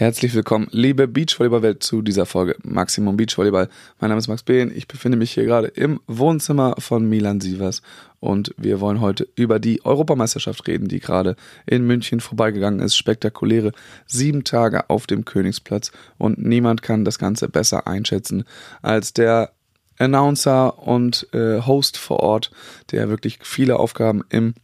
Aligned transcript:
Herzlich 0.00 0.32
willkommen, 0.32 0.66
liebe 0.70 1.06
Beachvolleyball-Welt, 1.06 1.82
zu 1.82 2.00
dieser 2.00 2.24
Folge 2.24 2.56
Maximum 2.62 3.18
Beachvolleyball. 3.18 3.68
Mein 4.00 4.08
Name 4.08 4.18
ist 4.18 4.28
Max 4.28 4.42
Behn, 4.42 4.74
ich 4.74 4.88
befinde 4.88 5.18
mich 5.18 5.32
hier 5.32 5.44
gerade 5.44 5.66
im 5.66 6.00
Wohnzimmer 6.06 6.74
von 6.78 7.06
Milan 7.06 7.42
Sievers 7.42 7.82
und 8.18 8.54
wir 8.56 8.80
wollen 8.80 9.02
heute 9.02 9.28
über 9.34 9.58
die 9.58 9.84
Europameisterschaft 9.84 10.66
reden, 10.66 10.88
die 10.88 11.00
gerade 11.00 11.36
in 11.66 11.86
München 11.86 12.20
vorbeigegangen 12.20 12.80
ist. 12.80 12.96
Spektakuläre 12.96 13.72
sieben 14.06 14.42
Tage 14.42 14.88
auf 14.88 15.06
dem 15.06 15.26
Königsplatz 15.26 15.92
und 16.16 16.38
niemand 16.38 16.80
kann 16.80 17.04
das 17.04 17.18
Ganze 17.18 17.50
besser 17.50 17.86
einschätzen 17.86 18.44
als 18.80 19.12
der 19.12 19.52
Announcer 19.98 20.78
und 20.78 21.28
äh, 21.34 21.60
Host 21.60 21.98
vor 21.98 22.20
Ort, 22.20 22.50
der 22.90 23.10
wirklich 23.10 23.40
viele 23.42 23.78
Aufgaben 23.78 24.24
im 24.30 24.54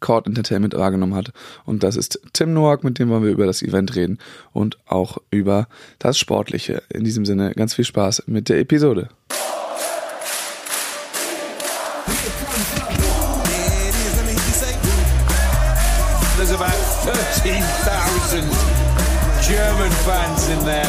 Court 0.00 0.26
Entertainment 0.26 0.74
wahrgenommen 0.74 1.14
hat. 1.14 1.32
Und 1.64 1.82
das 1.82 1.96
ist 1.96 2.20
Tim 2.32 2.52
Noack, 2.52 2.84
mit 2.84 2.98
dem 2.98 3.08
wollen 3.08 3.24
wir 3.24 3.30
über 3.30 3.46
das 3.46 3.62
Event 3.62 3.94
reden 3.96 4.18
und 4.52 4.78
auch 4.86 5.18
über 5.30 5.68
das 5.98 6.18
Sportliche. 6.18 6.82
In 6.88 7.04
diesem 7.04 7.24
Sinne 7.24 7.52
ganz 7.54 7.74
viel 7.74 7.84
Spaß 7.84 8.24
mit 8.26 8.48
der 8.48 8.60
Episode. 8.60 9.08
There's 16.36 16.50
about 16.50 16.76
13,000 17.04 18.42
German 19.48 19.90
fans 20.04 20.48
in 20.48 20.64
there, 20.64 20.84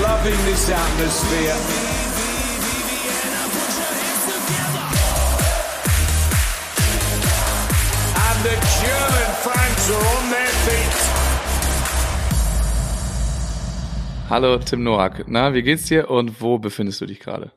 loving 0.00 0.38
this 0.46 0.70
atmosphere. 0.70 1.81
Hallo 14.32 14.56
Tim 14.56 14.82
Noack, 14.82 15.24
na, 15.26 15.52
wie 15.52 15.62
geht's 15.62 15.84
dir 15.84 16.08
und 16.08 16.40
wo 16.40 16.58
befindest 16.58 17.02
du 17.02 17.04
dich 17.04 17.20
gerade? 17.20 17.52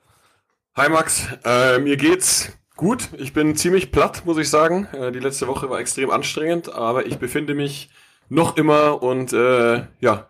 Hi 0.75 0.89
Max, 0.89 1.25
äh, 1.45 1.79
mir 1.79 1.95
geht's 1.95 2.51
gut. 2.75 3.07
Ich 3.17 3.31
bin 3.31 3.55
ziemlich 3.55 3.93
platt, 3.93 4.23
muss 4.25 4.37
ich 4.37 4.49
sagen. 4.49 4.85
Äh, 4.91 5.13
die 5.13 5.19
letzte 5.19 5.47
Woche 5.47 5.69
war 5.69 5.79
extrem 5.79 6.11
anstrengend, 6.11 6.73
aber 6.73 7.05
ich 7.05 7.17
befinde 7.17 7.55
mich 7.55 7.89
noch 8.27 8.57
immer 8.57 9.01
und 9.01 9.31
äh, 9.31 9.83
ja, 10.01 10.29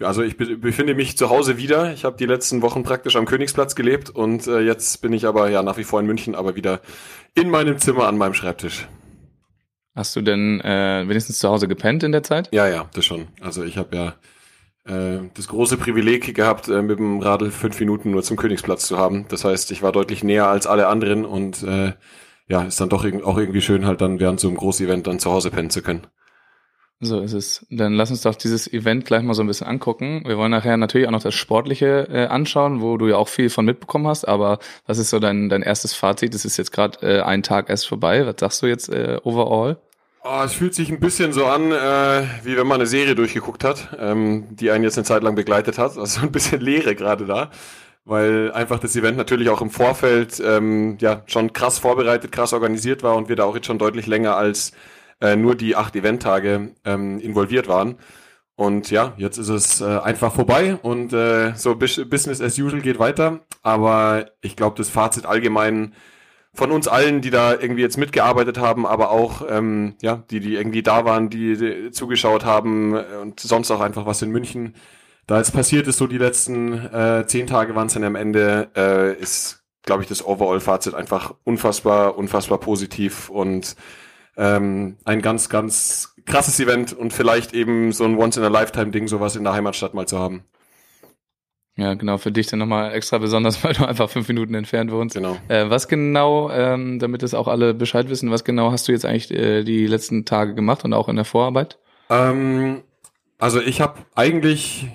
also 0.00 0.22
ich 0.22 0.36
be 0.36 0.56
befinde 0.56 0.94
mich 0.94 1.18
zu 1.18 1.28
Hause 1.28 1.56
wieder. 1.56 1.92
Ich 1.92 2.04
habe 2.04 2.16
die 2.16 2.26
letzten 2.26 2.62
Wochen 2.62 2.84
praktisch 2.84 3.16
am 3.16 3.26
Königsplatz 3.26 3.74
gelebt 3.74 4.10
und 4.10 4.46
äh, 4.46 4.60
jetzt 4.60 5.02
bin 5.02 5.12
ich 5.12 5.26
aber 5.26 5.50
ja 5.50 5.64
nach 5.64 5.76
wie 5.76 5.82
vor 5.82 5.98
in 5.98 6.06
München, 6.06 6.36
aber 6.36 6.54
wieder 6.54 6.80
in 7.34 7.50
meinem 7.50 7.78
Zimmer 7.78 8.06
an 8.06 8.16
meinem 8.16 8.34
Schreibtisch. 8.34 8.86
Hast 9.94 10.16
du 10.16 10.22
denn 10.22 10.60
äh, 10.60 11.04
wenigstens 11.06 11.38
zu 11.38 11.48
Hause 11.48 11.68
gepennt 11.68 12.02
in 12.02 12.12
der 12.12 12.22
Zeit? 12.22 12.48
Ja, 12.52 12.66
ja, 12.66 12.88
das 12.94 13.04
schon. 13.04 13.28
Also 13.40 13.62
ich 13.62 13.78
habe 13.78 13.96
ja 13.96 14.14
äh, 14.92 15.20
das 15.34 15.48
große 15.48 15.76
Privileg 15.76 16.34
gehabt, 16.34 16.68
äh, 16.68 16.82
mit 16.82 16.98
dem 16.98 17.20
Radl 17.20 17.50
fünf 17.50 17.78
Minuten 17.78 18.10
nur 18.10 18.22
zum 18.22 18.36
Königsplatz 18.36 18.86
zu 18.86 18.98
haben. 18.98 19.26
Das 19.28 19.44
heißt, 19.44 19.70
ich 19.70 19.82
war 19.82 19.92
deutlich 19.92 20.24
näher 20.24 20.48
als 20.48 20.66
alle 20.66 20.88
anderen 20.88 21.24
und 21.24 21.62
äh, 21.62 21.92
ja, 22.48 22.62
ist 22.64 22.80
dann 22.80 22.88
doch 22.88 23.04
auch 23.04 23.38
irgendwie 23.38 23.62
schön, 23.62 23.86
halt 23.86 24.00
dann 24.00 24.20
während 24.20 24.40
so 24.40 24.48
einem 24.48 24.56
Großevent 24.56 25.06
dann 25.06 25.18
zu 25.18 25.30
Hause 25.30 25.50
pennen 25.50 25.70
zu 25.70 25.80
können. 25.80 26.06
So 27.00 27.20
ist 27.20 27.32
es. 27.32 27.66
Dann 27.70 27.94
lass 27.94 28.10
uns 28.10 28.22
doch 28.22 28.34
dieses 28.34 28.72
Event 28.72 29.04
gleich 29.04 29.22
mal 29.22 29.34
so 29.34 29.42
ein 29.42 29.46
bisschen 29.46 29.66
angucken. 29.66 30.22
Wir 30.26 30.38
wollen 30.38 30.50
nachher 30.50 30.76
natürlich 30.76 31.06
auch 31.06 31.12
noch 31.12 31.22
das 31.22 31.34
Sportliche 31.34 32.08
äh, 32.10 32.26
anschauen, 32.26 32.80
wo 32.80 32.96
du 32.96 33.08
ja 33.08 33.16
auch 33.16 33.28
viel 33.28 33.50
von 33.50 33.64
mitbekommen 33.64 34.06
hast. 34.06 34.26
Aber 34.26 34.58
was 34.86 34.98
ist 34.98 35.10
so 35.10 35.18
dein, 35.18 35.48
dein 35.48 35.62
erstes 35.62 35.94
Fazit? 35.94 36.34
Das 36.34 36.44
ist 36.44 36.56
jetzt 36.56 36.72
gerade 36.72 36.98
äh, 37.02 37.20
ein 37.22 37.42
Tag 37.42 37.68
erst 37.68 37.88
vorbei. 37.88 38.26
Was 38.26 38.36
sagst 38.38 38.62
du 38.62 38.66
jetzt 38.66 38.88
äh, 38.88 39.18
overall? 39.22 39.78
Oh, 40.26 40.40
es 40.42 40.54
fühlt 40.54 40.74
sich 40.74 40.90
ein 40.90 41.00
bisschen 41.00 41.34
so 41.34 41.44
an, 41.44 41.70
äh, 41.70 42.22
wie 42.44 42.56
wenn 42.56 42.66
man 42.66 42.80
eine 42.80 42.86
Serie 42.86 43.14
durchgeguckt 43.14 43.62
hat, 43.62 43.94
ähm, 43.98 44.46
die 44.56 44.70
einen 44.70 44.82
jetzt 44.82 44.96
eine 44.96 45.04
Zeit 45.04 45.22
lang 45.22 45.34
begleitet 45.34 45.76
hat. 45.76 45.98
Also 45.98 46.20
ein 46.22 46.32
bisschen 46.32 46.62
Leere 46.62 46.94
gerade 46.94 47.26
da, 47.26 47.50
weil 48.06 48.50
einfach 48.52 48.78
das 48.78 48.96
Event 48.96 49.18
natürlich 49.18 49.50
auch 49.50 49.60
im 49.60 49.68
Vorfeld 49.68 50.40
ähm, 50.42 50.96
ja 50.98 51.22
schon 51.26 51.52
krass 51.52 51.78
vorbereitet, 51.78 52.32
krass 52.32 52.54
organisiert 52.54 53.02
war 53.02 53.16
und 53.16 53.28
wir 53.28 53.36
da 53.36 53.44
auch 53.44 53.54
jetzt 53.54 53.66
schon 53.66 53.78
deutlich 53.78 54.06
länger 54.06 54.34
als 54.34 54.72
äh, 55.20 55.36
nur 55.36 55.54
die 55.54 55.76
acht 55.76 55.96
Eventtage 55.96 56.74
ähm, 56.84 57.20
involviert 57.20 57.68
waren. 57.68 57.96
Und 58.56 58.90
ja, 58.90 59.14
jetzt 59.16 59.38
ist 59.38 59.48
es 59.48 59.80
äh, 59.80 59.84
einfach 59.98 60.32
vorbei 60.32 60.76
und 60.76 61.12
äh, 61.12 61.54
so 61.56 61.74
Business 61.74 62.40
as 62.40 62.58
usual 62.58 62.82
geht 62.82 62.98
weiter. 62.98 63.40
Aber 63.62 64.30
ich 64.42 64.54
glaube, 64.54 64.76
das 64.76 64.88
Fazit 64.88 65.26
allgemein 65.26 65.94
von 66.52 66.70
uns 66.70 66.86
allen, 66.86 67.20
die 67.20 67.30
da 67.30 67.52
irgendwie 67.52 67.82
jetzt 67.82 67.98
mitgearbeitet 67.98 68.58
haben, 68.58 68.86
aber 68.86 69.10
auch 69.10 69.44
ähm, 69.48 69.96
ja, 70.02 70.22
die, 70.30 70.38
die 70.38 70.54
irgendwie 70.54 70.84
da 70.84 71.04
waren, 71.04 71.28
die, 71.28 71.56
die 71.56 71.90
zugeschaut 71.90 72.44
haben 72.44 72.94
äh, 72.94 73.04
und 73.20 73.40
sonst 73.40 73.72
auch 73.72 73.80
einfach 73.80 74.06
was 74.06 74.22
in 74.22 74.30
München 74.30 74.74
da 75.26 75.38
jetzt 75.38 75.52
passiert 75.52 75.86
ist, 75.86 75.98
so 75.98 76.06
die 76.06 76.18
letzten 76.18 76.72
äh, 76.72 77.24
zehn 77.26 77.46
Tage 77.46 77.74
waren 77.74 77.86
es 77.86 77.94
dann 77.94 78.04
am 78.04 78.14
Ende, 78.14 78.68
äh, 78.76 79.14
ist, 79.18 79.64
glaube 79.82 80.02
ich, 80.02 80.08
das 80.08 80.24
Overall-Fazit 80.24 80.94
einfach 80.94 81.34
unfassbar, 81.44 82.16
unfassbar 82.18 82.58
positiv 82.58 83.30
und 83.30 83.74
ähm, 84.36 84.96
ein 85.04 85.22
ganz, 85.22 85.48
ganz 85.48 86.14
krasses 86.26 86.58
Event 86.60 86.92
und 86.92 87.12
vielleicht 87.12 87.54
eben 87.54 87.92
so 87.92 88.04
ein 88.04 88.16
Once-in-a-Lifetime-Ding, 88.16 89.08
sowas 89.08 89.36
in 89.36 89.44
der 89.44 89.52
Heimatstadt 89.52 89.94
mal 89.94 90.06
zu 90.06 90.18
haben. 90.18 90.44
Ja, 91.76 91.94
genau, 91.94 92.18
für 92.18 92.30
dich 92.30 92.46
dann 92.46 92.60
nochmal 92.60 92.92
extra 92.92 93.18
besonders, 93.18 93.64
weil 93.64 93.74
du 93.74 93.86
einfach 93.86 94.08
fünf 94.08 94.28
Minuten 94.28 94.54
entfernt 94.54 94.90
wohnst. 94.92 95.16
Genau. 95.16 95.36
Äh, 95.48 95.70
was 95.70 95.88
genau, 95.88 96.50
ähm, 96.50 96.98
damit 96.98 97.22
es 97.22 97.34
auch 97.34 97.48
alle 97.48 97.74
Bescheid 97.74 98.08
wissen, 98.08 98.30
was 98.30 98.44
genau 98.44 98.70
hast 98.70 98.88
du 98.88 98.92
jetzt 98.92 99.04
eigentlich 99.04 99.30
äh, 99.32 99.64
die 99.64 99.86
letzten 99.86 100.24
Tage 100.24 100.54
gemacht 100.54 100.84
und 100.84 100.92
auch 100.92 101.08
in 101.08 101.16
der 101.16 101.24
Vorarbeit? 101.24 101.78
Ähm, 102.10 102.82
also 103.38 103.60
ich 103.60 103.80
habe 103.80 104.00
eigentlich, 104.14 104.86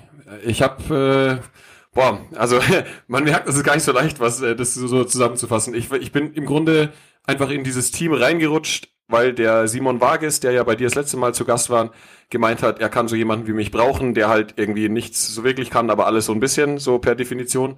ich 0.44 0.62
habe, 0.62 1.40
äh, 1.42 1.46
boah, 1.94 2.20
also 2.34 2.60
man 3.08 3.24
merkt, 3.24 3.48
es 3.48 3.56
ist 3.56 3.64
gar 3.64 3.74
nicht 3.74 3.84
so 3.84 3.92
leicht, 3.92 4.20
was 4.20 4.40
äh, 4.40 4.56
das 4.56 4.74
so 4.74 5.04
zusammenzufassen. 5.04 5.74
Ich, 5.74 5.92
ich 5.92 6.12
bin 6.12 6.32
im 6.32 6.46
Grunde 6.46 6.92
einfach 7.26 7.50
in 7.50 7.62
dieses 7.62 7.90
Team 7.90 8.14
reingerutscht, 8.14 8.88
weil 9.10 9.32
der 9.32 9.68
Simon 9.68 10.00
Wages, 10.00 10.40
der 10.40 10.52
ja 10.52 10.62
bei 10.62 10.76
dir 10.76 10.86
das 10.86 10.94
letzte 10.94 11.16
Mal 11.16 11.34
zu 11.34 11.44
Gast 11.44 11.70
war, 11.70 11.90
gemeint 12.30 12.62
hat, 12.62 12.80
er 12.80 12.88
kann 12.88 13.08
so 13.08 13.16
jemanden 13.16 13.46
wie 13.46 13.52
mich 13.52 13.70
brauchen, 13.70 14.14
der 14.14 14.28
halt 14.28 14.54
irgendwie 14.56 14.88
nichts 14.88 15.34
so 15.34 15.44
wirklich 15.44 15.70
kann, 15.70 15.90
aber 15.90 16.06
alles 16.06 16.26
so 16.26 16.32
ein 16.32 16.40
bisschen, 16.40 16.78
so 16.78 16.98
per 16.98 17.14
Definition. 17.14 17.76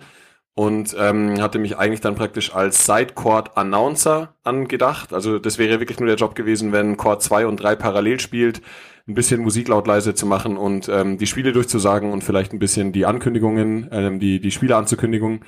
Und 0.55 0.95
ähm, 0.99 1.41
hatte 1.41 1.59
mich 1.59 1.79
eigentlich 1.79 2.03
dann 2.03 2.15
praktisch 2.15 2.55
als 2.55 2.85
Sidecourt 2.85 3.57
Announcer 3.57 4.35
angedacht. 4.45 5.15
Also 5.15 5.39
das 5.39 5.57
wäre 5.57 5.81
wirklich 5.81 5.99
nur 5.99 6.09
der 6.09 6.17
Job 6.17 6.35
gewesen, 6.35 6.73
wenn 6.73 6.99
Court 6.99 7.23
2 7.23 7.47
und 7.47 7.57
3 7.57 7.75
parallel 7.75 8.21
spielt, 8.21 8.61
ein 9.09 9.15
bisschen 9.15 9.41
Musik 9.41 9.69
laut 9.69 9.87
leise 9.87 10.15
zu 10.15 10.27
machen 10.27 10.59
und 10.59 10.91
ähm, 10.91 11.17
die 11.17 11.27
Spiele 11.27 11.53
durchzusagen 11.53 12.13
und 12.13 12.23
vielleicht 12.23 12.53
ein 12.53 12.59
bisschen 12.59 12.93
die 12.93 13.07
Ankündigungen, 13.07 13.89
ähm, 13.91 14.21
die, 14.21 14.41
die 14.41 14.51
Spiele 14.51 14.77
anzukündigen. 14.77 15.41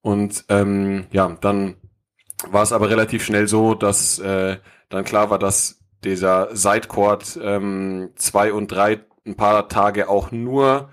Und 0.00 0.44
ähm, 0.48 1.06
ja, 1.10 1.36
dann 1.40 1.74
war 2.48 2.62
es 2.62 2.72
aber 2.72 2.88
relativ 2.88 3.24
schnell 3.24 3.48
so, 3.48 3.74
dass 3.74 4.20
äh, 4.20 4.58
dann 4.88 5.04
klar 5.04 5.30
war, 5.30 5.38
dass 5.38 5.80
dieser 6.04 6.54
Sidecourt 6.54 7.38
ähm, 7.42 8.10
zwei 8.16 8.52
und 8.52 8.68
drei 8.68 9.00
ein 9.26 9.36
paar 9.36 9.68
Tage 9.68 10.08
auch 10.08 10.30
nur, 10.30 10.90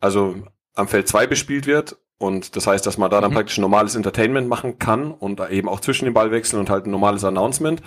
also 0.00 0.36
am 0.74 0.88
Feld 0.88 1.08
zwei 1.08 1.26
bespielt 1.26 1.66
wird. 1.66 1.98
Und 2.18 2.56
das 2.56 2.66
heißt, 2.66 2.84
dass 2.84 2.98
man 2.98 3.10
da 3.10 3.20
dann 3.20 3.30
mhm. 3.30 3.36
praktisch 3.36 3.58
ein 3.58 3.62
normales 3.62 3.94
Entertainment 3.94 4.48
machen 4.48 4.78
kann 4.78 5.12
und 5.12 5.40
eben 5.50 5.68
auch 5.68 5.80
zwischen 5.80 6.04
den 6.04 6.14
Ball 6.14 6.30
wechseln 6.30 6.58
und 6.58 6.68
halt 6.68 6.86
ein 6.86 6.90
normales 6.90 7.24
Announcement. 7.24 7.80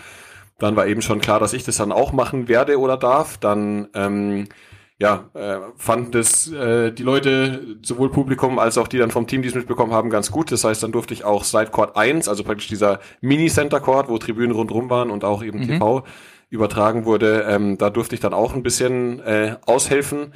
Dann 0.57 0.75
war 0.75 0.87
eben 0.87 1.01
schon 1.01 1.19
klar, 1.19 1.39
dass 1.39 1.53
ich 1.53 1.63
das 1.63 1.77
dann 1.77 1.91
auch 1.91 2.13
machen 2.13 2.47
werde 2.47 2.79
oder 2.79 2.97
darf. 2.97 3.37
Dann 3.37 3.89
ähm, 3.93 4.47
ja, 5.03 5.29
äh, 5.33 5.59
fanden 5.75 6.11
das 6.13 6.49
äh, 6.49 6.93
die 6.93 7.03
Leute, 7.03 7.75
sowohl 7.81 8.09
Publikum 8.09 8.57
als 8.57 8.77
auch 8.77 8.87
die 8.87 8.97
dann 8.97 9.11
vom 9.11 9.27
Team, 9.27 9.41
die 9.41 9.49
es 9.49 9.53
mitbekommen 9.53 9.91
haben, 9.91 10.09
ganz 10.09 10.31
gut. 10.31 10.49
Das 10.49 10.63
heißt, 10.63 10.81
dann 10.81 10.93
durfte 10.93 11.13
ich 11.13 11.25
auch 11.25 11.43
Sidecourt 11.43 11.97
1, 11.97 12.29
also 12.29 12.45
praktisch 12.45 12.69
dieser 12.69 13.01
Mini-Center-Court, 13.19 14.07
wo 14.07 14.17
Tribünen 14.17 14.55
rundherum 14.55 14.89
waren 14.89 15.11
und 15.11 15.25
auch 15.25 15.43
eben 15.43 15.59
mhm. 15.59 15.67
TV 15.67 16.05
übertragen 16.49 17.03
wurde, 17.03 17.45
ähm, 17.49 17.77
da 17.77 17.89
durfte 17.89 18.15
ich 18.15 18.21
dann 18.21 18.33
auch 18.33 18.53
ein 18.53 18.63
bisschen 18.63 19.19
äh, 19.23 19.57
aushelfen, 19.65 20.33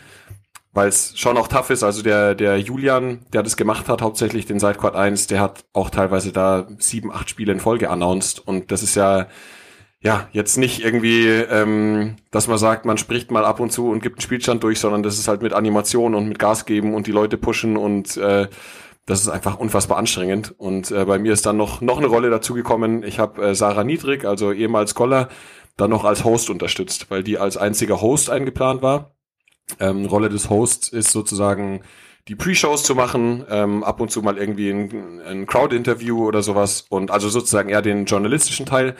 weil 0.73 0.90
es 0.90 1.17
schon 1.17 1.37
auch 1.37 1.47
tough 1.47 1.70
ist. 1.70 1.84
Also 1.84 2.03
der, 2.03 2.35
der 2.35 2.59
Julian, 2.59 3.20
der 3.31 3.43
das 3.43 3.55
gemacht 3.55 3.87
hat, 3.87 4.02
hauptsächlich 4.02 4.46
den 4.46 4.59
Sidecourt 4.59 4.97
1, 4.97 5.28
der 5.28 5.40
hat 5.40 5.63
auch 5.72 5.90
teilweise 5.91 6.34
da 6.34 6.67
sieben, 6.78 7.13
acht 7.13 7.29
Spiele 7.29 7.53
in 7.53 7.61
Folge 7.61 7.90
announced 7.90 8.46
und 8.46 8.70
das 8.70 8.84
ist 8.84 8.96
ja 8.96 9.28
ja, 9.99 10.29
jetzt 10.32 10.58
nicht 10.58 10.84
irgendwie, 10.84 11.28
ähm, 11.28 12.17
dass 12.29 12.47
man 12.47 12.58
sagt, 12.58 12.85
man 12.85 12.97
spricht 12.97 13.32
mal 13.32 13.46
ab 13.46 13.59
und 13.59 13.72
zu 13.72 13.90
und 13.90 14.03
gibt 14.03 14.17
einen 14.17 14.22
Spielstand 14.22 14.64
durch, 14.64 14.79
sondern 14.79 15.02
das 15.03 15.17
ist 15.17 15.28
halt 15.28 15.41
mit 15.41 15.53
Animation 15.53 16.14
und 16.14 16.28
mit 16.28 16.38
Gas 16.38 16.66
geben 16.66 16.94
und 16.94 17.08
die 17.08 17.11
Leute 17.11 17.38
pushen 17.38 17.78
und 17.78 18.16
äh, 18.17 18.47
das 19.08 19.22
ist 19.22 19.29
einfach 19.29 19.58
unfassbar 19.58 19.97
anstrengend. 19.97 20.53
Und 20.58 20.91
äh, 20.91 21.05
bei 21.05 21.17
mir 21.17 21.34
ist 21.34 21.46
dann 21.46 21.58
noch, 21.58 21.82
noch 21.82 21.97
eine 21.97 22.08
Rolle 22.08 22.29
dazugekommen. 22.29 23.03
Ich 23.03 23.20
habe 23.20 23.41
äh, 23.41 23.55
Sarah 23.55 23.85
Niedrig, 23.85 24.26
also 24.26 24.52
ehemals 24.52 24.91
Scholar, 24.91 25.29
dann 25.78 25.90
noch 25.90 26.03
als 26.03 26.23
Host 26.26 26.49
unterstützt, 26.49 27.09
weil 27.09 27.23
die 27.23 27.38
als 27.38 27.58
einziger 27.58 28.02
Host 28.02 28.29
eingeplant 28.29 28.82
war. 28.82 29.16
Ähm, 29.79 30.05
Rolle 30.05 30.29
des 30.29 30.49
Hosts 30.49 30.90
ist 30.90 31.11
sozusagen 31.11 31.82
die 32.28 32.35
Pre-Shows 32.35 32.84
zu 32.84 32.96
machen, 32.96 33.46
ähm, 33.49 33.84
ab 33.84 34.02
und 34.02 34.11
zu 34.11 34.22
mal 34.22 34.38
irgendwie 34.38 34.70
ein, 34.70 35.22
ein 35.26 35.46
Crowd-Interview 35.46 36.26
oder 36.26 36.44
sowas 36.44 36.85
und 36.90 37.09
also 37.09 37.29
sozusagen 37.29 37.70
eher 37.70 37.82
den 37.82 38.05
journalistischen 38.05 38.66
Teil 38.66 38.96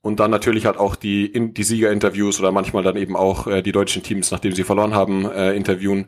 Und 0.00 0.20
dann 0.20 0.30
natürlich 0.30 0.66
halt 0.66 0.76
auch 0.76 0.96
die, 0.96 1.26
in, 1.26 1.54
die 1.54 1.64
Siegerinterviews 1.64 2.38
oder 2.38 2.52
manchmal 2.52 2.82
dann 2.82 2.96
eben 2.96 3.16
auch 3.16 3.46
äh, 3.46 3.62
die 3.62 3.72
deutschen 3.72 4.02
Teams, 4.02 4.30
nachdem 4.30 4.52
sie 4.52 4.64
verloren 4.64 4.94
haben, 4.94 5.30
äh, 5.30 5.54
interviewen. 5.54 6.06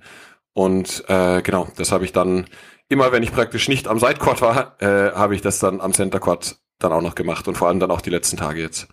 Und 0.52 1.04
äh, 1.08 1.42
genau, 1.42 1.68
das 1.76 1.92
habe 1.92 2.04
ich 2.04 2.12
dann 2.12 2.46
immer, 2.88 3.12
wenn 3.12 3.22
ich 3.22 3.32
praktisch 3.32 3.68
nicht 3.68 3.88
am 3.88 3.98
Sidecourt 3.98 4.42
war, 4.42 4.76
äh, 4.80 5.12
habe 5.12 5.34
ich 5.34 5.42
das 5.42 5.58
dann 5.58 5.80
am 5.80 5.92
Centercourt 5.92 6.58
dann 6.78 6.92
auch 6.92 7.02
noch 7.02 7.14
gemacht 7.14 7.46
und 7.48 7.56
vor 7.56 7.68
allem 7.68 7.80
dann 7.80 7.90
auch 7.90 8.00
die 8.00 8.10
letzten 8.10 8.36
Tage 8.36 8.60
jetzt. 8.60 8.88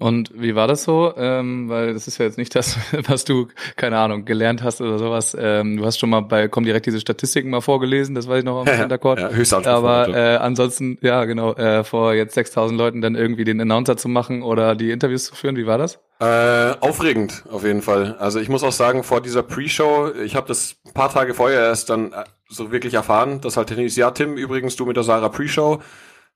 Und 0.00 0.32
wie 0.34 0.54
war 0.54 0.66
das 0.66 0.82
so? 0.82 1.12
Ähm, 1.18 1.68
weil 1.68 1.92
das 1.92 2.08
ist 2.08 2.16
ja 2.16 2.24
jetzt 2.24 2.38
nicht 2.38 2.54
das, 2.54 2.78
was 3.06 3.24
du, 3.24 3.48
keine 3.76 3.98
Ahnung, 3.98 4.24
gelernt 4.24 4.62
hast 4.62 4.80
oder 4.80 4.98
sowas. 4.98 5.36
Ähm, 5.38 5.76
du 5.76 5.84
hast 5.84 5.98
schon 5.98 6.08
mal 6.08 6.20
bei 6.20 6.48
Komm 6.48 6.64
direkt 6.64 6.86
diese 6.86 7.00
Statistiken 7.00 7.50
mal 7.50 7.60
vorgelesen, 7.60 8.14
das 8.14 8.26
weiß 8.26 8.38
ich 8.38 8.44
noch 8.44 8.60
am 8.60 8.66
Center 8.66 8.96
Court. 8.96 9.20
ja, 9.20 9.28
Höchstanspruch. 9.28 9.72
Aber 9.72 10.08
äh, 10.08 10.36
ansonsten, 10.36 10.96
ja 11.02 11.26
genau, 11.26 11.52
äh, 11.52 11.84
vor 11.84 12.14
jetzt 12.14 12.34
6000 12.34 12.78
Leuten 12.78 13.02
dann 13.02 13.14
irgendwie 13.14 13.44
den 13.44 13.60
Announcer 13.60 13.98
zu 13.98 14.08
machen 14.08 14.42
oder 14.42 14.74
die 14.74 14.90
Interviews 14.90 15.26
zu 15.26 15.34
führen, 15.34 15.56
wie 15.56 15.66
war 15.66 15.76
das? 15.76 15.98
Äh, 16.18 16.76
aufregend, 16.80 17.44
auf 17.50 17.64
jeden 17.64 17.82
Fall. 17.82 18.16
Also 18.18 18.40
ich 18.40 18.48
muss 18.48 18.64
auch 18.64 18.72
sagen, 18.72 19.04
vor 19.04 19.20
dieser 19.20 19.42
Pre-Show, 19.42 20.12
ich 20.24 20.34
habe 20.34 20.48
das 20.48 20.76
ein 20.86 20.94
paar 20.94 21.12
Tage 21.12 21.34
vorher 21.34 21.60
erst 21.60 21.90
dann 21.90 22.12
äh, 22.12 22.24
so 22.48 22.72
wirklich 22.72 22.94
erfahren, 22.94 23.42
dass 23.42 23.58
halt 23.58 23.68
Tennis, 23.68 23.96
ja 23.96 24.10
Tim, 24.12 24.38
übrigens 24.38 24.76
du 24.76 24.86
mit 24.86 24.96
der 24.96 25.04
Sarah 25.04 25.28
Pre-Show, 25.28 25.82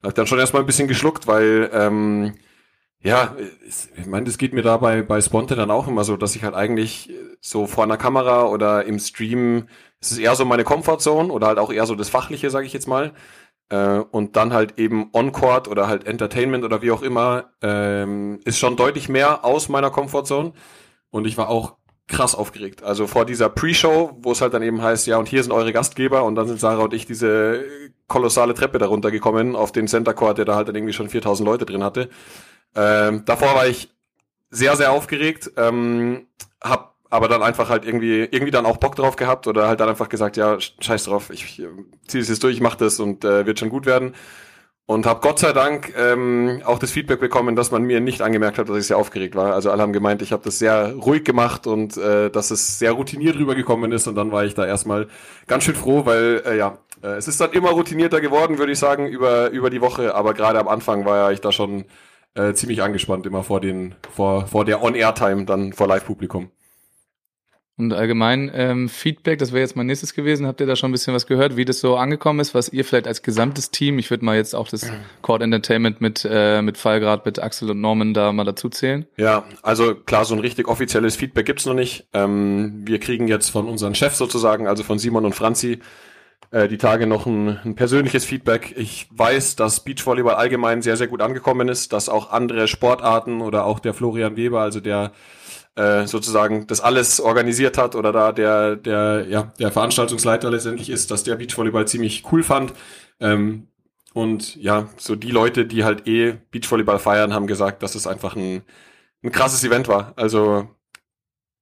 habe 0.03 0.15
dann 0.15 0.27
schon 0.27 0.39
erstmal 0.39 0.63
ein 0.63 0.67
bisschen 0.67 0.87
geschluckt, 0.89 1.27
weil 1.27 1.71
ähm, 1.73 2.35
ja, 3.05 3.37
ich 3.97 4.07
meine, 4.07 4.25
das 4.25 4.39
geht 4.39 4.55
mir 4.55 4.63
da 4.63 4.79
bei, 4.79 5.21
Sponte 5.21 5.55
dann 5.57 5.71
auch 5.71 5.89
immer 5.89 6.05
so, 6.05 6.17
dass 6.17 6.35
ich 6.37 6.43
halt 6.43 6.55
eigentlich 6.55 7.11
so 7.41 7.67
vor 7.67 7.85
einer 7.85 7.99
Kamera 7.99 8.47
oder 8.47 8.87
im 8.87 8.99
Stream, 8.99 9.69
es 10.01 10.11
ist 10.11 10.19
eher 10.19 10.35
so 10.35 10.47
meine 10.47 10.65
Comfortzone 10.65 11.31
oder 11.31 11.49
halt 11.49 11.59
auch 11.59 11.71
eher 11.71 11.85
so 11.85 11.95
das 11.95 12.09
Fachliche, 12.09 12.49
sage 12.49 12.67
ich 12.67 12.73
jetzt 12.73 12.89
mal. 12.89 13.13
Äh, 13.69 13.99
und 13.99 14.37
dann 14.37 14.55
halt 14.55 14.79
eben 14.79 15.11
On-Court 15.13 15.69
oder 15.69 15.87
halt 15.87 16.07
Entertainment 16.07 16.65
oder 16.65 16.81
wie 16.81 16.91
auch 16.93 17.03
immer, 17.03 17.51
ähm, 17.61 18.41
ist 18.47 18.59
schon 18.59 18.77
deutlich 18.77 19.11
mehr 19.11 19.45
aus 19.45 19.69
meiner 19.69 19.91
Comfortzone. 19.91 20.55
Und 21.11 21.27
ich 21.27 21.37
war 21.37 21.51
auch 21.51 21.77
krass 22.09 22.35
aufgeregt. 22.35 22.83
Also 22.83 23.07
vor 23.07 23.27
dieser 23.27 23.51
Pre-Show, 23.51 24.19
wo 24.23 24.33
es 24.33 24.41
halt 24.41 24.55
dann 24.55 24.63
eben 24.63 24.83
heißt, 24.83 25.07
ja, 25.07 25.19
und 25.19 25.29
hier 25.29 25.43
sind 25.43 25.53
eure 25.53 25.73
Gastgeber 25.73 26.25
und 26.25 26.37
dann 26.37 26.47
sind 26.49 26.59
Sarah 26.61 26.85
und 26.85 26.95
ich 26.95 27.07
diese 27.07 27.65
kolossale 28.09 28.55
Treppe 28.55 28.79
darunter 28.79 29.11
gekommen 29.11 29.57
auf 29.57 29.73
den 29.73 29.89
Center 29.89 30.15
Court, 30.15 30.39
der 30.39 30.45
da 30.47 30.57
halt 30.57 30.69
dann 30.69 30.75
irgendwie 30.75 30.93
schon 30.95 31.09
4000 31.09 31.47
Leute 31.47 31.67
drin 31.67 31.85
hatte. 31.85 32.09
Ähm, 32.75 33.25
davor 33.25 33.55
war 33.55 33.67
ich 33.67 33.91
sehr, 34.51 34.77
sehr 34.77 34.93
aufgeregt, 34.93 35.51
ähm, 35.57 36.27
hab 36.63 36.95
aber 37.11 37.29
dann 37.29 37.43
einfach 37.43 37.69
halt 37.69 37.85
irgendwie, 37.85 38.23
irgendwie 38.23 38.51
dann 38.51 38.67
auch 38.67 38.79
Bock 38.79 38.97
drauf 38.97 39.15
gehabt 39.15 39.47
oder 39.47 39.69
halt 39.69 39.79
dann 39.79 39.89
einfach 39.89 40.09
gesagt, 40.09 40.37
ja, 40.37 40.59
scheiß 40.59 41.05
drauf, 41.05 41.31
ich, 41.31 41.45
ich 41.45 41.67
ziehe 42.09 42.23
es 42.23 42.29
jetzt 42.29 42.43
durch, 42.43 42.55
ich 42.55 42.61
mach 42.61 42.75
das 42.75 42.99
und 42.99 43.25
äh, 43.25 43.47
wird 43.47 43.61
schon 43.61 43.69
gut 43.69 43.87
werden. 43.87 44.15
Und 44.87 45.07
habe 45.07 45.21
Gott 45.21 45.39
sei 45.39 45.53
Dank 45.55 45.95
ähm, 45.97 46.61
auch 46.67 46.79
das 46.79 46.91
Feedback 46.91 47.19
bekommen, 47.19 47.57
dass 47.57 47.71
man 47.71 47.85
mir 47.85 48.01
nicht 48.01 48.21
angemerkt 48.21 48.59
hat, 48.59 48.69
dass 48.69 48.77
ich 48.77 48.87
sehr 48.89 48.99
aufgeregt 48.99 49.35
war. 49.35 49.55
Also 49.55 49.71
alle 49.71 49.81
haben 49.81 49.95
gemeint, 49.95 50.21
ich 50.21 50.31
habe 50.33 50.43
das 50.45 50.59
sehr 50.59 50.93
ruhig 50.93 51.25
gemacht 51.25 51.67
und 51.67 51.97
äh, 51.97 52.31
dass 52.31 52.51
es 52.51 52.79
sehr 52.79 52.93
routiniert 52.93 53.37
rübergekommen 53.37 53.93
ist. 53.93 54.07
Und 54.09 54.15
dann 54.17 54.31
war 54.31 54.45
ich 54.45 54.55
da 54.55 54.67
erstmal 54.67 55.09
ganz 55.47 55.65
schön 55.65 55.75
froh, 55.75 56.05
weil 56.05 56.43
äh, 56.45 56.59
ja, 56.59 56.79
äh, 57.03 57.17
es 57.17 57.29
ist 57.29 57.41
dann 57.41 57.53
immer 57.53 57.71
routinierter 57.71 58.21
geworden, 58.21 58.59
würde 58.59 58.73
ich 58.73 58.79
sagen, 58.79 59.07
über, 59.07 59.49
über 59.51 59.71
die 59.71 59.81
Woche. 59.81 60.15
Aber 60.15 60.35
gerade 60.35 60.59
am 60.59 60.69
Anfang 60.69 61.07
war 61.07 61.17
ja 61.17 61.31
ich 61.31 61.41
da 61.41 61.51
schon 61.51 61.87
äh, 62.35 62.53
ziemlich 62.55 62.83
angespannt 62.83 63.27
immer 63.27 63.43
vor 63.43 63.61
den 63.61 63.95
vor 64.11 64.47
vor 64.47 64.65
der 64.65 64.83
On-Air-Time 64.83 65.45
dann 65.45 65.73
vor 65.73 65.87
Live-Publikum. 65.89 66.51
Und 67.77 67.93
allgemein 67.93 68.53
ähm, 68.55 68.89
Feedback, 68.89 69.41
das 69.41 69.51
wäre 69.51 69.63
jetzt 69.63 69.75
mein 69.75 69.87
nächstes 69.87 70.15
gewesen. 70.15 70.47
Habt 70.47 70.61
ihr 70.61 70.67
da 70.67 70.77
schon 70.77 70.91
ein 70.91 70.93
bisschen 70.93 71.13
was 71.13 71.27
gehört, 71.27 71.57
wie 71.57 71.65
das 71.65 71.81
so 71.81 71.97
angekommen 71.97 72.39
ist, 72.39 72.55
was 72.55 72.69
ihr 72.69 72.85
vielleicht 72.85 73.09
als 73.09 73.23
gesamtes 73.23 73.73
Team, 73.73 73.99
ich 73.99 74.11
würde 74.11 74.25
mal 74.25 74.37
jetzt 74.37 74.55
auch 74.55 74.69
das 74.69 74.93
Court 75.23 75.43
Entertainment 75.43 76.01
mit 76.01 76.25
äh, 76.29 76.63
mit 76.63 76.79
Fallgrad, 76.79 77.27
mit 77.27 77.41
Axel 77.41 77.69
und 77.71 77.81
Norman 77.81 78.15
da 78.15 78.33
mal 78.33 78.45
dazu 78.45 78.69
zählen? 78.69 79.07
Ja, 79.17 79.45
also 79.63 79.97
klar, 79.97 80.25
so 80.25 80.37
ein 80.37 80.41
richtig 80.41 80.69
offizielles 80.69 81.17
Feedback 81.17 81.47
gibt's 81.47 81.67
noch 81.67 81.75
nicht. 81.75 82.07
Ähm, 82.13 82.83
wir 82.87 83.01
kriegen 83.01 83.27
jetzt 83.27 83.49
von 83.49 83.67
unseren 83.67 83.97
Chefs 83.97 84.19
sozusagen, 84.19 84.69
also 84.69 84.85
von 84.85 85.01
Simon 85.01 85.25
und 85.25 85.35
Franzi, 85.35 85.81
äh, 86.55 86.69
die 86.69 86.79
Tage 86.79 87.09
noch 87.09 87.27
ein, 87.27 87.59
ein 87.65 87.75
persönliches 87.75 88.25
Feedback. 88.25 88.75
Ich 88.77 89.09
weiß, 89.11 89.57
dass 89.57 89.81
Beachvolleyball 89.81 90.37
allgemein 90.37 90.83
sehr, 90.83 90.97
sehr 90.97 91.09
gut 91.09 91.21
angekommen 91.21 91.69
ist, 91.69 91.93
dass 91.93 92.09
auch 92.09 92.31
andere 92.31 92.69
Sportarten 92.69 93.41
oder 93.41 93.65
auch 93.65 93.81
der 93.81 93.93
Florian 93.93 94.37
Weber, 94.37 94.61
also 94.61 94.79
der 94.79 95.11
äh, 95.75 96.07
sozusagen 96.07 96.69
das 96.69 96.81
alles 96.81 97.21
organisiert 97.21 97.77
hat 97.77 97.97
oder 97.97 98.13
da 98.13 98.31
der, 98.31 98.77
der, 98.77 99.27
ja, 99.29 99.53
der 99.59 99.73
Veranstaltungsleiter 99.73 100.49
letztendlich 100.49 100.91
ist, 100.91 101.11
dass 101.11 101.25
der 101.25 101.35
Beachvolleyball 101.35 101.89
ziemlich 101.89 102.23
cool 102.31 102.45
fand. 102.45 102.73
Ähm, 103.19 103.67
und 104.13 104.55
ja, 104.55 104.89
so 104.97 105.17
die 105.17 105.33
Leute, 105.33 105.67
die 105.67 105.83
halt 105.83 106.07
eh 106.07 106.35
Beachvolleyball 106.53 107.01
feiern, 107.01 107.35
haben 107.35 107.49
gesagt, 107.49 107.83
dass 107.83 107.97
es 107.97 108.07
einfach 108.07 108.37
ein, 108.37 108.63
ein 109.25 109.33
krasses 109.33 109.65
Event 109.65 109.89
war. 109.89 110.13
Also 110.15 110.69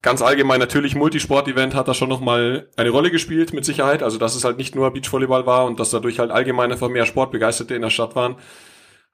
ganz 0.02 0.20
allgemein 0.20 0.60
natürlich 0.60 0.94
Multisport-Event 0.94 1.74
hat 1.74 1.88
da 1.88 1.94
schon 1.94 2.08
nochmal 2.08 2.68
eine 2.76 2.90
Rolle 2.90 3.10
gespielt, 3.10 3.52
mit 3.52 3.64
Sicherheit. 3.64 4.02
Also 4.02 4.18
dass 4.18 4.34
es 4.34 4.44
halt 4.44 4.58
nicht 4.58 4.74
nur 4.74 4.92
Beachvolleyball 4.92 5.46
war 5.46 5.64
und 5.66 5.80
dass 5.80 5.90
dadurch 5.90 6.18
halt 6.18 6.30
allgemein 6.30 6.70
einfach 6.70 6.88
mehr 6.88 7.06
Sportbegeisterte 7.06 7.74
in 7.74 7.82
der 7.82 7.90
Stadt 7.90 8.14
waren. 8.14 8.36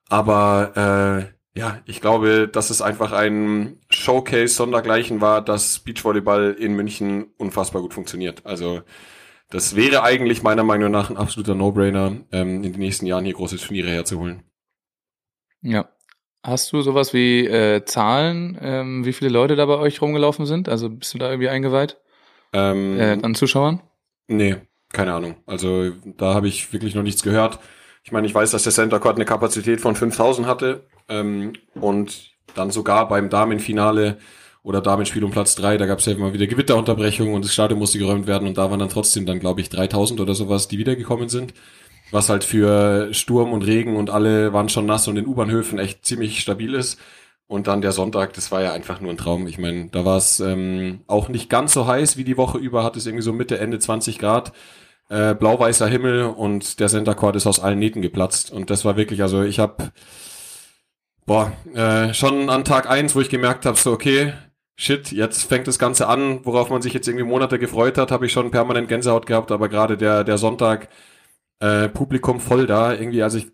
Aber 0.09 1.31
äh, 1.55 1.59
ja, 1.59 1.81
ich 1.87 2.01
glaube, 2.01 2.49
dass 2.49 2.71
es 2.71 2.83
einfach 2.83 3.13
ein 3.13 3.81
Showcase 3.91 4.55
sondergleichen 4.55 5.21
war, 5.21 5.43
dass 5.43 5.81
Beachvolleyball 5.81 6.57
in 6.59 6.75
München 6.75 7.27
unfassbar 7.37 7.83
gut 7.83 7.95
funktioniert. 7.95 8.47
Also 8.47 8.83
das 9.51 9.77
wäre 9.77 10.03
eigentlich 10.03 10.43
meiner 10.43 10.63
Meinung 10.63 10.91
nach 10.91 11.11
ein 11.11 11.17
absoluter 11.17 11.55
No-Brainer, 11.55 12.17
ähm, 12.33 12.63
in 12.63 12.73
den 12.73 12.79
nächsten 12.79 13.07
Jahren 13.07 13.25
hier 13.25 13.35
große 13.35 13.57
Turniere 13.57 13.89
herzuholen. 13.89 14.45
Ja. 15.63 15.89
Hast 16.49 16.73
du 16.73 16.81
sowas 16.81 17.13
wie 17.13 17.47
äh, 17.47 17.85
Zahlen, 17.85 18.59
ähm, 18.63 19.05
wie 19.05 19.13
viele 19.13 19.31
Leute 19.31 19.55
da 19.55 19.67
bei 19.67 19.77
euch 19.79 20.01
rumgelaufen 20.01 20.47
sind? 20.47 20.69
Also 20.69 20.89
bist 20.89 21.13
du 21.13 21.19
da 21.19 21.29
irgendwie 21.31 21.49
eingeweiht 21.51 21.99
Ähm, 22.53 22.99
äh, 22.99 23.19
an 23.23 23.35
Zuschauern? 23.35 23.83
Nee, 24.29 24.57
keine 24.93 25.13
Ahnung. 25.15 25.37
Also 25.47 25.93
da 26.05 26.35
habe 26.35 26.49
ich 26.49 26.73
wirklich 26.73 26.95
noch 26.95 27.03
nichts 27.03 27.23
gehört. 27.23 27.59
Ich 28.05 28.13
meine, 28.13 28.27
ich 28.27 28.35
weiß, 28.35 28.51
dass 28.51 28.63
der 28.63 28.73
Center 28.73 29.01
Court 29.01 29.17
eine 29.17 29.27
Kapazität 29.27 29.81
von 29.81 29.95
5000 29.95 30.47
hatte 30.47 30.87
ähm, 31.09 31.53
und 31.75 32.33
dann 32.55 32.71
sogar 32.71 33.09
beim 33.09 33.29
Damenfinale 33.29 34.19
oder 34.63 34.81
Damenspiel 34.81 35.25
um 35.25 35.31
Platz 35.31 35.55
drei, 35.55 35.77
da 35.77 35.87
gab 35.87 35.99
es 35.99 36.07
ja 36.07 36.13
immer 36.13 36.33
wieder 36.33 36.47
Gewitterunterbrechungen 36.47 37.35
und 37.35 37.45
das 37.45 37.53
Stadion 37.53 37.79
musste 37.79 37.99
geräumt 37.99 38.27
werden 38.27 38.49
und 38.49 38.59
da 38.59 38.71
waren 38.71 38.81
dann 38.81 38.89
trotzdem 38.89 39.27
dann, 39.27 39.41
glaube 39.41 39.61
ich, 39.61 39.69
3000 39.69 40.21
oder 40.21 40.35
sowas, 40.35 40.69
die 40.69 40.79
wiedergekommen 40.79 41.29
sind. 41.29 41.55
Was 42.11 42.29
halt 42.29 42.45
für 42.45 43.13
Sturm 43.13 43.53
und 43.53 43.63
Regen 43.63 43.97
und 43.97 44.11
alle 44.11 44.53
waren 44.53 44.69
schon 44.69 44.87
nass 44.87 45.09
und 45.09 45.17
in 45.17 45.27
U-Bahnhöfen 45.27 45.79
echt 45.79 46.07
ziemlich 46.07 46.41
stabil 46.41 46.75
ist. 46.75 46.99
Und 47.47 47.67
dann 47.67 47.81
der 47.81 47.93
Sonntag, 47.93 48.35
das 48.35 48.51
war 48.53 48.63
ja 48.63 48.73
einfach 48.73 49.01
nur 49.01 49.11
ein 49.11 49.17
Traum. 49.17 49.47
Ich 49.47 49.59
meine, 49.59 49.89
da 49.89 50.05
war 50.05 50.19
es 50.19 50.41
ähm, 50.41 51.01
auch 51.07 51.29
nicht 51.29 51.49
ganz 51.49 51.73
so 51.73 51.87
heiß 51.87 52.17
wie 52.17 52.25
die 52.25 52.37
Woche 52.37 52.59
über, 52.59 52.85
hat 52.85 52.97
es 52.97 53.07
irgendwie 53.07 53.23
so 53.23 53.33
Mitte, 53.33 53.59
Ende 53.59 53.79
20 53.79 54.19
Grad 54.19 54.53
äh, 55.09 55.35
blau-weißer 55.35 55.87
Himmel 55.87 56.25
und 56.25 56.81
der 56.81 56.89
Center 56.89 57.15
Court 57.15 57.37
ist 57.37 57.47
aus 57.47 57.61
allen 57.61 57.79
Nähten 57.79 58.03
geplatzt. 58.03 58.51
Und 58.51 58.71
das 58.71 58.85
war 58.85 58.97
wirklich, 58.97 59.23
also 59.23 59.43
ich 59.43 59.59
habe 59.59 59.93
boah, 61.29 61.53
äh, 61.75 62.13
schon 62.15 62.51
an 62.51 62.65
Tag 62.65 62.91
eins, 62.91 63.15
wo 63.15 63.21
ich 63.21 63.29
gemerkt 63.29 63.67
habe, 63.67 63.77
so 63.77 63.93
okay, 63.93 64.33
shit, 64.77 65.13
jetzt 65.13 65.45
fängt 65.45 65.69
das 65.69 65.79
Ganze 65.79 66.09
an, 66.09 66.41
worauf 66.45 66.71
man 66.71 66.83
sich 66.83 66.95
jetzt 66.95 67.07
irgendwie 67.07 67.27
Monate 67.27 67.59
gefreut 67.59 67.99
hat, 67.99 68.11
habe 68.11 68.27
ich 68.27 68.33
schon 68.33 68.51
permanent 68.51 68.89
Gänsehaut 68.89 69.27
gehabt, 69.27 69.53
aber 69.53 69.69
gerade 69.69 69.97
der, 69.97 70.25
der 70.25 70.39
Sonntag, 70.39 70.89
äh, 71.61 71.89
Publikum 71.89 72.41
voll 72.41 72.67
da, 72.67 72.93
irgendwie, 72.93 73.23
also 73.23 73.39
ich 73.39 73.49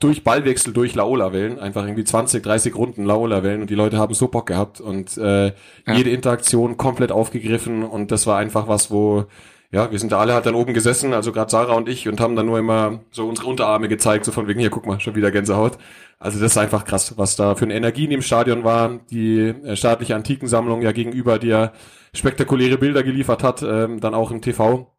durch 0.00 0.22
Ballwechsel 0.22 0.72
durch 0.72 0.94
Laola-Wellen, 0.94 1.58
einfach 1.58 1.84
irgendwie 1.84 2.04
20, 2.04 2.42
30 2.42 2.74
Runden 2.76 3.04
Laola-Wellen 3.04 3.62
und 3.62 3.70
die 3.70 3.74
Leute 3.74 3.98
haben 3.98 4.14
so 4.14 4.28
Bock 4.28 4.46
gehabt 4.46 4.80
und 4.80 5.16
äh, 5.16 5.46
ja. 5.46 5.52
jede 5.92 6.10
Interaktion 6.10 6.76
komplett 6.76 7.10
aufgegriffen 7.10 7.82
und 7.82 8.12
das 8.12 8.26
war 8.26 8.38
einfach 8.38 8.68
was, 8.68 8.90
wo 8.92 9.26
ja, 9.70 9.90
wir 9.90 9.98
sind 9.98 10.12
da 10.12 10.18
alle 10.18 10.32
halt 10.32 10.46
dann 10.46 10.54
oben 10.54 10.72
gesessen, 10.72 11.12
also 11.12 11.30
gerade 11.30 11.50
Sarah 11.50 11.74
und 11.74 11.90
ich, 11.90 12.08
und 12.08 12.20
haben 12.20 12.36
dann 12.36 12.46
nur 12.46 12.58
immer 12.58 13.00
so 13.10 13.28
unsere 13.28 13.48
Unterarme 13.48 13.88
gezeigt, 13.88 14.24
so 14.24 14.32
von 14.32 14.48
wegen, 14.48 14.60
hier, 14.60 14.70
guck 14.70 14.86
mal, 14.86 14.98
schon 14.98 15.14
wieder 15.14 15.30
Gänsehaut. 15.30 15.76
Also 16.18 16.40
das 16.40 16.52
ist 16.52 16.58
einfach 16.58 16.86
krass, 16.86 17.18
was 17.18 17.36
da 17.36 17.54
für 17.54 17.66
eine 17.66 17.74
Energie 17.74 18.04
in 18.04 18.10
dem 18.10 18.22
Stadion 18.22 18.64
war. 18.64 19.00
Die 19.10 19.40
äh, 19.40 19.76
staatliche 19.76 20.16
Antikensammlung 20.16 20.80
ja 20.80 20.92
gegenüber, 20.92 21.38
die 21.38 21.48
ja 21.48 21.72
spektakuläre 22.14 22.78
Bilder 22.78 23.02
geliefert 23.02 23.42
hat, 23.42 23.62
ähm, 23.62 24.00
dann 24.00 24.14
auch 24.14 24.30
im 24.30 24.40
TV. 24.40 24.90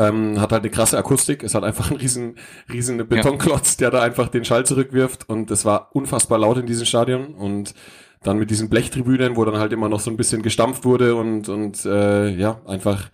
Ähm, 0.00 0.40
hat 0.40 0.52
halt 0.52 0.62
eine 0.62 0.70
krasse 0.70 0.96
Akustik, 0.96 1.42
ist 1.42 1.54
halt 1.54 1.64
einfach 1.64 1.90
ein 1.90 1.96
riesen, 1.96 2.36
riesen 2.72 3.06
Betonklotz, 3.08 3.72
ja. 3.72 3.90
der 3.90 3.98
da 3.98 4.02
einfach 4.04 4.28
den 4.28 4.44
Schall 4.44 4.64
zurückwirft 4.64 5.28
und 5.28 5.50
es 5.50 5.64
war 5.64 5.90
unfassbar 5.94 6.38
laut 6.38 6.58
in 6.58 6.66
diesem 6.66 6.86
Stadion 6.86 7.34
und 7.34 7.74
dann 8.22 8.38
mit 8.38 8.50
diesen 8.50 8.68
Blechtribünen, 8.68 9.36
wo 9.36 9.44
dann 9.44 9.58
halt 9.58 9.72
immer 9.72 9.88
noch 9.88 10.00
so 10.00 10.10
ein 10.10 10.16
bisschen 10.16 10.42
gestampft 10.42 10.84
wurde 10.84 11.14
und, 11.14 11.48
und 11.48 11.84
äh, 11.84 12.28
ja, 12.30 12.60
einfach 12.66 13.10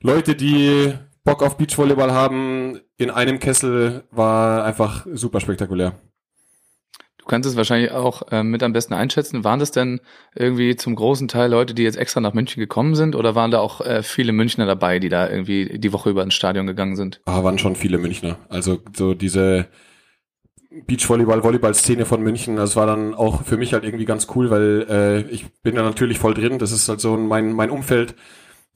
Leute, 0.00 0.34
die 0.34 0.94
Bock 1.24 1.42
auf 1.42 1.56
Beachvolleyball 1.56 2.12
haben, 2.12 2.80
in 2.96 3.10
einem 3.10 3.40
Kessel 3.40 4.04
war 4.10 4.64
einfach 4.64 5.06
super 5.12 5.40
spektakulär. 5.40 5.94
Du 7.26 7.30
kannst 7.30 7.48
es 7.48 7.56
wahrscheinlich 7.56 7.90
auch 7.90 8.22
äh, 8.30 8.44
mit 8.44 8.62
am 8.62 8.72
besten 8.72 8.94
einschätzen. 8.94 9.42
Waren 9.42 9.58
das 9.58 9.72
denn 9.72 10.00
irgendwie 10.36 10.76
zum 10.76 10.94
großen 10.94 11.26
Teil 11.26 11.50
Leute, 11.50 11.74
die 11.74 11.82
jetzt 11.82 11.96
extra 11.96 12.20
nach 12.20 12.34
München 12.34 12.60
gekommen 12.60 12.94
sind 12.94 13.16
oder 13.16 13.34
waren 13.34 13.50
da 13.50 13.58
auch 13.58 13.80
äh, 13.80 14.04
viele 14.04 14.30
Münchner 14.30 14.64
dabei, 14.64 15.00
die 15.00 15.08
da 15.08 15.28
irgendwie 15.28 15.76
die 15.80 15.92
Woche 15.92 16.08
über 16.08 16.22
ins 16.22 16.34
Stadion 16.34 16.68
gegangen 16.68 16.94
sind? 16.94 17.20
Ah, 17.24 17.42
waren 17.42 17.58
schon 17.58 17.74
viele 17.74 17.98
Münchner. 17.98 18.38
Also 18.48 18.78
so 18.96 19.12
diese 19.12 19.66
Beachvolleyball, 20.86 21.42
Volleyball-Szene 21.42 22.06
von 22.06 22.22
München. 22.22 22.54
Das 22.54 22.76
war 22.76 22.86
dann 22.86 23.12
auch 23.12 23.42
für 23.42 23.56
mich 23.56 23.72
halt 23.72 23.82
irgendwie 23.82 24.04
ganz 24.04 24.28
cool, 24.36 24.50
weil 24.50 24.86
äh, 24.88 25.20
ich 25.32 25.46
bin 25.64 25.74
da 25.74 25.82
natürlich 25.82 26.20
voll 26.20 26.34
drin. 26.34 26.60
Das 26.60 26.70
ist 26.70 26.88
halt 26.88 27.00
so 27.00 27.16
mein, 27.16 27.52
mein 27.54 27.70
Umfeld. 27.70 28.14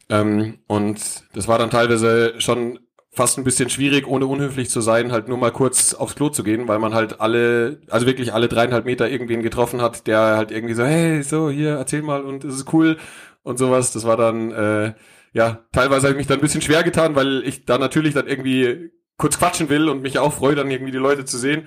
Ähm, 0.09 0.59
und 0.67 0.99
das 1.35 1.47
war 1.47 1.59
dann 1.59 1.71
teilweise 1.71 2.35
schon 2.39 2.81
fast 3.13 3.39
ein 3.39 3.45
bisschen 3.45 3.71
schwierig, 3.71 4.07
ohne 4.07 4.27
unhöflich 4.27 4.71
zu 4.71 4.81
sein, 4.81 5.11
halt 5.11 5.29
nur 5.29 5.37
mal 5.37 5.51
kurz 5.51 5.95
aufs 5.95 6.15
Klo 6.15 6.29
zu 6.29 6.45
gehen, 6.45 6.69
weil 6.69 6.79
man 6.79 6.95
halt 6.95 7.21
alle, 7.21 7.81
also 7.89 8.07
wirklich 8.07 8.33
alle 8.33 8.49
dreieinhalb 8.49 8.85
Meter 8.85 9.09
irgendwen 9.11 9.43
getroffen 9.43 9.83
hat, 9.83 10.07
der 10.07 10.37
halt 10.37 10.53
irgendwie 10.53 10.75
so, 10.75 10.85
hey, 10.85 11.23
so, 11.23 11.51
hier, 11.51 11.71
erzähl 11.71 12.03
mal 12.03 12.23
und 12.23 12.45
es 12.45 12.55
ist 12.55 12.73
cool 12.73 12.99
und 13.43 13.59
sowas. 13.59 13.93
Das 13.93 14.05
war 14.05 14.17
dann, 14.17 14.53
äh, 14.53 14.95
ja, 15.33 15.65
teilweise 15.73 16.07
habe 16.07 16.13
ich 16.13 16.19
mich 16.19 16.27
dann 16.29 16.39
ein 16.39 16.43
bisschen 16.43 16.63
schwer 16.63 16.85
getan, 16.85 17.17
weil 17.17 17.43
ich 17.45 17.65
da 17.65 17.79
natürlich 17.79 18.15
dann 18.15 18.29
irgendwie 18.29 18.91
kurz 19.17 19.39
quatschen 19.39 19.69
will 19.69 19.89
und 19.89 20.03
mich 20.03 20.19
auch 20.19 20.33
freue, 20.33 20.55
dann 20.55 20.71
irgendwie 20.71 20.93
die 20.93 20.99
Leute 20.99 21.25
zu 21.25 21.37
sehen. 21.37 21.67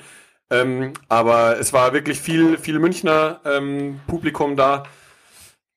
Ähm, 0.50 0.94
aber 1.10 1.60
es 1.60 1.74
war 1.74 1.94
wirklich 1.94 2.20
viel, 2.20 2.58
viel 2.58 2.80
Münchner 2.80 3.42
ähm, 3.46 4.00
Publikum 4.08 4.56
da. 4.56 4.84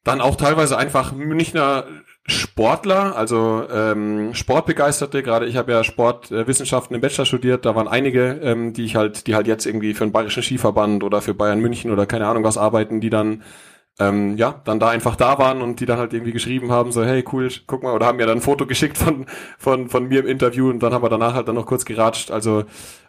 Dann 0.04 0.20
auch 0.20 0.36
teilweise 0.36 0.78
einfach 0.78 1.12
Münchner 1.12 1.86
Sportler, 2.26 3.16
also 3.16 3.64
ähm, 3.70 4.34
Sportbegeisterte. 4.34 5.22
Gerade 5.22 5.46
ich 5.46 5.56
habe 5.56 5.72
ja 5.72 5.84
Sportwissenschaften 5.84 6.94
im 6.94 7.00
Bachelor 7.00 7.26
studiert. 7.26 7.64
Da 7.64 7.74
waren 7.74 7.88
einige, 7.88 8.40
ähm, 8.42 8.72
die 8.72 8.84
ich 8.84 8.96
halt, 8.96 9.26
die 9.26 9.34
halt 9.34 9.46
jetzt 9.46 9.66
irgendwie 9.66 9.94
für 9.94 10.04
den 10.04 10.12
Bayerischen 10.12 10.42
Skiverband 10.42 11.04
oder 11.04 11.22
für 11.22 11.34
Bayern 11.34 11.60
München 11.60 11.90
oder 11.90 12.06
keine 12.06 12.26
Ahnung 12.26 12.44
was 12.44 12.58
arbeiten, 12.58 13.00
die 13.00 13.10
dann 13.10 13.42
ähm, 13.98 14.36
ja, 14.36 14.60
dann 14.64 14.78
da 14.78 14.88
einfach 14.90 15.16
da 15.16 15.38
waren 15.38 15.62
und 15.62 15.80
die 15.80 15.86
dann 15.86 15.98
halt 15.98 16.12
irgendwie 16.12 16.32
geschrieben 16.32 16.70
haben, 16.70 16.92
so, 16.92 17.04
hey, 17.04 17.24
cool, 17.32 17.48
guck 17.66 17.82
mal, 17.82 17.94
oder 17.94 18.06
haben 18.06 18.16
mir 18.18 18.26
dann 18.26 18.38
ein 18.38 18.42
Foto 18.42 18.66
geschickt 18.66 18.98
von, 18.98 19.26
von, 19.58 19.88
von 19.88 20.08
mir 20.08 20.20
im 20.20 20.26
Interview 20.26 20.68
und 20.68 20.82
dann 20.82 20.92
haben 20.92 21.02
wir 21.02 21.08
danach 21.08 21.34
halt 21.34 21.48
dann 21.48 21.54
noch 21.54 21.66
kurz 21.66 21.84
geratscht. 21.84 22.30
Also 22.30 22.64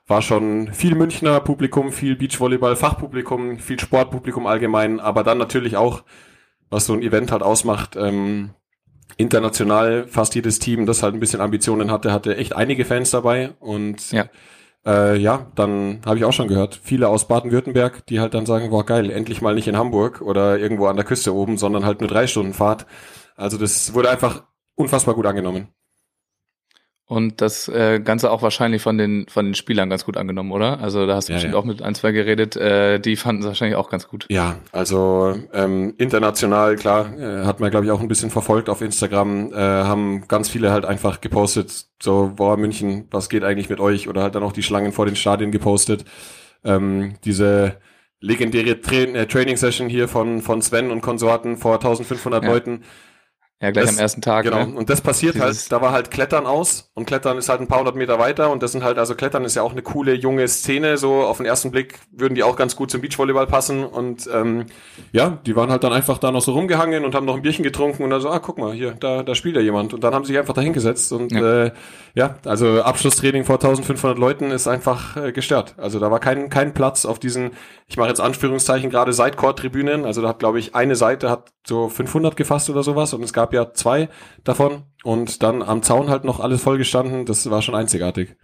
war 0.07 0.21
schon 0.21 0.73
viel 0.73 0.95
Münchner 0.95 1.41
Publikum, 1.41 1.91
viel 1.91 2.15
Beachvolleyball, 2.15 2.77
Fachpublikum, 2.77 3.59
viel 3.59 3.79
Sportpublikum 3.79 4.47
allgemein, 4.47 4.99
aber 5.01 5.23
dann 5.23 5.37
natürlich 5.37 5.75
auch, 5.75 6.03
was 6.69 6.85
so 6.85 6.93
ein 6.93 7.01
Event 7.01 7.31
halt 7.31 7.43
ausmacht, 7.43 7.97
ähm, 7.97 8.51
international 9.15 10.05
fast 10.07 10.35
jedes 10.35 10.59
Team, 10.59 10.85
das 10.85 11.01
halt 11.03 11.13
ein 11.13 11.19
bisschen 11.19 11.41
Ambitionen 11.41 11.91
hatte, 11.91 12.11
hatte 12.11 12.35
echt 12.35 12.55
einige 12.55 12.85
Fans 12.85 13.11
dabei 13.11 13.51
und 13.59 14.11
Ja. 14.11 14.25
äh, 14.85 15.17
ja, 15.17 15.47
dann 15.55 16.01
habe 16.05 16.17
ich 16.17 16.25
auch 16.25 16.33
schon 16.33 16.47
gehört, 16.47 16.79
viele 16.83 17.07
aus 17.07 17.27
Baden-Württemberg, 17.27 18.05
die 18.07 18.19
halt 18.19 18.33
dann 18.33 18.45
sagen, 18.45 18.69
boah 18.69 18.85
geil, 18.85 19.09
endlich 19.09 19.41
mal 19.41 19.55
nicht 19.55 19.67
in 19.67 19.77
Hamburg 19.77 20.21
oder 20.21 20.59
irgendwo 20.59 20.87
an 20.87 20.95
der 20.97 21.05
Küste 21.05 21.33
oben, 21.33 21.57
sondern 21.57 21.85
halt 21.85 22.01
nur 22.01 22.09
drei 22.09 22.27
Stunden 22.27 22.53
Fahrt. 22.53 22.85
Also 23.35 23.57
das 23.57 23.93
wurde 23.93 24.09
einfach 24.09 24.43
unfassbar 24.75 25.15
gut 25.15 25.25
angenommen. 25.25 25.69
Und 27.09 27.39
das 27.39 27.69
äh, 27.69 28.01
Ganze 28.01 28.29
auch 28.31 28.41
wahrscheinlich 28.41 28.81
von 28.81 28.97
den 28.97 29.27
von 29.29 29.45
den 29.45 29.55
Spielern 29.55 29.89
ganz 29.89 30.03
gut 30.03 30.17
angenommen, 30.17 30.51
oder? 30.51 30.81
Also 30.81 31.07
da 31.07 31.15
hast 31.15 31.29
du 31.29 31.31
Ja, 31.31 31.37
bestimmt 31.37 31.53
ja. 31.53 31.59
auch 31.59 31.63
mit 31.63 31.81
ein, 31.81 31.95
zwei 31.95 32.11
geredet, 32.11 32.57
äh, 32.57 32.99
die 32.99 33.15
fanden 33.15 33.43
es 33.43 33.47
wahrscheinlich 33.47 33.77
auch 33.77 33.89
ganz 33.89 34.09
gut. 34.09 34.25
Ja, 34.29 34.57
also 34.73 35.33
ähm, 35.53 35.93
international, 35.97 36.75
klar, 36.75 37.17
äh, 37.17 37.45
hat 37.45 37.61
man 37.61 37.71
glaube 37.71 37.85
ich 37.85 37.91
auch 37.93 38.01
ein 38.01 38.09
bisschen 38.09 38.29
verfolgt 38.29 38.67
auf 38.67 38.81
Instagram, 38.81 39.53
äh, 39.53 39.55
haben 39.55 40.27
ganz 40.27 40.49
viele 40.49 40.71
halt 40.71 40.83
einfach 40.83 41.21
gepostet, 41.21 41.85
so, 42.03 42.33
boah, 42.35 42.57
München, 42.57 43.07
was 43.09 43.29
geht 43.29 43.45
eigentlich 43.45 43.69
mit 43.69 43.79
euch? 43.79 44.09
Oder 44.09 44.23
halt 44.23 44.35
dann 44.35 44.43
auch 44.43 44.51
die 44.51 44.63
Schlangen 44.63 44.91
vor 44.91 45.05
den 45.05 45.15
Stadien 45.15 45.51
gepostet. 45.51 46.03
Ähm, 46.65 47.15
diese 47.23 47.77
legendäre 48.19 48.81
Tra 48.81 48.95
äh, 48.95 49.25
Training-Session 49.27 49.87
hier 49.89 50.07
von, 50.07 50.41
von 50.41 50.61
Sven 50.61 50.91
und 50.91 51.01
Konsorten 51.01 51.55
vor 51.55 51.75
1500 51.75 52.43
Ja. 52.43 52.49
Leuten. 52.49 52.83
Ja, 53.59 53.71
gleich 53.71 53.85
Das- 53.85 53.95
am 53.95 53.99
ersten 54.01 54.21
Tag. 54.21 54.43
Genau, 54.45 54.65
Ne? 54.65 54.75
und 54.75 54.87
das 54.89 55.01
passiert 55.01 55.33
Dieses- 55.33 55.45
halt, 55.45 55.71
da 55.71 55.81
war 55.81 55.91
halt 55.91 56.11
Klettern 56.11 56.45
aus 56.45 56.91
und 56.93 57.07
Klettern 57.07 57.39
ist 57.39 57.49
halt 57.49 57.59
ein 57.59 57.67
paar 57.67 57.79
hundert 57.79 57.95
Meter 57.95 58.19
weiter 58.19 58.51
und 58.51 58.61
das 58.61 58.71
sind 58.71 58.83
halt, 58.83 58.99
also 58.99 59.15
Klettern 59.15 59.45
ist 59.45 59.55
ja 59.55 59.63
auch 59.63 59.71
eine 59.71 59.81
coole 59.81 60.13
junge 60.13 60.47
Szene, 60.47 60.97
so 60.97 61.23
auf 61.23 61.37
den 61.37 61.47
ersten 61.47 61.71
Blick 61.71 61.97
würden 62.11 62.35
die 62.35 62.43
auch 62.43 62.55
ganz 62.55 62.75
gut 62.75 62.91
zum 62.91 63.01
Beachvolleyball 63.01 63.47
passen 63.47 63.83
und 63.83 64.29
ähm, 64.31 64.67
ja, 65.11 65.39
die 65.47 65.55
waren 65.55 65.71
halt 65.71 65.83
dann 65.83 65.91
einfach 65.91 66.19
da 66.19 66.31
noch 66.31 66.41
so 66.41 66.51
rumgehangen 66.51 67.03
und 67.03 67.15
haben 67.15 67.25
noch 67.25 67.35
ein 67.35 67.41
Bierchen 67.41 67.63
getrunken 67.63 68.03
und 68.03 68.11
dann 68.11 68.21
so, 68.21 68.29
ah, 68.29 68.37
guck 68.37 68.59
mal, 68.59 68.73
hier, 68.73 68.91
da, 68.91 69.23
da 69.23 69.33
spielt 69.33 69.55
ja 69.55 69.61
jemand 69.63 69.91
und 69.91 70.03
dann 70.03 70.13
haben 70.13 70.23
sie 70.23 70.33
sich 70.33 70.39
einfach 70.39 70.53
da 70.53 70.61
hingesetzt 70.61 71.11
und 71.11 71.31
Ja. 71.31 71.39
ja. 71.39 71.63
Äh, 71.65 71.71
ja, 72.13 72.35
also 72.45 72.81
Abschlusstraining 72.83 73.43
vor 73.43 73.55
1500 73.59 74.19
Leuten 74.19 74.51
ist 74.51 74.67
einfach 74.67 75.17
äh, 75.17 75.31
gestört. 75.31 75.73
Also 75.77 75.99
da 75.99 76.09
war 76.11 76.19
kein, 76.19 76.49
kein 76.49 76.73
Platz 76.75 77.05
auf 77.05 77.17
diesen, 77.19 77.51
ich 77.87 77.97
mache 77.97 78.09
jetzt 78.09 78.21
Anführungszeichen 78.21 78.89
gerade 78.91 79.13
Sidecourt-Tribünen, 79.13 80.05
also 80.05 80.21
da 80.21 80.29
hat 80.29 80.39
glaube 80.39 80.59
ich 80.59 80.75
eine 80.75 80.95
Seite 80.95 81.29
hat 81.31 81.49
so 81.65 81.89
500 81.89 82.35
gefasst 82.35 82.69
oder 82.69 82.83
sowas 82.83 83.13
und 83.13 83.23
es 83.23 83.33
gab 83.33 83.46
ja 83.53 83.73
zwei 83.73 84.09
davon 84.43 84.83
und 85.03 85.43
dann 85.43 85.61
am 85.61 85.83
Zaun 85.83 86.09
halt 86.09 86.23
noch 86.23 86.39
alles 86.39 86.61
vollgestanden, 86.61 87.25
das 87.25 87.49
war 87.49 87.61
schon 87.61 87.75
einzigartig. 87.75 88.35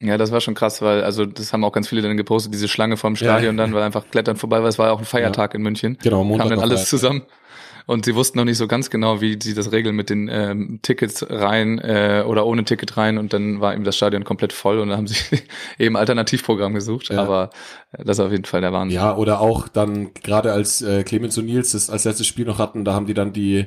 Ja, 0.00 0.16
das 0.16 0.30
war 0.30 0.40
schon 0.40 0.54
krass, 0.54 0.80
weil 0.80 1.02
also 1.02 1.26
das 1.26 1.52
haben 1.52 1.64
auch 1.64 1.72
ganz 1.72 1.88
viele 1.88 2.02
dann 2.02 2.16
gepostet, 2.16 2.54
diese 2.54 2.68
Schlange 2.68 2.96
vorm 2.96 3.16
Stadion 3.16 3.56
dann, 3.56 3.74
weil 3.74 3.82
einfach 3.82 4.08
Klettern 4.10 4.36
vorbei 4.36 4.62
war. 4.62 4.68
Es 4.68 4.78
war 4.78 4.86
ja 4.86 4.92
auch 4.92 5.00
ein 5.00 5.04
Feiertag 5.04 5.54
in 5.54 5.62
München. 5.62 5.98
Genau, 6.02 6.18
Kam 6.18 6.28
Montag 6.28 6.48
dann 6.50 6.58
war 6.58 6.64
alles 6.64 6.82
Feiertag. 6.82 6.88
zusammen. 6.88 7.22
Und 7.88 8.04
sie 8.04 8.14
wussten 8.14 8.36
noch 8.36 8.44
nicht 8.44 8.58
so 8.58 8.68
ganz 8.68 8.90
genau, 8.90 9.22
wie 9.22 9.38
sie 9.42 9.54
das 9.54 9.72
regeln 9.72 9.96
mit 9.96 10.10
den 10.10 10.28
ähm, 10.30 10.80
Tickets 10.82 11.24
rein 11.30 11.78
äh, 11.78 12.22
oder 12.26 12.44
ohne 12.44 12.64
Ticket 12.64 12.98
rein. 12.98 13.16
Und 13.16 13.32
dann 13.32 13.62
war 13.62 13.72
eben 13.72 13.82
das 13.82 13.96
Stadion 13.96 14.24
komplett 14.24 14.52
voll 14.52 14.78
und 14.78 14.90
dann 14.90 14.98
haben 14.98 15.06
sie 15.08 15.16
eben 15.78 15.96
Alternativprogramm 15.96 16.74
gesucht. 16.74 17.08
Ja. 17.08 17.22
Aber 17.22 17.48
das 17.92 18.18
ist 18.18 18.24
auf 18.24 18.30
jeden 18.30 18.44
Fall 18.44 18.60
der 18.60 18.74
Wahnsinn. 18.74 18.94
Ja, 18.94 19.16
oder 19.16 19.40
auch 19.40 19.68
dann 19.68 20.12
gerade 20.12 20.52
als 20.52 20.82
äh, 20.82 21.02
Clemens 21.02 21.38
und 21.38 21.46
Nils 21.46 21.72
das 21.72 21.88
als 21.88 22.04
letztes 22.04 22.26
Spiel 22.26 22.44
noch 22.44 22.58
hatten, 22.58 22.84
da 22.84 22.92
haben 22.92 23.06
die 23.06 23.14
dann 23.14 23.32
die 23.32 23.66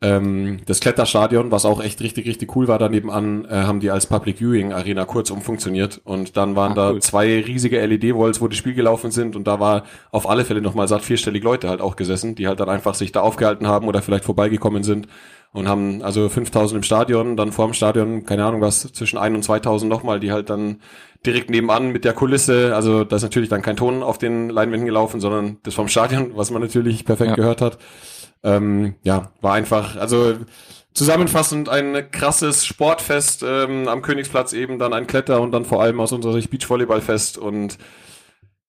ähm, 0.00 0.58
das 0.66 0.78
Kletterstadion, 0.80 1.50
was 1.50 1.64
auch 1.64 1.82
echt 1.82 2.00
richtig, 2.00 2.26
richtig 2.26 2.54
cool 2.54 2.68
war, 2.68 2.78
daneben 2.78 3.10
an, 3.10 3.44
äh, 3.46 3.48
haben 3.64 3.80
die 3.80 3.90
als 3.90 4.06
Public 4.06 4.38
Viewing 4.38 4.72
Arena 4.72 5.04
kurz 5.04 5.30
umfunktioniert 5.30 6.00
und 6.04 6.36
dann 6.36 6.54
waren 6.54 6.72
Ah, 6.72 6.74
da 6.76 6.90
cool. 6.92 7.02
zwei 7.02 7.40
riesige 7.40 7.84
LED-Walls, 7.84 8.40
wo 8.40 8.46
die 8.46 8.56
Spiel 8.56 8.74
gelaufen 8.74 9.10
sind 9.10 9.34
und 9.34 9.48
da 9.48 9.58
war 9.58 9.82
auf 10.12 10.28
alle 10.28 10.44
Fälle 10.44 10.60
nochmal 10.60 10.86
satt 10.86 11.02
vierstellig 11.02 11.42
Leute 11.42 11.68
halt 11.68 11.80
auch 11.80 11.96
gesessen, 11.96 12.36
die 12.36 12.46
halt 12.46 12.60
dann 12.60 12.68
einfach 12.68 12.94
sich 12.94 13.10
da 13.10 13.22
aufgehalten 13.22 13.66
haben 13.66 13.88
oder 13.88 14.00
vielleicht 14.00 14.24
vorbeigekommen 14.24 14.84
sind 14.84 15.08
und 15.52 15.66
haben 15.66 16.02
also 16.02 16.28
5000 16.28 16.76
im 16.76 16.82
Stadion, 16.84 17.36
dann 17.36 17.50
vor 17.50 17.66
dem 17.66 17.74
Stadion, 17.74 18.24
keine 18.24 18.44
Ahnung 18.44 18.60
was, 18.60 18.82
zwischen 18.92 19.18
1 19.18 19.34
und 19.34 19.42
2000 19.42 19.90
nochmal, 19.90 20.20
die 20.20 20.30
halt 20.30 20.48
dann 20.50 20.80
direkt 21.26 21.50
nebenan 21.50 21.90
mit 21.90 22.04
der 22.04 22.12
Kulisse, 22.12 22.76
also 22.76 23.02
da 23.02 23.16
ist 23.16 23.22
natürlich 23.22 23.48
dann 23.48 23.62
kein 23.62 23.76
Ton 23.76 24.04
auf 24.04 24.18
den 24.18 24.50
Leinwänden 24.50 24.86
gelaufen, 24.86 25.18
sondern 25.20 25.56
das 25.64 25.74
vom 25.74 25.88
Stadion, 25.88 26.32
was 26.36 26.52
man 26.52 26.62
natürlich 26.62 27.04
perfekt 27.04 27.30
Ja. 27.30 27.34
gehört 27.34 27.60
hat. 27.62 27.78
Ähm, 28.42 28.94
ja, 29.02 29.32
war 29.40 29.54
einfach, 29.54 29.96
also 29.96 30.36
zusammenfassend 30.94 31.68
ein 31.68 32.10
krasses 32.10 32.66
Sportfest 32.66 33.42
ähm, 33.42 33.88
am 33.88 34.02
Königsplatz 34.02 34.52
eben, 34.52 34.78
dann 34.78 34.92
ein 34.92 35.06
Kletter 35.06 35.40
und 35.40 35.52
dann 35.52 35.64
vor 35.64 35.82
allem 35.82 36.00
aus 36.00 36.12
unserer 36.12 36.32
Sicht 36.32 36.50
Beachvolleyballfest 36.50 37.38
und 37.38 37.78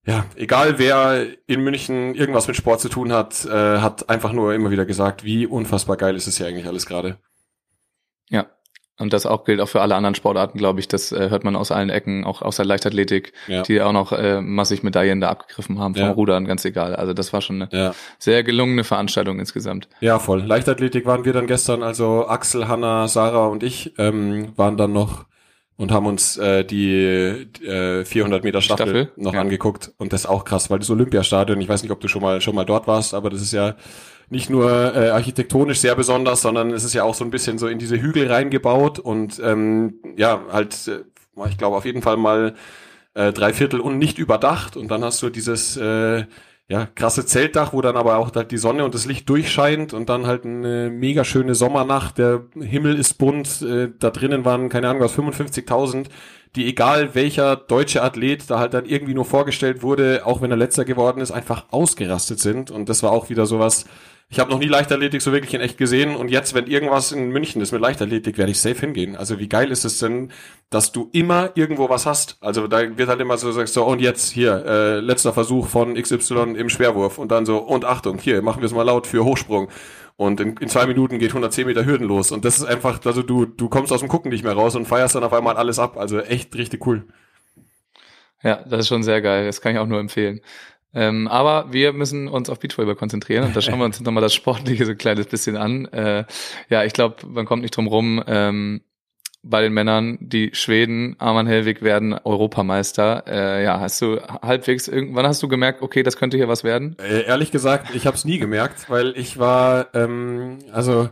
ja, 0.06 0.26
egal 0.36 0.80
wer 0.80 1.28
in 1.46 1.62
München 1.62 2.16
irgendwas 2.16 2.48
mit 2.48 2.56
Sport 2.56 2.82
zu 2.82 2.90
tun 2.90 3.12
hat, 3.12 3.46
äh, 3.46 3.80
hat 3.80 4.10
einfach 4.10 4.32
nur 4.32 4.54
immer 4.54 4.72
wieder 4.72 4.86
gesagt, 4.86 5.24
wie 5.24 5.46
unfassbar 5.46 5.98
geil 5.98 6.16
ist 6.16 6.28
es 6.28 6.38
hier 6.38 6.48
eigentlich 6.48 6.68
alles 6.68 6.86
gerade. 6.86 7.20
Ja. 8.30 8.48
Und 9.00 9.14
das 9.14 9.26
auch 9.26 9.46
gilt 9.46 9.62
auch 9.62 9.70
für 9.70 9.82
alle 9.82 9.96
anderen 9.96 10.14
Sportarten, 10.16 10.58
glaube 10.58 10.80
ich. 10.82 10.88
Das 10.88 11.12
äh, 11.12 11.30
hört 11.30 11.44
man 11.46 11.56
aus 11.56 11.72
allen 11.72 11.90
Ecken, 11.90 12.26
auch 12.26 12.42
aus 12.42 12.58
der 12.58 12.66
Leichtathletik, 12.66 13.34
Ja. 13.48 13.62
die 13.64 13.82
auch 13.82 13.94
noch 13.94 14.12
äh, 14.12 14.42
massig 14.42 14.84
Medaillen 14.84 15.22
da 15.22 15.30
abgegriffen 15.30 15.80
haben 15.80 15.96
vom 15.96 16.04
Ja. 16.04 16.12
Rudern, 16.12 16.46
ganz 16.46 16.66
egal. 16.66 16.96
Also 16.96 17.14
das 17.14 17.32
war 17.34 17.42
schon 17.42 17.62
eine 17.64 17.70
Ja. 17.72 17.94
sehr 18.20 18.44
gelungene 18.44 18.84
Veranstaltung 18.84 19.40
insgesamt. 19.40 19.88
Ja, 20.02 20.20
voll. 20.20 20.42
Leichtathletik 20.44 21.06
waren 21.06 21.26
wir 21.26 21.34
dann 21.34 21.48
gestern, 21.48 21.82
also 21.82 22.28
Axel, 22.28 22.68
Hanna, 22.68 23.08
Sarah 23.08 23.48
und 23.48 23.64
ich 23.64 23.94
ähm, 23.98 24.52
waren 24.58 24.76
dann 24.78 24.92
noch 24.94 25.26
und 25.78 25.94
haben 25.94 26.06
uns 26.08 26.36
äh, 26.36 26.66
die 26.66 27.48
äh, 27.66 28.04
400 28.04 28.44
Meter 28.44 28.62
Staffel, 28.62 28.86
Staffel? 29.06 29.12
noch 29.16 29.34
Ja. 29.34 29.40
angeguckt 29.40 29.94
und 29.98 30.12
das 30.12 30.22
ist 30.22 30.28
auch 30.28 30.44
krass, 30.44 30.70
weil 30.70 30.80
das 30.80 30.90
Olympiastadion, 30.90 31.62
ich 31.62 31.70
weiß 31.70 31.84
nicht, 31.84 31.92
ob 31.94 32.02
du 32.02 32.10
schon 32.10 32.22
mal 32.22 32.42
schon 32.42 32.54
mal 32.54 32.66
dort 32.66 32.86
warst, 32.86 33.14
aber 33.14 33.30
das 33.30 33.42
ist 33.42 33.54
ja 33.54 33.76
nicht 34.30 34.50
nur 34.50 34.96
äh, 34.96 35.10
architektonisch 35.10 35.80
sehr 35.80 35.96
besonders, 35.96 36.42
sondern 36.42 36.72
es 36.72 36.84
ist 36.84 36.94
ja 36.94 37.04
auch 37.04 37.16
so 37.16 37.24
ein 37.24 37.32
bisschen 37.32 37.58
so 37.58 37.68
in 37.68 37.80
diese 37.80 38.00
Hügel 38.00 38.32
reingebaut 38.32 39.00
und 39.00 39.42
ähm, 39.44 39.96
ja, 40.18 40.42
halt, 40.52 40.88
äh, 40.88 41.04
ich 41.50 41.58
glaube 41.58 41.78
auf 41.78 41.86
jeden 41.86 42.02
Fall 42.02 42.18
mal 42.18 42.56
äh, 43.14 43.34
drei 43.34 43.54
Viertel 43.54 43.80
und 43.80 43.98
nicht 43.98 44.18
überdacht 44.18 44.78
und 44.78 44.90
dann 44.90 45.04
hast 45.04 45.22
du 45.22 45.30
dieses 45.30 45.78
äh, 45.78 46.26
ja, 46.70 46.86
krasse 46.86 47.26
Zeltdach, 47.26 47.74
wo 47.74 47.82
dann 47.82 47.98
aber 47.98 48.18
auch 48.18 48.34
halt 48.36 48.52
die 48.52 48.60
Sonne 48.60 48.86
und 48.86 48.94
das 48.94 49.08
Licht 49.08 49.28
durchscheint 49.28 49.92
und 49.92 50.08
dann 50.08 50.28
halt 50.28 50.46
eine 50.46 50.92
mega 50.92 51.24
schöne 51.24 51.56
Sommernacht, 51.56 52.20
der 52.20 52.46
Himmel 52.62 52.98
ist 53.00 53.16
bunt, 53.16 53.64
äh, 53.64 53.90
da 53.98 54.12
drinnen 54.12 54.46
waren, 54.46 54.70
keine 54.70 54.88
Ahnung 54.88 55.02
was, 55.02 55.18
55.000, 55.18 56.06
die 56.56 56.68
egal 56.68 57.16
welcher 57.16 57.56
deutsche 57.56 58.04
Athlet 58.04 58.48
da 58.52 58.60
halt 58.60 58.76
dann 58.76 58.86
irgendwie 58.86 59.16
nur 59.16 59.26
vorgestellt 59.26 59.82
wurde, 59.82 60.22
auch 60.26 60.42
wenn 60.42 60.52
er 60.52 60.58
letzter 60.58 60.86
geworden 60.86 61.22
ist, 61.22 61.32
einfach 61.32 61.66
ausgerastet 61.72 62.40
sind 62.40 62.70
und 62.70 62.88
das 62.88 63.02
war 63.02 63.12
auch 63.12 63.32
wieder 63.32 63.48
sowas, 63.48 63.86
ich 64.32 64.40
habe 64.40 64.52
noch 64.52 64.60
nie 64.60 64.68
Leichtathletik 64.68 65.24
so 65.24 65.32
wirklich 65.32 65.56
in 65.56 65.62
echt 65.62 65.80
gesehen 65.80 66.16
und 66.16 66.30
jetzt, 66.30 66.54
wenn 66.54 66.68
irgendwas 66.68 67.12
in 67.12 67.30
München 67.30 67.64
ist 67.64 67.72
mit 67.72 67.82
Leichtathletik, 67.82 68.38
werde 68.38 68.52
ich 68.52 68.60
safe 68.60 68.80
hingehen. 68.80 69.16
Also 69.16 69.40
wie 69.40 69.50
geil 69.50 69.72
ist 69.72 69.86
es 69.86 69.98
denn, 69.98 70.32
dass 70.70 70.92
du 70.92 71.10
immer 71.14 71.50
irgendwo 71.56 71.90
was 71.90 72.06
hast? 72.06 72.38
Also 72.40 72.68
da 72.68 72.96
wird 72.96 73.10
halt 73.10 73.20
immer 73.22 73.40
so 73.40 73.52
sagst 73.52 73.74
so 73.74 73.86
und 73.86 74.02
jetzt 74.02 74.30
hier 74.30 74.64
äh, 74.68 75.00
letzter 75.00 75.34
Versuch 75.34 75.68
von 75.68 75.96
XY 75.96 76.54
im 76.56 76.70
Schwerwurf 76.70 77.18
und 77.18 77.32
dann 77.32 77.48
so 77.48 77.58
und 77.58 77.86
Achtung 77.86 78.20
hier 78.20 78.44
machen 78.44 78.62
wir 78.62 78.68
es 78.68 78.72
mal 78.72 78.84
laut 78.84 79.08
für 79.08 79.26
Hochsprung 79.26 79.70
und 80.16 80.40
in, 80.40 80.58
in 80.58 80.70
zwei 80.70 80.86
Minuten 80.86 81.18
geht 81.18 81.32
110 81.32 81.66
Meter 81.66 81.84
Hürden 81.84 82.08
los 82.08 82.32
und 82.32 82.46
das 82.46 82.60
ist 82.60 82.66
einfach, 82.66 83.04
also 83.06 83.24
du 83.24 83.46
du 83.46 83.68
kommst 83.68 83.92
aus 83.92 84.02
dem 84.02 84.10
Gucken 84.10 84.30
nicht 84.30 84.44
mehr 84.44 84.54
raus 84.54 84.76
und 84.76 84.86
feierst 84.86 85.16
dann 85.16 85.24
auf 85.24 85.34
einmal 85.34 85.58
alles 85.58 85.80
ab. 85.80 85.98
Also 85.98 86.20
echt 86.20 86.56
richtig 86.56 86.86
cool. 86.86 87.04
Ja, 88.44 88.64
das 88.64 88.82
ist 88.82 88.88
schon 88.88 89.04
sehr 89.04 89.22
geil. 89.22 89.46
Das 89.46 89.60
kann 89.60 89.74
ich 89.74 89.80
auch 89.80 89.88
nur 89.88 90.00
empfehlen. 90.00 90.40
Ähm, 90.94 91.28
aber 91.28 91.72
wir 91.72 91.94
müssen 91.94 92.28
uns 92.28 92.50
auf 92.50 92.60
Beachvolleyball 92.60 92.96
konzentrieren 92.96 93.46
und 93.46 93.56
da 93.56 93.62
schauen 93.62 93.78
wir 93.78 93.86
uns 93.86 94.00
nochmal 94.00 94.22
das 94.22 94.34
Sportliche 94.34 94.86
so 94.86 94.92
ein 94.92 94.98
kleines 94.98 95.28
bisschen 95.28 95.56
an. 95.56 95.86
Äh, 95.86 96.26
ja, 96.70 96.84
ich 96.84 96.94
glaube, 96.94 97.28
man 97.28 97.46
kommt 97.46 97.62
nicht 97.62 97.76
drum 97.78 97.88
rum. 97.88 98.24
Ähm, 98.26 98.82
bei 99.42 99.62
den 99.62 99.74
Männern, 99.74 100.18
die 100.20 100.50
Schweden, 100.54 101.16
Arman 101.18 101.48
Helwig 101.48 101.82
werden 101.82 102.14
Europameister. 102.14 103.24
Äh, 103.28 103.64
ja, 103.64 103.80
hast 103.80 104.02
du 104.02 104.20
halbwegs 104.42 104.88
irgendwann 104.88 105.26
hast 105.26 105.42
du 105.42 105.48
gemerkt, 105.48 105.82
okay, 105.82 106.04
das 106.04 106.18
könnte 106.18 106.36
hier 106.36 106.50
was 106.50 106.64
werden? 106.64 106.98
Äh, 107.00 107.24
ehrlich 107.24 107.52
gesagt, 107.52 107.96
ich 107.96 108.06
habe 108.06 108.18
es 108.18 108.26
nie 108.26 108.38
gemerkt, 108.38 108.90
weil 108.90 109.14
ich 109.18 109.40
war, 109.40 109.94
ähm, 109.94 110.60
also 110.74 111.10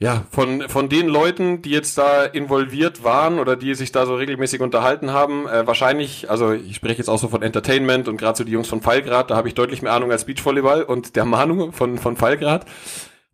ja, 0.00 0.24
von, 0.30 0.68
von 0.68 0.88
den 0.88 1.08
Leuten, 1.08 1.60
die 1.60 1.70
jetzt 1.70 1.98
da 1.98 2.24
involviert 2.24 3.02
waren 3.02 3.40
oder 3.40 3.56
die 3.56 3.74
sich 3.74 3.90
da 3.90 4.06
so 4.06 4.14
regelmäßig 4.14 4.60
unterhalten 4.60 5.12
haben, 5.12 5.48
äh, 5.48 5.66
wahrscheinlich, 5.66 6.30
also 6.30 6.52
ich 6.52 6.76
spreche 6.76 6.98
jetzt 6.98 7.08
auch 7.08 7.18
so 7.18 7.28
von 7.28 7.42
Entertainment 7.42 8.06
und 8.06 8.16
gerade 8.16 8.38
so 8.38 8.44
die 8.44 8.52
Jungs 8.52 8.68
von 8.68 8.80
Pfeilgrad, 8.80 9.30
da 9.30 9.36
habe 9.36 9.48
ich 9.48 9.54
deutlich 9.54 9.82
mehr 9.82 9.92
Ahnung 9.92 10.12
als 10.12 10.24
Beachvolleyball 10.24 10.84
und 10.84 11.16
der 11.16 11.24
Manu 11.24 11.72
von, 11.72 11.98
von 11.98 12.16
Pfeilgrad, 12.16 12.64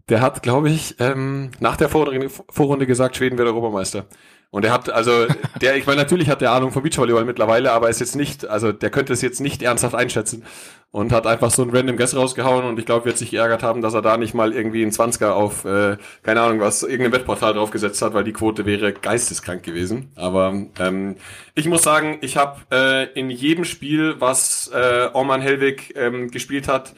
der 0.09 0.23
hat, 0.23 0.43
glaube 0.43 0.71
ich, 0.71 0.97
ähm, 1.01 1.51
nach 1.61 1.77
der 1.77 1.91
Vorrunde, 1.91 2.31
Vorrunde 2.31 2.87
gesagt, 2.87 3.17
Schweden 3.17 3.37
wird 3.37 3.49
Europameister. 3.49 4.07
Und 4.55 4.65
er 4.65 4.71
hat, 4.71 4.89
also, 4.89 5.27
der, 5.61 5.75
ich 5.75 5.85
meine, 5.85 6.01
natürlich 6.01 6.29
hat 6.29 6.41
der 6.41 6.53
Ahnung 6.53 6.71
vom 6.71 6.85
Beachvolleyball 6.85 7.25
mittlerweile, 7.25 7.73
aber 7.73 7.89
ist 7.89 7.99
jetzt 7.99 8.15
nicht, 8.15 8.47
also 8.47 8.71
der 8.71 8.89
könnte 8.89 9.13
es 9.13 9.21
jetzt 9.21 9.41
nicht 9.41 9.63
ernsthaft 9.63 9.97
einschätzen 9.97 10.45
und 10.93 11.11
hat 11.11 11.27
einfach 11.27 11.51
so 11.51 11.65
ein 11.65 11.71
random 11.71 11.97
Guess 11.97 12.15
rausgehauen 12.15 12.65
und 12.65 12.79
ich 12.79 12.87
glaube, 12.87 13.05
wird 13.05 13.19
sich 13.19 13.33
geärgert 13.33 13.65
haben, 13.65 13.83
dass 13.83 13.95
er 13.95 14.03
da 14.03 14.17
nicht 14.17 14.33
mal 14.33 14.53
irgendwie 14.53 14.83
einen 14.83 14.93
20er 14.93 15.31
auf, 15.31 15.65
äh, 15.65 15.97
keine 16.23 16.41
Ahnung 16.41 16.61
was, 16.61 16.85
irgendein 16.85 17.11
Wettportal 17.11 17.55
draufgesetzt 17.55 18.01
hat, 18.01 18.15
weil 18.15 18.23
die 18.23 18.33
Quote 18.33 18.65
wäre 18.65 18.93
geisteskrank 18.93 19.65
gewesen. 19.65 20.13
Aber 20.15 20.55
ähm, 20.79 21.17
ich 21.57 21.67
muss 21.67 21.83
sagen, 21.83 22.19
ich 22.21 22.37
habe 22.37 22.61
äh, 22.71 23.13
in 23.19 23.31
jedem 23.31 23.65
Spiel, 23.65 24.21
was 24.21 24.71
äh, 24.73 25.09
Orman 25.15 25.41
Helwig 25.41 25.95
ähm, 25.97 26.31
gespielt 26.31 26.69
hat, 26.69 26.95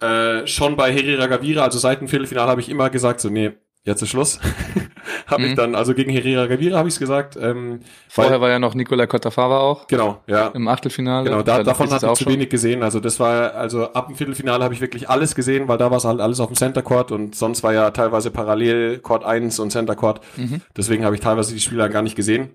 äh, 0.00 0.46
schon 0.46 0.76
bei 0.76 0.92
Herrera 0.92 1.26
Gavira, 1.26 1.62
also 1.62 1.78
seit 1.78 2.02
dem 2.02 2.08
Viertelfinale 2.08 2.50
habe 2.50 2.60
ich 2.60 2.68
immer 2.68 2.90
gesagt, 2.90 3.22
so, 3.22 3.30
nee, 3.30 3.52
jetzt 3.84 4.02
ist 4.02 4.10
Schluss. 4.10 4.38
habe 5.26 5.42
mhm. 5.42 5.48
ich 5.48 5.54
dann, 5.56 5.74
also 5.74 5.94
gegen 5.94 6.10
Herrera 6.10 6.46
Gavira 6.46 6.78
habe 6.78 6.88
ich 6.88 6.94
es 6.94 7.00
gesagt. 7.00 7.36
Ähm, 7.36 7.80
Vorher 8.08 8.34
weil, 8.34 8.40
war 8.40 8.50
ja 8.50 8.58
noch 8.58 8.74
Nicola 8.74 9.06
Cottafava 9.06 9.58
auch. 9.58 9.86
Genau, 9.88 10.20
ja. 10.26 10.48
Im 10.48 10.68
Achtelfinale. 10.68 11.28
Genau, 11.28 11.42
da, 11.42 11.62
davon 11.62 11.90
hatte 11.90 12.06
ich 12.06 12.12
zu 12.14 12.26
wenig 12.26 12.48
gesehen. 12.48 12.82
Also 12.82 13.00
das 13.00 13.18
war, 13.18 13.54
also 13.54 13.92
ab 13.92 14.08
dem 14.08 14.16
Viertelfinale 14.16 14.62
habe 14.62 14.74
ich 14.74 14.80
wirklich 14.80 15.08
alles 15.08 15.34
gesehen, 15.34 15.68
weil 15.68 15.78
da 15.78 15.90
war 15.90 15.98
es 15.98 16.04
halt 16.04 16.20
alles 16.20 16.40
auf 16.40 16.48
dem 16.48 16.56
Center 16.56 16.82
Court 16.82 17.10
und 17.12 17.34
sonst 17.34 17.62
war 17.62 17.72
ja 17.72 17.90
teilweise 17.90 18.30
parallel 18.30 18.98
Court 18.98 19.24
1 19.24 19.58
und 19.58 19.70
Center 19.70 19.96
Court. 19.96 20.20
Mhm. 20.36 20.60
Deswegen 20.76 21.04
habe 21.04 21.14
ich 21.14 21.20
teilweise 21.20 21.54
die 21.54 21.60
Spieler 21.60 21.88
gar 21.88 22.02
nicht 22.02 22.16
gesehen. 22.16 22.50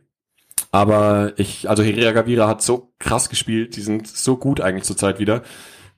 Aber 0.72 1.34
ich, 1.38 1.70
also 1.70 1.84
Herrera 1.84 2.12
Gavira 2.12 2.48
hat 2.48 2.62
so 2.62 2.92
krass 3.00 3.30
gespielt, 3.30 3.76
die 3.76 3.82
sind 3.82 4.08
so 4.08 4.38
gut 4.38 4.62
eigentlich 4.62 4.84
zurzeit 4.84 5.20
wieder. 5.20 5.44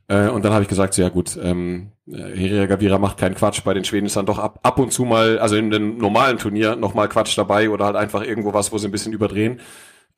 Äh, 0.09 0.27
und 0.29 0.43
dann 0.43 0.51
habe 0.51 0.63
ich 0.63 0.67
gesagt, 0.67 0.93
so, 0.93 1.01
ja 1.01 1.09
gut, 1.09 1.39
ähm, 1.41 1.91
Heria 2.07 2.65
Gavira 2.65 2.97
macht 2.97 3.17
keinen 3.17 3.35
Quatsch. 3.35 3.63
Bei 3.63 3.73
den 3.73 3.85
Schweden 3.85 4.07
ist 4.07 4.17
dann 4.17 4.25
doch 4.25 4.39
ab, 4.39 4.59
ab 4.63 4.79
und 4.79 4.91
zu 4.91 5.05
mal, 5.05 5.39
also 5.39 5.55
in 5.55 5.73
einem 5.73 5.97
normalen 5.97 6.37
Turnier 6.37 6.75
nochmal 6.75 7.07
Quatsch 7.07 7.37
dabei 7.37 7.69
oder 7.69 7.85
halt 7.85 7.95
einfach 7.95 8.23
irgendwo 8.23 8.53
was, 8.53 8.71
wo 8.71 8.77
sie 8.77 8.87
ein 8.87 8.91
bisschen 8.91 9.13
überdrehen. 9.13 9.61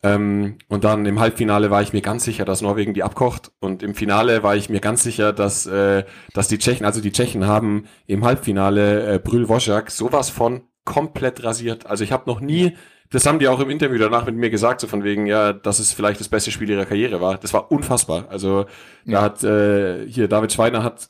Ähm, 0.01 0.57
und 0.69 0.86
dann 0.86 1.05
im 1.05 1.19
Halbfinale 1.19 1.69
war 1.69 1.81
ich 1.81 1.93
mir 1.93 2.01
ganz 2.01 2.24
sicher, 2.24 2.45
dass 2.45 2.62
Norwegen 2.62 2.93
die 2.93 3.03
abkocht. 3.03 3.51
Und 3.60 3.83
im 3.83 3.93
Finale 3.93 4.43
war 4.43 4.55
ich 4.55 4.69
mir 4.69 4.79
ganz 4.79 5.03
sicher, 5.03 5.33
dass, 5.33 5.67
äh, 5.67 6.05
dass 6.33 6.48
die 6.48 6.57
Tschechen, 6.57 6.86
also 6.86 7.01
die 7.01 7.12
Tschechen 7.12 7.45
haben 7.45 7.86
im 8.07 8.24
Halbfinale 8.24 9.15
äh, 9.15 9.19
Brühl 9.19 9.50
Wozak 9.50 9.91
sowas 9.91 10.29
von 10.29 10.62
komplett 10.86 11.43
rasiert. 11.43 11.86
Also 11.86 12.03
ich 12.05 12.13
habe 12.13 12.29
noch 12.29 12.39
nie 12.39 12.77
das 13.12 13.25
haben 13.25 13.39
die 13.39 13.48
auch 13.48 13.60
im 13.60 13.70
Interview 13.70 14.00
danach 14.00 14.25
mit 14.25 14.36
mir 14.36 14.50
gesagt, 14.50 14.82
so 14.82 14.88
von 14.88 15.03
wegen, 15.03 15.27
ja, 15.27 15.53
dass 15.53 15.80
es 15.80 15.94
vielleicht 15.94 16.20
das 16.20 16.30
beste 16.30 16.51
Spiel 16.51 16.70
ihrer 16.70 16.86
Karriere 16.86 17.22
war. 17.22 17.38
Das 17.38 17.53
war 17.53 17.72
unfassbar. 17.72 18.25
Also 18.30 18.65
ja. 19.06 19.20
da 19.20 19.22
hat 19.22 19.44
äh, 19.44 20.08
hier 20.08 20.27
David 20.27 20.53
Schweiner 20.53 20.84
hat 20.84 21.10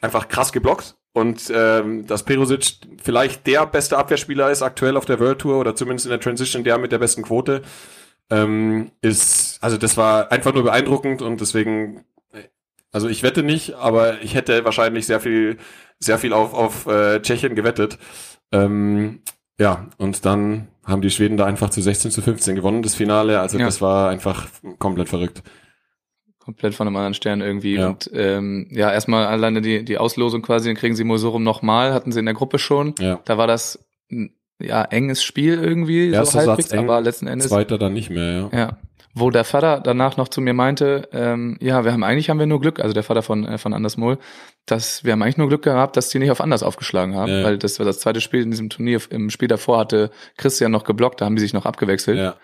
einfach 0.00 0.28
krass 0.28 0.52
geblockt 0.52 0.96
und 1.12 1.50
ähm, 1.54 2.06
dass 2.06 2.24
Perosic 2.24 2.78
vielleicht 3.02 3.46
der 3.46 3.66
beste 3.66 3.96
Abwehrspieler 3.96 4.50
ist 4.50 4.62
aktuell 4.62 4.96
auf 4.96 5.04
der 5.06 5.20
World 5.20 5.38
Tour 5.38 5.58
oder 5.58 5.74
zumindest 5.76 6.06
in 6.06 6.10
der 6.10 6.20
Transition 6.20 6.64
der 6.64 6.78
mit 6.78 6.92
der 6.92 6.98
besten 6.98 7.22
Quote 7.22 7.62
ähm, 8.30 8.90
ist, 9.02 9.62
also 9.62 9.76
das 9.76 9.96
war 9.96 10.32
einfach 10.32 10.52
nur 10.52 10.64
beeindruckend 10.64 11.22
und 11.22 11.40
deswegen, 11.40 12.04
also 12.92 13.08
ich 13.08 13.22
wette 13.22 13.42
nicht, 13.42 13.74
aber 13.74 14.20
ich 14.22 14.34
hätte 14.34 14.64
wahrscheinlich 14.64 15.06
sehr 15.06 15.20
viel, 15.20 15.58
sehr 15.98 16.18
viel 16.18 16.32
auf, 16.32 16.52
auf 16.52 16.86
äh, 16.86 17.20
Tschechien 17.20 17.54
gewettet. 17.54 17.98
Ähm, 18.52 19.22
ja, 19.58 19.88
und 19.96 20.24
dann 20.24 20.68
haben 20.86 21.02
die 21.02 21.10
Schweden 21.10 21.36
da 21.36 21.44
einfach 21.44 21.70
zu 21.70 21.82
16 21.82 22.10
zu 22.10 22.22
15 22.22 22.54
gewonnen, 22.56 22.82
das 22.82 22.94
Finale. 22.94 23.40
Also 23.40 23.58
ja. 23.58 23.66
das 23.66 23.80
war 23.80 24.08
einfach 24.08 24.46
komplett 24.78 25.08
verrückt. 25.08 25.42
Komplett 26.38 26.74
von 26.74 26.86
einem 26.86 26.96
anderen 26.96 27.14
Stern 27.14 27.40
irgendwie. 27.40 27.74
Ja. 27.74 27.88
Und 27.88 28.08
ähm, 28.14 28.68
ja, 28.70 28.92
erstmal 28.92 29.26
alleine 29.26 29.60
die, 29.62 29.84
die 29.84 29.98
Auslosung 29.98 30.42
quasi, 30.42 30.68
dann 30.68 30.76
kriegen 30.76 30.94
sie 30.94 31.02
Mosorum 31.02 31.42
nochmal, 31.42 31.92
hatten 31.92 32.12
sie 32.12 32.20
in 32.20 32.26
der 32.26 32.34
Gruppe 32.34 32.58
schon. 32.58 32.94
Ja. 33.00 33.20
Da 33.24 33.36
war 33.36 33.48
das 33.48 33.84
ja 34.60 34.84
enges 34.84 35.24
Spiel 35.24 35.54
irgendwie, 35.54 36.10
Erster 36.10 36.42
so 36.42 36.48
halbwegs, 36.50 36.70
eng, 36.70 36.84
aber 36.84 37.00
letzten 37.00 37.26
Endes. 37.26 37.48
Zweiter 37.48 37.78
dann 37.78 37.92
nicht 37.92 38.10
mehr, 38.10 38.48
ja. 38.52 38.58
Ja 38.58 38.78
wo 39.18 39.30
der 39.30 39.44
Vater 39.44 39.80
danach 39.80 40.18
noch 40.18 40.28
zu 40.28 40.42
mir 40.42 40.52
meinte, 40.52 41.08
ähm, 41.12 41.56
ja, 41.58 41.84
wir 41.84 41.92
haben 41.92 42.04
eigentlich 42.04 42.28
haben 42.28 42.38
wir 42.38 42.46
nur 42.46 42.60
Glück, 42.60 42.80
also 42.80 42.92
der 42.92 43.02
Vater 43.02 43.22
von 43.22 43.46
äh, 43.46 43.56
von 43.56 43.72
Anders 43.72 43.96
Mohl, 43.96 44.18
dass 44.66 45.04
wir 45.04 45.12
haben 45.12 45.22
eigentlich 45.22 45.38
nur 45.38 45.48
Glück 45.48 45.62
gehabt, 45.62 45.96
dass 45.96 46.10
die 46.10 46.18
nicht 46.18 46.30
auf 46.30 46.42
Anders 46.42 46.62
aufgeschlagen 46.62 47.16
haben, 47.16 47.32
ja. 47.32 47.42
weil 47.42 47.56
das 47.56 47.78
war 47.78 47.86
das 47.86 47.98
zweite 47.98 48.20
Spiel 48.20 48.42
in 48.42 48.50
diesem 48.50 48.68
Turnier. 48.68 49.00
Im 49.08 49.30
Spiel 49.30 49.48
davor 49.48 49.78
hatte 49.78 50.10
Christian 50.36 50.70
noch 50.70 50.84
geblockt, 50.84 51.22
da 51.22 51.24
haben 51.24 51.34
die 51.34 51.40
sich 51.40 51.54
noch 51.54 51.64
abgewechselt. 51.64 52.18
Ja. 52.18 52.36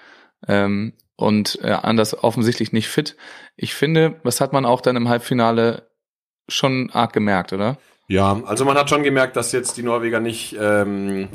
Ähm, 0.48 0.94
und 1.16 1.58
äh, 1.62 1.72
Anders 1.72 2.24
offensichtlich 2.24 2.72
nicht 2.72 2.88
fit. 2.88 3.16
Ich 3.54 3.74
finde, 3.74 4.18
was 4.22 4.40
hat 4.40 4.54
man 4.54 4.64
auch 4.64 4.80
dann 4.80 4.96
im 4.96 5.10
Halbfinale 5.10 5.90
schon 6.48 6.90
arg 6.90 7.12
gemerkt, 7.12 7.52
oder? 7.52 7.76
Ja, 8.08 8.42
also 8.46 8.64
man 8.64 8.78
hat 8.78 8.88
schon 8.88 9.02
gemerkt, 9.02 9.36
dass 9.36 9.52
jetzt 9.52 9.76
die 9.76 9.82
Norweger 9.82 10.20
nicht 10.20 10.56
ähm, 10.58 11.28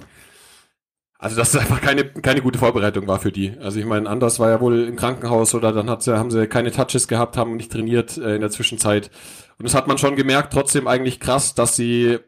also 1.20 1.36
dass 1.36 1.54
es 1.54 1.60
einfach 1.60 1.82
keine, 1.82 2.06
keine 2.06 2.42
gute 2.42 2.60
Vorbereitung 2.60 3.08
war 3.08 3.20
für 3.20 3.32
die. 3.32 3.58
Also 3.60 3.80
ich 3.80 3.86
meine, 3.86 4.10
Anders 4.10 4.40
war 4.40 4.50
ja 4.50 4.62
wohl 4.62 4.84
im 4.84 4.96
Krankenhaus 4.96 5.56
oder 5.56 5.72
dann 5.72 5.90
hat 5.90 6.04
sie, 6.04 6.18
haben 6.18 6.30
sie 6.30 6.48
keine 6.48 6.72
Touches 6.72 7.08
gehabt, 7.08 7.38
haben 7.38 7.56
nicht 7.56 7.72
trainiert 7.72 8.18
äh, 8.18 8.36
in 8.36 8.42
der 8.42 8.52
Zwischenzeit. 8.52 9.10
Und 9.58 9.64
das 9.64 9.74
hat 9.74 9.88
man 9.88 9.98
schon 9.98 10.16
gemerkt, 10.16 10.54
trotzdem 10.54 10.88
eigentlich 10.88 11.20
krass, 11.20 11.56
dass 11.56 11.76
sie 11.76 12.20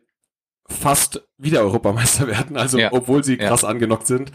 fast 0.67 1.27
wieder 1.37 1.61
Europameister 1.61 2.27
werden, 2.27 2.57
also 2.57 2.79
ja. 2.79 2.89
obwohl 2.91 3.23
sie 3.23 3.37
krass 3.37 3.61
ja. 3.61 3.69
angenockt 3.69 4.07
sind. 4.07 4.31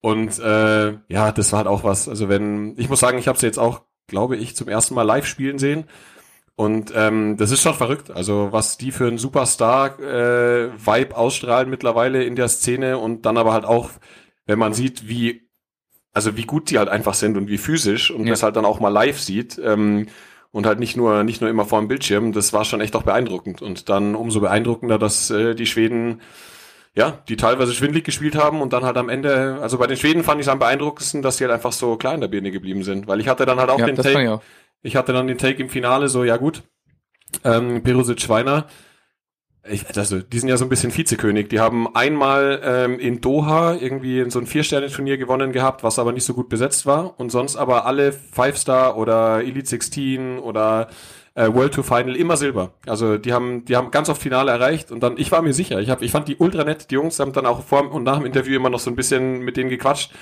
Und 0.00 0.38
äh, 0.40 0.92
ja, 1.08 1.30
das 1.30 1.52
war 1.52 1.58
halt 1.58 1.68
auch 1.68 1.84
was. 1.84 2.08
Also 2.08 2.28
wenn, 2.28 2.74
ich 2.76 2.88
muss 2.88 2.98
sagen, 2.98 3.18
ich 3.18 3.28
habe 3.28 3.38
sie 3.38 3.46
jetzt 3.46 3.58
auch, 3.58 3.82
glaube 4.08 4.36
ich, 4.36 4.56
zum 4.56 4.68
ersten 4.68 4.94
Mal 4.94 5.02
live 5.02 5.26
spielen 5.26 5.58
sehen. 5.58 5.84
Und 6.54 6.92
ähm, 6.94 7.36
das 7.38 7.50
ist 7.50 7.62
schon 7.62 7.74
verrückt. 7.74 8.10
Also 8.10 8.48
was 8.50 8.76
die 8.76 8.92
für 8.92 9.06
einen 9.06 9.18
Superstar-Vibe 9.18 11.10
äh, 11.10 11.14
ausstrahlen 11.14 11.70
mittlerweile 11.70 12.24
in 12.24 12.36
der 12.36 12.48
Szene 12.48 12.98
und 12.98 13.24
dann 13.26 13.36
aber 13.36 13.52
halt 13.52 13.64
auch, 13.64 13.90
wenn 14.46 14.58
man 14.58 14.74
sieht, 14.74 15.08
wie 15.08 15.48
also 16.12 16.36
wie 16.36 16.44
gut 16.44 16.70
die 16.70 16.78
halt 16.78 16.88
einfach 16.88 17.14
sind 17.14 17.36
und 17.36 17.48
wie 17.48 17.58
physisch 17.58 18.10
und 18.10 18.26
ja. 18.26 18.32
das 18.32 18.42
halt 18.42 18.56
dann 18.56 18.64
auch 18.64 18.80
mal 18.80 18.90
live 18.90 19.18
sieht 19.18 19.58
ähm, 19.64 20.08
und 20.50 20.66
halt 20.66 20.78
nicht 20.78 20.96
nur 20.96 21.24
nicht 21.24 21.40
nur 21.40 21.48
immer 21.48 21.64
vor 21.64 21.80
dem 21.80 21.88
Bildschirm, 21.88 22.32
das 22.32 22.52
war 22.52 22.64
schon 22.64 22.80
echt 22.80 22.94
auch 22.94 23.02
beeindruckend 23.02 23.62
und 23.62 23.88
dann 23.88 24.14
umso 24.14 24.40
beeindruckender, 24.40 24.98
dass 24.98 25.30
äh, 25.30 25.54
die 25.54 25.66
Schweden 25.66 26.20
ja, 26.94 27.22
die 27.26 27.36
teilweise 27.36 27.72
schwindlig 27.72 28.04
gespielt 28.04 28.36
haben 28.36 28.60
und 28.60 28.74
dann 28.74 28.84
halt 28.84 28.98
am 28.98 29.08
Ende, 29.08 29.58
also 29.62 29.78
bei 29.78 29.86
den 29.86 29.96
Schweden 29.96 30.22
fand 30.22 30.42
ich 30.42 30.46
es 30.46 30.52
am 30.52 30.58
beeindruckendsten, 30.58 31.22
dass 31.22 31.38
die 31.38 31.44
halt 31.44 31.54
einfach 31.54 31.72
so 31.72 31.96
klar 31.96 32.14
in 32.14 32.20
der 32.20 32.28
Birne 32.28 32.50
geblieben 32.50 32.82
sind, 32.82 33.06
weil 33.06 33.18
ich 33.18 33.28
hatte 33.28 33.46
dann 33.46 33.58
halt 33.58 33.70
auch 33.70 33.78
ja, 33.78 33.86
den 33.86 33.96
Take, 33.96 34.40
ich 34.82 34.96
hatte 34.96 35.12
dann 35.12 35.26
den 35.26 35.38
Take 35.38 35.62
im 35.62 35.68
Finale 35.68 36.08
so, 36.08 36.24
ja 36.24 36.36
gut, 36.36 36.62
ähm, 37.44 37.82
Perusic 37.82 38.20
Schweiner, 38.20 38.66
ich, 39.68 39.96
also, 39.96 40.18
die 40.18 40.40
sind 40.40 40.48
ja 40.48 40.56
so 40.56 40.64
ein 40.64 40.68
bisschen 40.68 40.96
Vizekönig. 40.96 41.48
Die 41.48 41.60
haben 41.60 41.94
einmal 41.94 42.60
ähm, 42.64 42.98
in 42.98 43.20
Doha 43.20 43.74
irgendwie 43.74 44.28
so 44.28 44.40
ein 44.40 44.46
Vier-Sterne-Turnier 44.46 45.18
gewonnen 45.18 45.52
gehabt, 45.52 45.84
was 45.84 46.00
aber 46.00 46.12
nicht 46.12 46.24
so 46.24 46.34
gut 46.34 46.48
besetzt 46.48 46.84
war. 46.84 47.18
Und 47.20 47.30
sonst 47.30 47.54
aber 47.54 47.86
alle 47.86 48.12
Five-Star 48.12 48.96
oder 48.96 49.40
Elite 49.40 49.68
16 49.68 50.40
oder 50.40 50.88
äh, 51.34 51.46
World 51.52 51.74
Tour 51.74 51.84
Final 51.84 52.16
immer 52.16 52.36
Silber. 52.36 52.74
Also 52.86 53.18
die 53.18 53.32
haben, 53.32 53.64
die 53.64 53.76
haben 53.76 53.92
ganz 53.92 54.08
oft 54.08 54.20
Finale 54.20 54.50
erreicht 54.50 54.90
und 54.90 55.00
dann, 55.00 55.16
ich 55.16 55.30
war 55.30 55.42
mir 55.42 55.54
sicher, 55.54 55.80
ich, 55.80 55.90
hab, 55.90 56.02
ich 56.02 56.10
fand 56.10 56.26
die 56.26 56.36
ultra 56.36 56.64
nett. 56.64 56.90
Die 56.90 56.96
Jungs 56.96 57.20
haben 57.20 57.32
dann 57.32 57.46
auch 57.46 57.62
vor 57.62 57.88
und 57.92 58.02
nach 58.02 58.16
dem 58.16 58.26
Interview 58.26 58.56
immer 58.56 58.70
noch 58.70 58.80
so 58.80 58.90
ein 58.90 58.96
bisschen 58.96 59.40
mit 59.40 59.56
denen 59.56 59.70
gequatscht. 59.70 60.12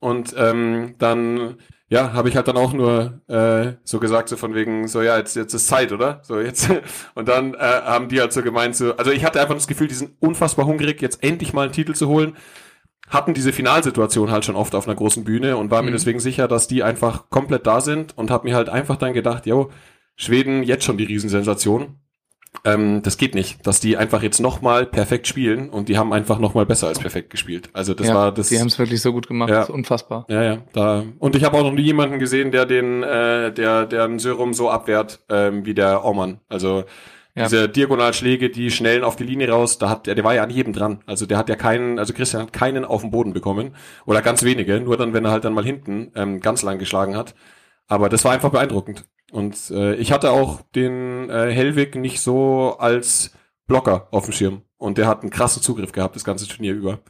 Und 0.00 0.34
ähm, 0.36 0.96
dann 0.98 1.58
ja, 1.92 2.14
habe 2.14 2.30
ich 2.30 2.36
halt 2.36 2.48
dann 2.48 2.56
auch 2.56 2.72
nur 2.72 3.20
äh, 3.28 3.74
so 3.84 4.00
gesagt, 4.00 4.30
so 4.30 4.38
von 4.38 4.54
wegen, 4.54 4.88
so 4.88 5.02
ja, 5.02 5.18
jetzt, 5.18 5.36
jetzt 5.36 5.52
ist 5.52 5.68
Zeit, 5.68 5.92
oder? 5.92 6.20
So 6.22 6.40
jetzt. 6.40 6.70
Und 7.14 7.28
dann 7.28 7.52
äh, 7.52 7.58
haben 7.58 8.08
die 8.08 8.18
halt 8.18 8.32
so 8.32 8.40
gemeint, 8.40 8.74
so, 8.74 8.96
also 8.96 9.10
ich 9.10 9.26
hatte 9.26 9.42
einfach 9.42 9.52
das 9.52 9.66
Gefühl, 9.66 9.88
die 9.88 9.94
sind 9.94 10.12
unfassbar 10.18 10.64
hungrig, 10.64 11.02
jetzt 11.02 11.22
endlich 11.22 11.52
mal 11.52 11.64
einen 11.64 11.72
Titel 11.72 11.92
zu 11.92 12.08
holen. 12.08 12.34
Hatten 13.10 13.34
diese 13.34 13.52
Finalsituation 13.52 14.30
halt 14.30 14.46
schon 14.46 14.56
oft 14.56 14.74
auf 14.74 14.88
einer 14.88 14.96
großen 14.96 15.24
Bühne 15.24 15.58
und 15.58 15.70
war 15.70 15.82
mhm. 15.82 15.88
mir 15.88 15.92
deswegen 15.92 16.18
sicher, 16.18 16.48
dass 16.48 16.66
die 16.66 16.82
einfach 16.82 17.28
komplett 17.28 17.66
da 17.66 17.82
sind 17.82 18.16
und 18.16 18.30
habe 18.30 18.48
mir 18.48 18.56
halt 18.56 18.70
einfach 18.70 18.96
dann 18.96 19.12
gedacht, 19.12 19.44
yo, 19.44 19.70
Schweden 20.16 20.62
jetzt 20.62 20.84
schon 20.84 20.96
die 20.96 21.04
Riesensensation. 21.04 21.98
Ähm, 22.64 23.02
das 23.02 23.16
geht 23.16 23.34
nicht, 23.34 23.66
dass 23.66 23.80
die 23.80 23.96
einfach 23.96 24.22
jetzt 24.22 24.38
nochmal 24.40 24.86
perfekt 24.86 25.26
spielen 25.26 25.68
und 25.70 25.88
die 25.88 25.98
haben 25.98 26.12
einfach 26.12 26.38
nochmal 26.38 26.66
besser 26.66 26.88
als 26.88 26.98
perfekt 26.98 27.30
gespielt. 27.30 27.70
Also 27.72 27.94
das 27.94 28.08
ja, 28.08 28.14
war 28.14 28.32
das. 28.32 28.48
Die 28.50 28.58
haben 28.60 28.66
es 28.68 28.78
wirklich 28.78 29.00
so 29.00 29.12
gut 29.12 29.26
gemacht, 29.26 29.50
Ja. 29.50 29.56
das 29.60 29.68
ist 29.68 29.74
unfassbar. 29.74 30.26
Ja, 30.28 30.42
ja. 30.42 30.58
Da. 30.72 31.04
Und 31.18 31.34
ich 31.34 31.44
habe 31.44 31.56
auch 31.56 31.62
noch 31.62 31.72
nie 31.72 31.82
jemanden 31.82 32.18
gesehen, 32.18 32.50
der 32.52 32.66
den, 32.66 33.02
äh, 33.02 33.52
der, 33.52 33.86
der 33.86 34.04
einen 34.04 34.18
Serum 34.18 34.54
so 34.54 34.70
abwehrt 34.70 35.20
ähm, 35.28 35.64
wie 35.66 35.74
der 35.74 36.04
Aumann. 36.04 36.40
Also 36.48 36.84
Ja. 37.34 37.44
diese 37.44 37.68
Diagonalschläge, 37.68 38.50
die 38.50 38.70
schnellen 38.70 39.02
auf 39.04 39.16
die 39.16 39.24
Linie 39.24 39.48
raus, 39.50 39.78
da 39.78 39.88
hat 39.88 40.06
der, 40.06 40.14
der 40.14 40.22
war 40.24 40.34
ja 40.34 40.42
an 40.42 40.50
jedem 40.50 40.74
dran. 40.74 41.00
Also 41.06 41.24
der 41.24 41.38
hat 41.38 41.48
ja 41.48 41.56
keinen, 41.56 41.98
also 41.98 42.12
Christian 42.12 42.42
hat 42.42 42.52
keinen 42.52 42.84
auf 42.84 43.00
den 43.00 43.10
Boden 43.10 43.32
bekommen 43.32 43.74
oder 44.04 44.20
ganz 44.20 44.42
wenige, 44.42 44.78
nur 44.80 44.98
dann, 44.98 45.14
wenn 45.14 45.24
er 45.24 45.30
halt 45.30 45.44
dann 45.44 45.54
mal 45.54 45.64
hinten 45.64 46.12
ähm, 46.14 46.40
ganz 46.40 46.62
lang 46.62 46.78
geschlagen 46.78 47.16
hat. 47.16 47.34
Aber 47.88 48.08
das 48.08 48.24
war 48.24 48.32
einfach 48.32 48.50
beeindruckend. 48.50 49.04
Und 49.32 49.70
äh, 49.70 49.94
ich 49.94 50.12
hatte 50.12 50.30
auch 50.30 50.60
den 50.74 51.30
äh, 51.30 51.50
Hellwig 51.50 51.96
nicht 51.96 52.20
so 52.20 52.76
als 52.78 53.32
Blocker 53.66 54.08
auf 54.10 54.26
dem 54.26 54.34
Schirm. 54.34 54.62
Und 54.76 54.98
der 54.98 55.06
hat 55.06 55.22
einen 55.22 55.30
krassen 55.30 55.62
Zugriff 55.62 55.92
gehabt, 55.92 56.14
das 56.14 56.24
ganze 56.24 56.46
Turnier 56.46 56.74
über. 56.74 57.00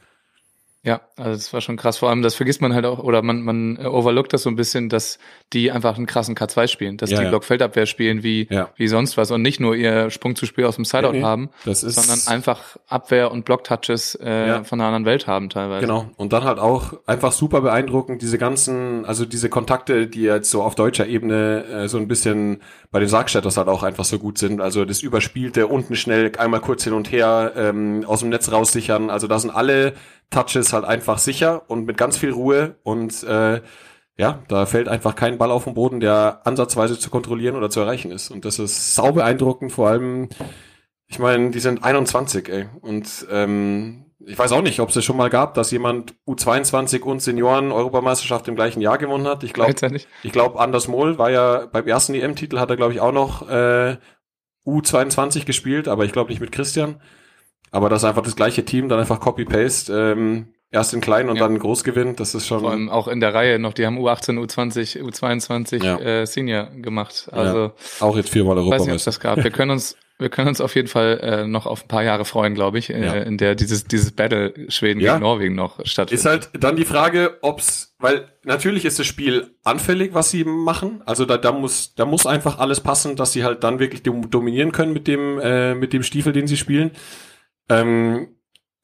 Ja, 0.85 0.99
also 1.15 1.31
das 1.31 1.53
war 1.53 1.61
schon 1.61 1.77
krass. 1.77 1.97
Vor 1.97 2.09
allem, 2.09 2.21
das 2.23 2.35
vergisst 2.35 2.61
man 2.61 2.73
halt 2.73 2.85
auch, 2.85 2.99
oder 2.99 3.21
man, 3.21 3.41
man 3.41 3.77
äh, 3.77 3.85
overlookt 3.85 4.33
das 4.33 4.43
so 4.43 4.49
ein 4.49 4.57
bisschen, 4.57 4.89
dass 4.89 5.17
die 5.53 5.71
einfach 5.71 5.95
einen 5.95 6.07
krassen 6.07 6.35
K2 6.35 6.67
spielen, 6.67 6.97
dass 6.97 7.09
Ja, 7.09 7.19
die 7.19 7.23
ja. 7.23 7.29
Blockfeldabwehr 7.29 7.85
spielen 7.85 8.21
wie, 8.21 8.47
Ja. 8.49 8.69
wie 8.75 8.89
sonst 8.89 9.15
was 9.15 9.31
und 9.31 9.41
nicht 9.41 9.61
nur 9.61 9.75
ihr 9.77 10.09
Sprung 10.09 10.35
zu 10.35 10.45
Spiel 10.45 10.65
aus 10.65 10.75
dem 10.75 10.83
Sideout 10.83 11.13
Nee, 11.13 11.23
haben, 11.23 11.49
Das 11.63 11.83
ist 11.83 11.95
sondern 11.95 12.19
einfach 12.27 12.75
Abwehr 12.89 13.31
und 13.31 13.45
Blocktouches 13.45 14.15
äh, 14.15 14.63
von 14.65 14.81
einer 14.81 14.87
anderen 14.87 15.05
Welt 15.05 15.25
haben 15.25 15.49
teilweise. 15.49 15.79
Genau. 15.85 16.09
Und 16.17 16.33
dann 16.33 16.43
halt 16.43 16.59
auch 16.59 16.93
einfach 17.05 17.31
super 17.31 17.61
beeindruckend, 17.61 18.21
diese 18.21 18.37
ganzen, 18.37 19.05
also 19.05 19.23
diese 19.23 19.47
Kontakte, 19.47 20.07
die 20.07 20.23
jetzt 20.23 20.51
so 20.51 20.63
auf 20.63 20.75
deutscher 20.75 21.07
Ebene 21.07 21.63
äh, 21.63 21.87
so 21.87 21.97
ein 21.97 22.09
bisschen 22.09 22.61
bei 22.93 22.99
den 22.99 23.09
Sargstädters 23.09 23.57
halt 23.57 23.67
auch 23.69 23.81
einfach 23.81 24.05
so 24.05 24.19
gut 24.19 24.37
sind. 24.37 24.61
Also 24.61 24.85
das 24.85 25.01
Überspielte, 25.01 25.65
unten 25.65 25.95
schnell 25.95 26.31
einmal 26.37 26.61
kurz 26.61 26.83
hin 26.83 26.93
und 26.93 27.11
her, 27.11 27.51
ähm, 27.55 28.05
aus 28.05 28.19
dem 28.19 28.29
Netz 28.29 28.51
raussichern. 28.51 29.09
Also 29.09 29.25
da 29.27 29.39
sind 29.39 29.49
alle 29.49 29.95
Touches 30.29 30.73
halt 30.73 30.85
einfach 30.85 31.17
sicher 31.17 31.63
und 31.69 31.85
mit 31.85 31.97
ganz 31.97 32.17
viel 32.17 32.31
Ruhe 32.31 32.75
und 32.83 33.23
äh, 33.23 33.61
ja, 34.15 34.43
da 34.47 34.67
fällt 34.67 34.87
einfach 34.87 35.15
kein 35.15 35.39
Ball 35.39 35.49
auf 35.49 35.63
den 35.63 35.73
Boden, 35.73 36.01
der 36.01 36.41
ansatzweise 36.45 36.99
zu 36.99 37.09
kontrollieren 37.09 37.55
oder 37.55 37.71
zu 37.71 37.79
erreichen 37.79 38.11
ist. 38.11 38.29
Und 38.29 38.45
das 38.45 38.59
ist 38.59 38.93
sau 38.93 39.11
beeindruckend, 39.11 39.71
vor 39.71 39.89
allem, 39.89 40.29
ich 41.07 41.17
meine, 41.17 41.49
die 41.49 41.59
sind 41.59 41.83
21, 41.83 42.47
ey. 42.47 42.69
Und 42.81 43.25
ähm, 43.31 44.05
ich 44.25 44.37
weiß 44.39 44.51
auch 44.53 44.61
nicht, 44.61 44.79
ob 44.79 44.89
es 44.89 44.95
das 44.95 45.03
schon 45.05 45.17
mal 45.17 45.29
gab, 45.29 45.53
dass 45.55 45.71
jemand 45.71 46.13
U22 46.27 47.01
und 47.01 47.21
Senioren-Europameisterschaft 47.21 48.47
im 48.47 48.55
gleichen 48.55 48.81
Jahr 48.81 48.97
gewonnen 48.97 49.27
hat. 49.27 49.43
Ich 49.43 49.53
glaube, 49.53 49.73
ich 50.23 50.31
glaube, 50.31 50.59
Anders 50.59 50.87
Mohl 50.87 51.17
war 51.17 51.29
ja 51.31 51.65
beim 51.71 51.87
ersten 51.87 52.13
EM-Titel 52.13 52.59
hat 52.59 52.69
er, 52.69 52.75
glaube 52.77 52.93
ich, 52.93 53.01
auch 53.01 53.11
noch 53.11 53.49
äh, 53.49 53.97
U22 54.65 55.45
gespielt, 55.45 55.87
aber 55.87 56.05
ich 56.05 56.11
glaube 56.13 56.29
nicht 56.29 56.39
mit 56.39 56.51
Christian. 56.51 57.01
Aber 57.71 57.89
das 57.89 58.03
ist 58.03 58.09
einfach 58.09 58.21
das 58.23 58.35
gleiche 58.35 58.63
Team, 58.65 58.87
dann 58.87 58.99
einfach 58.99 59.19
Copy-Paste, 59.19 60.13
ähm, 60.15 60.53
erst 60.71 60.93
in 60.93 61.01
klein 61.01 61.27
und 61.29 61.37
Ja. 61.37 61.43
dann 61.47 61.57
groß 61.57 61.83
gewinnt. 61.83 62.19
Das 62.19 62.35
ist 62.35 62.47
schon. 62.47 62.61
Vor 62.61 62.71
allem 62.71 62.89
auch 62.89 63.07
in 63.07 63.19
der 63.19 63.33
Reihe 63.33 63.59
noch, 63.59 63.73
die 63.73 63.85
haben 63.85 63.97
U18, 63.97 64.39
U20, 64.39 65.01
U22 65.01 65.83
Ja. 65.83 65.97
äh, 65.99 66.25
Senior 66.25 66.65
gemacht. 66.67 67.27
Also 67.31 67.71
auch 67.99 68.15
jetzt 68.15 68.29
viermal 68.29 68.55
weiß 68.57 68.63
nicht, 68.63 68.67
ob 68.67 68.73
Europameister. 68.79 69.05
das 69.11 69.19
gab. 69.19 69.43
Wir 69.43 69.51
können 69.51 69.71
uns, 69.71 69.95
wir 70.23 70.29
können 70.29 70.47
uns 70.47 70.59
auf 70.59 70.73
jeden 70.73 70.87
Fall 70.87 71.19
äh, 71.21 71.45
noch 71.47 71.67
auf 71.67 71.83
ein 71.83 71.87
paar 71.87 72.01
Jahre 72.03 72.25
freuen, 72.25 72.55
glaube 72.55 72.79
ich, 72.79 72.89
äh, 72.89 73.05
Ja. 73.05 73.13
in 73.13 73.37
der 73.37 73.53
dieses 73.53 73.83
dieses 73.83 74.11
Battle 74.11 74.53
Schweden 74.69 74.99
Ja. 74.99 75.13
gegen 75.13 75.23
Norwegen 75.23 75.53
noch 75.53 75.85
stattfindet. 75.85 76.19
Ist 76.19 76.25
halt 76.25 76.49
dann 76.59 76.75
die 76.75 76.85
Frage, 76.85 77.37
ob's, 77.43 77.95
weil 77.99 78.27
natürlich 78.43 78.85
ist 78.85 78.97
das 78.97 79.05
Spiel 79.05 79.53
anfällig, 79.63 80.15
was 80.15 80.31
sie 80.31 80.43
machen. 80.45 81.03
Also 81.05 81.25
da, 81.25 81.37
da 81.37 81.51
muss, 81.51 81.93
da 81.93 82.05
muss 82.05 82.25
einfach 82.25 82.57
alles 82.57 82.79
passen, 82.79 83.15
dass 83.15 83.33
sie 83.33 83.43
halt 83.43 83.63
dann 83.63 83.77
wirklich 83.77 84.01
dom- 84.01 84.31
dominieren 84.31 84.71
können 84.71 84.93
mit 84.93 85.07
dem, 85.07 85.39
äh, 85.39 85.75
mit 85.75 85.93
dem 85.93 86.01
Stiefel, 86.01 86.33
den 86.33 86.47
sie 86.47 86.57
spielen. 86.57 86.89
Ähm, 87.69 88.29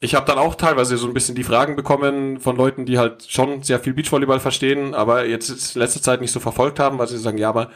ich 0.02 0.15
habe 0.15 0.25
dann 0.25 0.38
auch 0.38 0.56
teilweise 0.56 0.95
so 0.97 1.08
ein 1.08 1.13
bisschen 1.13 1.36
die 1.36 1.43
Fragen 1.43 1.75
bekommen 1.75 2.39
von 2.39 2.56
Leuten, 2.56 2.86
die 2.86 2.97
halt 2.97 3.25
schon 3.28 3.63
sehr 3.63 3.80
viel 3.80 3.93
Beachvolleyball 3.93 4.39
verstehen, 4.39 4.93
aber 4.95 5.25
jetzt 5.25 5.75
in 5.75 5.82
letzter 5.82 6.02
Zeit 6.02 6.21
nicht 6.21 6.32
so 6.32 6.39
verfolgt 6.39 6.80
haben, 6.80 6.97
weil 6.99 7.08
sie 7.08 7.17
sagen, 7.17 7.38
ja, 7.38 7.49
aber 7.49 7.69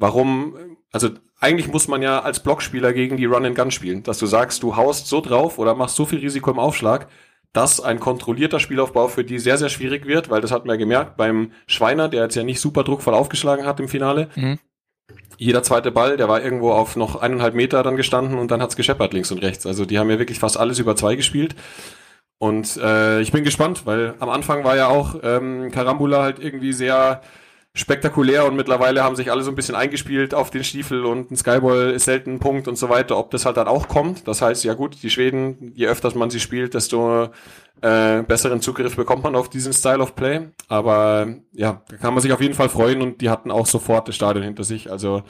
warum, 0.00 0.56
also 0.90 1.10
eigentlich 1.38 1.68
muss 1.68 1.86
man 1.86 2.02
ja 2.02 2.20
als 2.20 2.42
Blockspieler 2.42 2.92
gegen 2.92 3.16
die 3.16 3.26
Run 3.26 3.46
and 3.46 3.56
Gun 3.56 3.70
spielen, 3.70 4.02
dass 4.02 4.18
du 4.18 4.26
sagst, 4.26 4.62
du 4.62 4.76
haust 4.76 5.06
so 5.06 5.20
drauf 5.20 5.58
oder 5.58 5.74
machst 5.74 5.94
so 5.94 6.06
viel 6.06 6.18
Risiko 6.18 6.50
im 6.50 6.58
Aufschlag, 6.58 7.06
dass 7.52 7.80
ein 7.80 8.00
kontrollierter 8.00 8.60
Spielaufbau 8.60 9.08
für 9.08 9.24
die 9.24 9.38
sehr, 9.38 9.58
sehr 9.58 9.68
schwierig 9.68 10.06
wird, 10.06 10.30
weil 10.30 10.40
das 10.40 10.50
hat 10.50 10.64
man 10.64 10.74
ja 10.74 10.78
gemerkt 10.78 11.16
beim 11.16 11.52
Schweiner, 11.66 12.08
der 12.08 12.24
jetzt 12.24 12.34
ja 12.34 12.42
nicht 12.42 12.60
super 12.60 12.82
druckvoll 12.82 13.14
aufgeschlagen 13.14 13.66
hat 13.66 13.78
im 13.78 13.88
Finale. 13.88 14.30
Mhm. 14.34 14.58
Jeder 15.36 15.62
zweite 15.62 15.90
Ball, 15.90 16.16
der 16.16 16.28
war 16.28 16.42
irgendwo 16.42 16.72
auf 16.72 16.96
noch 16.96 17.16
eineinhalb 17.16 17.54
Meter 17.54 17.82
dann 17.82 17.96
gestanden 17.96 18.38
und 18.38 18.50
dann 18.50 18.62
hat's 18.62 18.76
gescheppert 18.76 19.12
links 19.12 19.32
und 19.32 19.42
rechts. 19.42 19.66
Also 19.66 19.84
die 19.84 19.98
haben 19.98 20.10
ja 20.10 20.18
wirklich 20.18 20.38
fast 20.38 20.58
alles 20.58 20.78
über 20.78 20.96
zwei 20.96 21.16
gespielt. 21.16 21.56
Und 22.38 22.78
äh, 22.78 23.20
ich 23.20 23.32
bin 23.32 23.44
gespannt, 23.44 23.84
weil 23.84 24.14
am 24.20 24.30
Anfang 24.30 24.64
war 24.64 24.76
ja 24.76 24.88
auch 24.88 25.16
ähm, 25.22 25.70
Karambula 25.72 26.22
halt 26.22 26.38
irgendwie 26.38 26.72
sehr 26.72 27.20
spektakulär 27.74 28.46
und 28.46 28.56
mittlerweile 28.56 29.04
haben 29.04 29.14
sich 29.14 29.30
alle 29.30 29.42
so 29.42 29.50
ein 29.50 29.54
bisschen 29.54 29.76
eingespielt 29.76 30.34
auf 30.34 30.50
den 30.50 30.64
Stiefel 30.64 31.04
und 31.04 31.30
ein 31.30 31.36
Skyball 31.36 31.90
ist 31.90 32.04
selten 32.04 32.34
ein 32.34 32.38
Punkt 32.40 32.66
und 32.66 32.76
so 32.76 32.88
weiter, 32.88 33.16
ob 33.16 33.30
das 33.30 33.46
halt 33.46 33.56
dann 33.56 33.68
auch 33.68 33.86
kommt. 33.86 34.26
Das 34.26 34.42
heißt, 34.42 34.64
ja 34.64 34.74
gut, 34.74 35.02
die 35.02 35.10
Schweden, 35.10 35.72
je 35.74 35.86
öfters 35.86 36.16
man 36.16 36.30
sie 36.30 36.40
spielt, 36.40 36.74
desto 36.74 37.28
äh, 37.80 38.22
besseren 38.22 38.60
Zugriff 38.60 38.96
bekommt 38.96 39.22
man 39.22 39.36
auf 39.36 39.48
diesen 39.48 39.72
Style 39.72 40.00
of 40.00 40.16
Play. 40.16 40.48
Aber 40.68 41.28
ja, 41.52 41.82
da 41.88 41.96
kann 41.96 42.12
man 42.12 42.22
sich 42.22 42.32
auf 42.32 42.40
jeden 42.40 42.54
Fall 42.54 42.68
freuen 42.68 43.02
und 43.02 43.20
die 43.20 43.30
hatten 43.30 43.50
auch 43.50 43.66
sofort 43.66 44.08
das 44.08 44.16
Stadion 44.16 44.44
hinter 44.44 44.64
sich. 44.64 44.90
Also 44.90 45.22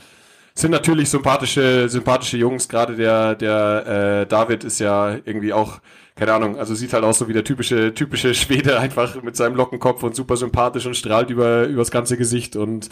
sind 0.55 0.71
natürlich 0.71 1.11
sympathische, 1.11 1.89
sympathische 1.89 2.37
Jungs. 2.37 2.69
Gerade 2.69 2.97
der, 2.97 3.35
der 3.35 4.23
äh, 4.23 4.27
David 4.27 4.65
ist 4.65 4.81
ja 4.81 5.17
irgendwie 5.25 5.53
auch, 5.53 5.81
keine 6.21 6.35
Ahnung, 6.35 6.59
also 6.59 6.75
sieht 6.75 6.93
halt 6.93 7.03
aus 7.03 7.17
so 7.17 7.29
wie 7.29 7.33
der 7.33 7.45
typische, 7.45 7.95
typische 7.95 8.35
Schwede, 8.35 8.79
einfach 8.79 9.23
mit 9.23 9.37
seinem 9.37 9.57
Lockenkopf 9.57 10.03
und 10.03 10.15
super 10.15 10.37
sympathisch 10.37 10.85
und 10.85 10.95
strahlt 10.95 11.31
über, 11.31 11.65
übers 11.65 11.91
ganze 11.91 12.19
Gesicht 12.19 12.57
und 12.57 12.91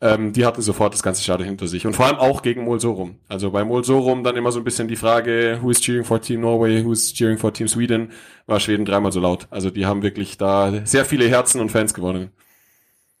ähm, 0.00 0.32
die 0.32 0.44
hatten 0.44 0.60
sofort 0.60 0.92
das 0.92 1.04
ganze 1.04 1.22
Stadion 1.22 1.46
hinter 1.46 1.68
sich. 1.68 1.86
Und 1.86 1.94
vor 1.94 2.06
allem 2.06 2.16
auch 2.16 2.42
gegen 2.42 2.64
Molsorum. 2.64 3.20
Also 3.28 3.52
bei 3.52 3.62
Molsorum 3.62 4.24
dann 4.24 4.36
immer 4.36 4.50
so 4.50 4.58
ein 4.58 4.64
bisschen 4.64 4.88
die 4.88 4.96
Frage, 4.96 5.60
who 5.62 5.70
is 5.70 5.80
cheering 5.80 6.02
for 6.02 6.20
Team 6.20 6.40
Norway, 6.40 6.84
who 6.84 6.90
is 6.90 7.14
cheering 7.14 7.38
for 7.38 7.52
Team 7.52 7.68
Sweden, 7.68 8.10
war 8.46 8.58
Schweden 8.58 8.84
dreimal 8.84 9.12
so 9.12 9.20
laut. 9.20 9.46
Also 9.50 9.70
die 9.70 9.86
haben 9.86 10.02
wirklich 10.02 10.36
da 10.36 10.84
sehr 10.84 11.04
viele 11.04 11.28
Herzen 11.28 11.60
und 11.60 11.70
Fans 11.70 11.94
gewonnen. 11.94 12.32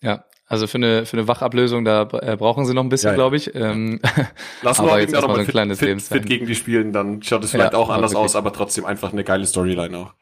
Ja, 0.02 0.24
also 0.46 0.66
für 0.66 0.78
eine, 0.78 1.06
für 1.06 1.16
eine 1.16 1.28
Wachablösung, 1.28 1.84
da 1.84 2.02
äh, 2.20 2.36
brauchen 2.36 2.66
sie 2.66 2.74
noch 2.74 2.82
ein 2.84 2.88
bisschen, 2.88 3.08
Ja, 3.10 3.14
glaube 3.14 3.36
ich. 3.36 3.54
Ähm, 3.54 4.00
Lass 4.60 4.78
Aber 4.78 4.90
mal 4.90 5.00
jetzt 5.00 5.12
erstmal 5.14 5.36
so 5.36 5.40
ein 5.40 5.46
fit, 5.46 5.52
kleines 5.52 5.78
fit, 5.78 5.86
Lebenszeichen. 5.88 6.22
fit 6.22 6.28
gegen 6.28 6.46
die 6.46 6.54
spielen, 6.54 6.92
dann 6.92 7.22
schaut 7.22 7.44
es 7.44 7.50
vielleicht 7.52 7.72
Ja, 7.72 7.78
auch 7.78 7.90
anders 7.90 8.14
aus, 8.14 8.36
aber 8.36 8.52
trotzdem 8.52 8.84
einfach 8.84 9.12
eine 9.12 9.24
geile 9.24 9.46
Storyline 9.46 9.96
auch. 9.98 10.14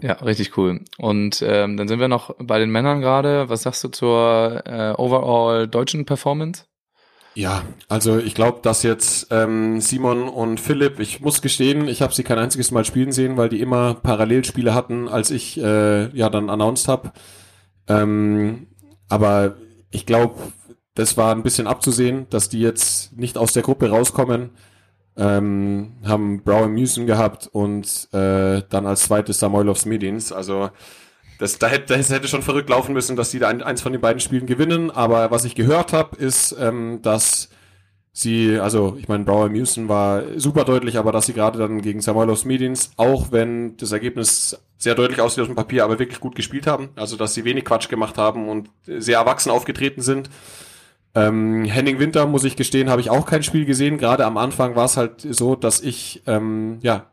ja, 0.00 0.12
richtig 0.14 0.56
cool. 0.56 0.84
Und 0.98 1.42
ähm, 1.42 1.76
dann 1.76 1.88
sind 1.88 2.00
wir 2.00 2.08
noch 2.08 2.34
bei 2.38 2.58
den 2.58 2.70
Männern 2.70 3.00
gerade. 3.00 3.48
Was 3.48 3.62
sagst 3.62 3.82
du 3.84 3.88
zur 3.88 4.62
äh, 4.66 4.92
overall 4.96 5.66
deutschen 5.66 6.04
Performance? 6.04 6.64
Ja, 7.34 7.62
also 7.88 8.18
ich 8.18 8.34
glaube, 8.34 8.60
dass 8.62 8.82
jetzt 8.82 9.28
ähm, 9.30 9.80
Simon 9.80 10.28
und 10.28 10.58
Philipp, 10.58 10.98
ich 10.98 11.20
muss 11.20 11.40
gestehen, 11.40 11.86
ich 11.86 12.02
habe 12.02 12.12
sie 12.12 12.24
kein 12.24 12.38
einziges 12.38 12.72
Mal 12.72 12.84
spielen 12.84 13.12
sehen, 13.12 13.36
weil 13.36 13.48
die 13.48 13.60
immer 13.60 13.94
Parallelspiele 13.94 14.74
hatten, 14.74 15.06
als 15.08 15.30
ich 15.30 15.56
äh, 15.60 16.08
ja 16.16 16.30
dann 16.30 16.50
announced 16.50 16.88
habe. 16.88 17.12
Ähm, 17.88 18.68
aber 19.08 19.56
ich 19.90 20.06
glaube, 20.06 20.34
das 20.94 21.16
war 21.16 21.34
ein 21.34 21.42
bisschen 21.42 21.66
abzusehen, 21.66 22.26
dass 22.30 22.48
die 22.48 22.60
jetzt 22.60 23.16
nicht 23.16 23.38
aus 23.38 23.52
der 23.52 23.62
Gruppe 23.62 23.90
rauskommen. 23.90 24.50
Ähm, 25.16 25.94
haben 26.04 26.42
Brown 26.44 26.72
Musen 26.72 27.06
gehabt 27.06 27.48
und 27.50 28.08
äh, 28.12 28.62
dann 28.68 28.86
als 28.86 29.02
zweites 29.02 29.40
Samoilovs 29.40 29.84
Medins. 29.84 30.32
Also 30.32 30.70
das, 31.38 31.58
da 31.58 31.68
hätte, 31.68 31.96
das 31.96 32.10
hätte 32.10 32.28
schon 32.28 32.42
verrückt 32.42 32.68
laufen 32.68 32.92
müssen, 32.92 33.16
dass 33.16 33.30
die 33.30 33.38
da 33.38 33.48
ein, 33.48 33.62
eins 33.62 33.80
von 33.80 33.92
den 33.92 34.00
beiden 34.00 34.20
Spielen 34.20 34.46
gewinnen. 34.46 34.90
Aber 34.90 35.30
was 35.30 35.44
ich 35.44 35.54
gehört 35.54 35.92
habe, 35.92 36.16
ist, 36.16 36.54
ähm, 36.58 37.00
dass 37.02 37.48
sie, 38.18 38.58
also 38.58 38.96
ich 38.98 39.08
meine, 39.08 39.24
Brower 39.24 39.48
Musen 39.48 39.88
war 39.88 40.22
super 40.36 40.64
deutlich, 40.64 40.98
aber 40.98 41.12
dass 41.12 41.26
sie 41.26 41.32
gerade 41.32 41.58
dann 41.58 41.82
gegen 41.82 42.00
Samoilovs 42.00 42.44
Medins, 42.44 42.90
auch 42.96 43.30
wenn 43.30 43.76
das 43.76 43.92
Ergebnis 43.92 44.58
sehr 44.76 44.94
deutlich 44.94 45.20
aussieht 45.20 45.42
auf 45.42 45.48
dem 45.48 45.56
Papier, 45.56 45.84
aber 45.84 45.98
wirklich 45.98 46.20
gut 46.20 46.34
gespielt 46.34 46.66
haben. 46.66 46.88
Also 46.96 47.16
dass 47.16 47.34
sie 47.34 47.44
wenig 47.44 47.64
Quatsch 47.64 47.88
gemacht 47.88 48.18
haben 48.18 48.48
und 48.48 48.70
sehr 48.86 49.18
erwachsen 49.18 49.50
aufgetreten 49.50 50.02
sind. 50.02 50.30
Ähm, 51.14 51.64
Henning 51.64 51.98
Winter, 51.98 52.26
muss 52.26 52.44
ich 52.44 52.56
gestehen, 52.56 52.90
habe 52.90 53.00
ich 53.00 53.10
auch 53.10 53.26
kein 53.26 53.42
Spiel 53.42 53.64
gesehen. 53.64 53.98
Gerade 53.98 54.24
am 54.24 54.36
Anfang 54.36 54.76
war 54.76 54.84
es 54.84 54.96
halt 54.96 55.20
so, 55.20 55.54
dass 55.54 55.80
ich 55.80 56.22
ähm, 56.26 56.78
ja 56.82 57.06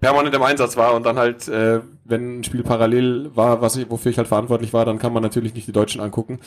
permanent 0.00 0.34
im 0.34 0.42
Einsatz 0.42 0.76
war 0.76 0.94
und 0.94 1.04
dann 1.04 1.18
halt, 1.18 1.48
äh, 1.48 1.80
wenn 2.04 2.40
ein 2.40 2.44
Spiel 2.44 2.62
parallel 2.62 3.30
war, 3.34 3.60
was 3.60 3.76
ich, 3.76 3.90
wofür 3.90 4.10
ich 4.10 4.18
halt 4.18 4.28
verantwortlich 4.28 4.72
war, 4.72 4.84
dann 4.84 4.98
kann 4.98 5.12
man 5.12 5.22
natürlich 5.22 5.54
nicht 5.54 5.66
die 5.66 5.72
Deutschen 5.72 6.00
angucken. 6.00 6.40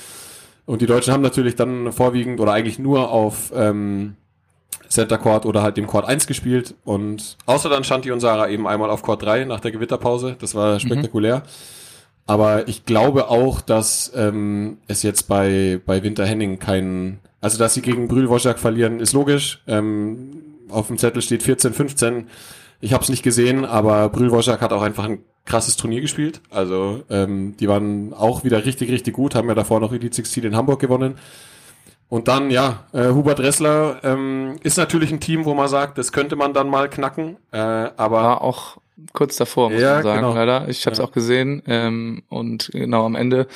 Und 0.66 0.82
die 0.82 0.86
Deutschen 0.86 1.14
haben 1.14 1.22
natürlich 1.22 1.56
dann 1.56 1.92
vorwiegend 1.92 2.40
oder 2.40 2.54
eigentlich 2.54 2.80
nur 2.80 3.12
auf 3.12 3.52
ähm, 3.56 4.16
Center 4.88 5.18
Court 5.18 5.46
oder 5.46 5.62
halt 5.62 5.78
dem 5.78 5.88
Court 5.88 6.06
1 6.06 6.28
gespielt 6.28 6.76
und 6.86 7.38
außer 7.46 7.70
dann 7.70 7.84
Shanti 7.84 8.12
und 8.12 8.20
Sarah 8.20 8.48
eben 8.48 8.68
einmal 8.68 8.90
auf 8.90 9.02
Court 9.02 9.22
3 9.24 9.46
nach 9.46 9.60
der 9.60 9.72
Gewitterpause. 9.72 10.38
Das 10.40 10.56
war 10.56 10.80
spektakulär. 10.80 11.44
Aber 12.26 12.68
ich 12.70 12.86
glaube 12.86 13.30
auch, 13.30 13.60
dass 13.60 14.12
ähm, 14.16 14.78
es 14.88 15.04
jetzt 15.04 15.28
bei, 15.28 15.82
bei 15.86 16.04
Winter 16.04 16.26
Henning 16.26 16.60
keinen, 16.60 17.20
also 17.42 17.58
dass 17.58 17.74
sie 17.74 17.82
gegen 17.82 18.08
Brühl 18.08 18.30
Wojak 18.30 18.60
verlieren, 18.60 19.02
ist 19.02 19.12
logisch. 19.12 19.62
Ähm, 19.68 20.44
auf 20.70 20.88
dem 20.88 20.98
Zettel 20.98 21.22
steht 21.22 21.44
14, 21.44 21.74
15. 21.74 22.28
Ich 22.80 22.94
habe 22.94 23.04
es 23.04 23.10
nicht 23.10 23.24
gesehen, 23.24 23.66
aber 23.66 24.10
Brühlwoschak 24.10 24.62
hat 24.62 24.74
auch 24.74 24.82
einfach 24.82 25.06
ein 25.06 25.24
krasses 25.46 25.76
Turnier 25.76 26.02
gespielt. 26.02 26.42
Also 26.50 27.04
ähm, 27.10 27.56
die 27.58 27.68
waren 27.68 28.14
auch 28.14 28.44
wieder 28.44 28.66
richtig, 28.66 28.90
richtig 28.92 29.14
gut, 29.14 29.36
haben 29.36 29.50
ja 29.50 29.56
davor 29.56 29.80
noch 29.80 29.92
Elite 29.92 30.16
16 30.16 30.44
in 30.44 30.56
Hamburg 30.56 30.80
gewonnen. 30.80 31.16
Und 32.10 32.28
dann, 32.28 32.52
ja, 32.52 32.84
äh, 32.94 33.10
Hubert 33.10 33.40
Ressler 33.40 34.00
ähm, 34.04 34.58
ist 34.62 34.78
natürlich 34.78 35.12
ein 35.12 35.20
Team, 35.20 35.46
wo 35.46 35.54
man 35.56 35.68
sagt, 35.68 35.98
das 35.98 36.12
könnte 36.12 36.36
man 36.36 36.54
dann 36.54 36.70
mal 36.70 36.88
knacken. 36.90 37.38
Äh, 37.52 37.58
aber 37.58 38.22
war 38.22 38.42
auch 38.42 38.78
kurz 39.14 39.36
davor, 39.38 39.72
muss 39.72 39.82
Ja, 39.82 39.96
man 39.96 40.04
sagen, 40.04 40.22
genau. 40.22 40.36
leider. 40.36 40.70
Ich 40.70 40.86
habe 40.86 40.94
es 40.94 41.00
Ja. 41.00 41.06
auch 41.06 41.12
gesehen 41.12 41.64
ähm, 41.66 42.24
und 42.30 42.70
genau 42.72 43.06
am 43.06 43.16
Ende 43.16 43.48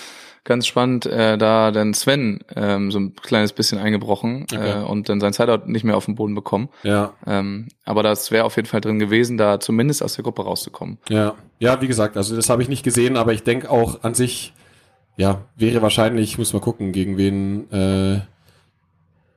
ganz 0.48 0.66
spannend, 0.66 1.06
äh, 1.06 1.38
da 1.38 1.72
dann 1.72 1.94
Sven 1.94 2.40
ähm, 2.56 2.90
so 2.90 3.00
ein 3.00 3.14
kleines 3.16 3.52
bisschen 3.54 3.78
eingebrochen 3.78 4.48
Okay. 4.52 4.80
äh, 4.80 4.84
und 4.84 5.10
dann 5.10 5.20
sein 5.20 5.34
Sideout 5.34 5.68
nicht 5.68 5.84
mehr 5.84 5.98
auf 5.98 6.06
den 6.06 6.16
Boden 6.16 6.34
bekommen. 6.34 6.70
ja, 6.84 7.14
Ähm, 7.28 7.68
aber 7.86 8.02
das 8.02 8.32
wäre 8.32 8.46
auf 8.46 8.56
jeden 8.56 8.68
Fall 8.68 8.82
drin 8.82 8.98
gewesen, 8.98 9.38
da 9.38 9.60
zumindest 9.60 10.02
aus 10.02 10.16
der 10.16 10.24
Gruppe 10.24 10.44
rauszukommen. 10.44 10.98
Ja, 11.10 11.36
ja, 11.60 11.82
wie 11.82 11.88
gesagt, 11.88 12.16
also 12.18 12.36
das 12.36 12.50
habe 12.50 12.62
ich 12.62 12.70
nicht 12.70 12.84
gesehen, 12.84 13.18
aber 13.18 13.34
ich 13.34 13.44
denke 13.44 13.70
auch 13.70 14.04
an 14.04 14.14
sich, 14.16 14.54
ja, 15.18 15.42
wäre 15.56 15.82
wahrscheinlich, 15.82 16.38
muss 16.38 16.54
mal 16.54 16.60
gucken, 16.62 16.92
gegen 16.94 17.18
wen 17.18 17.70
äh, 17.72 18.22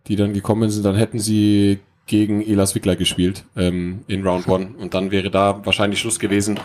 die 0.07 0.17
dann 0.17 0.33
gekommen 0.33 0.71
sind, 0.71 0.85
dann 0.85 0.95
hätten 0.97 1.19
sie 1.19 1.81
gegen 2.11 2.43
Elas 2.43 2.75
Wickler 2.75 2.97
gespielt 2.97 3.45
ähm, 3.57 4.05
in 4.09 4.27
Round 4.27 4.47
One 4.49 4.75
und 4.79 4.93
dann 4.93 5.11
wäre 5.11 5.31
da 5.31 5.65
wahrscheinlich 5.65 6.01
Schluss 6.01 6.19
gewesen. 6.19 6.61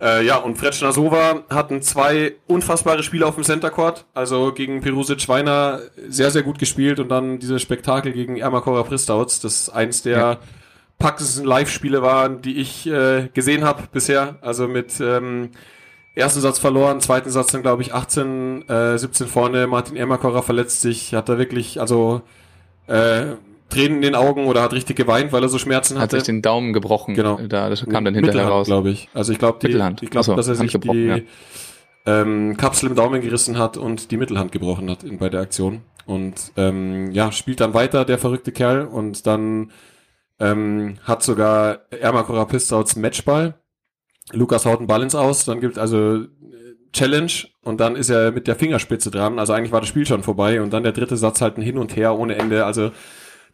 Äh, 0.00 0.24
ja, 0.24 0.36
und 0.36 0.56
Fretschner 0.56 0.92
Sova 0.92 1.42
hatten 1.50 1.82
zwei 1.82 2.34
unfassbare 2.46 3.02
Spiele 3.02 3.26
auf 3.26 3.34
dem 3.34 3.44
Center 3.44 3.70
Court, 3.70 4.06
also 4.14 4.52
gegen 4.52 4.80
Perusic 4.80 5.28
Weiner 5.28 5.80
sehr, 6.08 6.30
sehr 6.30 6.42
gut 6.42 6.58
gespielt 6.58 7.00
und 7.00 7.08
dann 7.08 7.38
dieses 7.38 7.60
Spektakel 7.60 8.12
gegen 8.12 8.36
Ermakora 8.36 8.82
Pristauts, 8.84 9.40
das 9.40 9.68
eins 9.68 10.02
der 10.02 10.18
Ja. 10.18 10.38
packendsten 10.98 11.44
Live-Spiele 11.44 12.02
waren, 12.02 12.40
die 12.42 12.58
ich 12.58 12.86
äh, 12.86 13.28
gesehen 13.34 13.64
habe 13.64 13.84
bisher. 13.92 14.36
Also 14.42 14.68
mit 14.68 15.00
ähm, 15.00 15.50
ersten 16.14 16.40
Satz 16.40 16.58
verloren, 16.58 17.00
zweiten 17.00 17.30
Satz 17.30 17.52
dann 17.52 17.62
glaube 17.62 17.82
ich 17.82 17.92
18, 17.94 18.68
äh, 18.68 18.98
17 18.98 19.26
vorne. 19.26 19.66
Martin 19.66 19.96
Ermakora 19.96 20.42
verletzt 20.42 20.80
sich, 20.82 21.14
hat 21.14 21.28
da 21.28 21.38
wirklich 21.38 21.80
also 21.80 22.22
äh, 22.86 23.34
Tränen 23.70 23.96
in 23.96 24.02
den 24.02 24.14
Augen 24.14 24.46
oder 24.46 24.62
hat 24.62 24.72
richtig 24.72 24.96
geweint, 24.96 25.32
weil 25.32 25.42
er 25.42 25.48
so 25.48 25.58
Schmerzen 25.58 25.96
Hat 25.96 26.04
hatte. 26.04 26.16
sich 26.16 26.26
den 26.26 26.42
Daumen 26.42 26.72
gebrochen. 26.72 27.14
Genau. 27.14 27.38
Da, 27.48 27.70
das 27.70 27.84
kam 27.86 28.04
dann 28.04 28.14
hinterher 28.14 28.34
Mittelhand, 28.34 28.50
raus. 28.50 28.66
glaube 28.66 28.90
ich. 28.90 29.08
Also 29.14 29.32
ich 29.32 29.38
glaube, 29.38 29.58
die, 29.60 29.68
Mittelhand. 29.68 30.02
ich 30.02 30.10
glaube, 30.10 30.24
so, 30.24 30.36
dass 30.36 30.48
er 30.48 30.56
sich 30.56 30.72
die 30.72 31.06
ja. 31.06 31.18
ähm, 32.06 32.56
Kapsel 32.56 32.90
im 32.90 32.96
Daumen 32.96 33.20
gerissen 33.20 33.58
hat 33.58 33.76
und 33.76 34.10
die 34.10 34.16
Mittelhand 34.16 34.52
gebrochen 34.52 34.90
hat 34.90 35.04
in, 35.04 35.18
bei 35.18 35.28
der 35.28 35.40
Aktion. 35.40 35.82
Und 36.06 36.52
ähm, 36.56 37.12
ja, 37.12 37.32
spielt 37.32 37.60
dann 37.60 37.72
weiter, 37.72 38.04
der 38.04 38.18
verrückte 38.18 38.52
Kerl. 38.52 38.86
Und 38.86 39.26
dann 39.26 39.70
ähm, 40.40 40.96
hat 41.04 41.22
sogar 41.22 41.80
Ermakora 41.90 42.44
Pistauts 42.46 42.96
Matchball. 42.96 43.54
Lukas 44.32 44.64
haut 44.64 44.78
einen 44.78 44.86
Ball 44.86 45.02
ins 45.02 45.14
Aus, 45.14 45.44
dann 45.44 45.60
gibt 45.60 45.78
also 45.78 46.16
äh, 46.16 46.26
Challenge 46.92 47.32
und 47.62 47.80
dann 47.80 47.96
ist 47.96 48.10
er 48.10 48.32
mit 48.32 48.46
der 48.46 48.56
Fingerspitze 48.56 49.10
dran. 49.10 49.38
Also 49.38 49.52
eigentlich 49.52 49.72
war 49.72 49.80
das 49.80 49.88
Spiel 49.88 50.06
schon 50.06 50.22
vorbei 50.22 50.60
und 50.62 50.72
dann 50.72 50.82
der 50.82 50.92
dritte 50.92 51.16
Satz 51.16 51.40
halt 51.40 51.56
ein 51.56 51.62
Hin 51.62 51.78
und 51.78 51.96
Her 51.96 52.18
ohne 52.18 52.36
Ende. 52.36 52.64
Also 52.64 52.90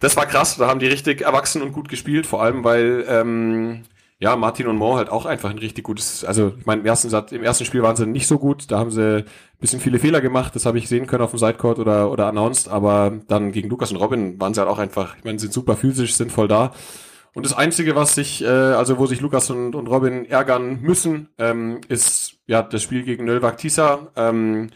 das 0.00 0.16
war 0.16 0.26
krass, 0.26 0.56
da 0.56 0.68
haben 0.68 0.80
die 0.80 0.86
richtig 0.86 1.22
erwachsen 1.22 1.62
und 1.62 1.72
gut 1.72 1.88
gespielt, 1.88 2.26
vor 2.26 2.42
allem 2.42 2.64
weil 2.64 3.04
ähm, 3.08 3.82
ja 4.18 4.36
Martin 4.36 4.66
und 4.66 4.76
Mo 4.76 4.96
halt 4.96 5.10
auch 5.10 5.26
einfach 5.26 5.50
ein 5.50 5.58
richtig 5.58 5.84
gutes, 5.84 6.24
also 6.24 6.54
ich 6.58 6.66
meine 6.66 6.80
im 6.80 6.86
ersten 6.86 7.10
Satz, 7.10 7.32
im 7.32 7.42
ersten 7.42 7.64
Spiel 7.64 7.82
waren 7.82 7.96
sie 7.96 8.06
nicht 8.06 8.26
so 8.26 8.38
gut, 8.38 8.70
da 8.70 8.78
haben 8.78 8.90
sie 8.90 9.18
ein 9.18 9.24
bisschen 9.60 9.80
viele 9.80 9.98
Fehler 9.98 10.20
gemacht, 10.20 10.54
das 10.54 10.66
habe 10.66 10.78
ich 10.78 10.88
sehen 10.88 11.06
können 11.06 11.22
auf 11.22 11.30
dem 11.30 11.38
Sidecourt 11.38 11.78
oder 11.78 12.10
oder 12.10 12.26
announced, 12.26 12.68
aber 12.68 13.12
dann 13.28 13.52
gegen 13.52 13.68
Lukas 13.68 13.90
und 13.92 13.98
Robin 13.98 14.40
waren 14.40 14.54
sie 14.54 14.60
halt 14.60 14.70
auch 14.70 14.78
einfach, 14.78 15.16
ich 15.18 15.24
meine, 15.24 15.38
sind 15.38 15.52
super 15.52 15.76
physisch, 15.76 16.14
sind 16.14 16.32
voll 16.32 16.48
da. 16.48 16.72
Und 17.36 17.44
das 17.44 17.52
Einzige, 17.52 17.94
was 17.94 18.14
sich, 18.14 18.42
äh, 18.42 18.46
also 18.46 18.96
wo 18.96 19.04
sich 19.04 19.20
Lukas 19.20 19.50
und, 19.50 19.74
und 19.74 19.88
Robin 19.88 20.24
ärgern 20.24 20.80
müssen, 20.80 21.28
ähm, 21.36 21.82
ist 21.86 22.38
ja 22.46 22.62
das 22.62 22.82
Spiel 22.82 23.02
gegen 23.02 23.26
Nölvak 23.26 23.58
Tisa. 23.58 24.08
Ähm, 24.16 24.70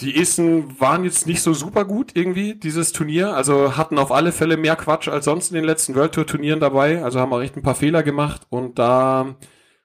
die 0.00 0.20
Esten 0.20 0.80
waren 0.80 1.04
jetzt 1.04 1.26
nicht 1.26 1.42
so 1.42 1.52
super 1.52 1.84
gut 1.84 2.12
irgendwie, 2.14 2.54
dieses 2.54 2.92
Turnier. 2.92 3.34
Also 3.34 3.76
hatten 3.76 3.98
auf 3.98 4.12
alle 4.12 4.32
Fälle 4.32 4.56
mehr 4.56 4.76
Quatsch 4.76 5.08
als 5.08 5.26
sonst 5.26 5.50
in 5.50 5.56
den 5.56 5.64
letzten 5.64 5.94
World 5.94 6.12
Tour 6.12 6.26
Turnieren 6.26 6.60
dabei. 6.60 7.02
Also 7.02 7.20
haben 7.20 7.32
auch 7.32 7.40
echt 7.40 7.56
ein 7.56 7.62
paar 7.62 7.74
Fehler 7.74 8.02
gemacht. 8.02 8.42
Und 8.48 8.78
da 8.78 9.36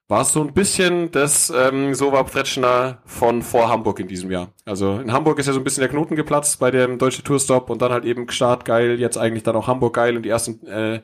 war 0.07 0.21
es 0.21 0.31
so 0.31 0.41
ein 0.41 0.53
bisschen 0.53 1.11
das 1.11 1.49
ähm, 1.49 1.95
so 1.95 2.11
war 2.11 2.23
Pretschner 2.25 2.99
von 3.05 3.41
vor 3.41 3.69
Hamburg 3.69 3.99
in 3.99 4.07
diesem 4.07 4.31
Jahr. 4.31 4.53
Also 4.65 4.99
in 4.99 5.11
Hamburg 5.11 5.39
ist 5.39 5.47
ja 5.47 5.53
so 5.53 5.59
ein 5.59 5.63
bisschen 5.63 5.81
der 5.81 5.89
Knoten 5.89 6.15
geplatzt 6.15 6.59
bei 6.59 6.71
dem 6.71 6.97
Deutsche 6.99 7.23
Tourstop 7.23 7.69
und 7.69 7.81
dann 7.81 7.91
halt 7.91 8.05
eben 8.05 8.29
Start 8.29 8.65
geil, 8.65 8.99
jetzt 8.99 9.17
eigentlich 9.17 9.43
dann 9.43 9.55
auch 9.55 9.67
Hamburg 9.67 9.95
geil 9.95 10.15
und 10.15 10.23
die 10.23 10.29
ersten 10.29 10.65
äh, 10.67 11.01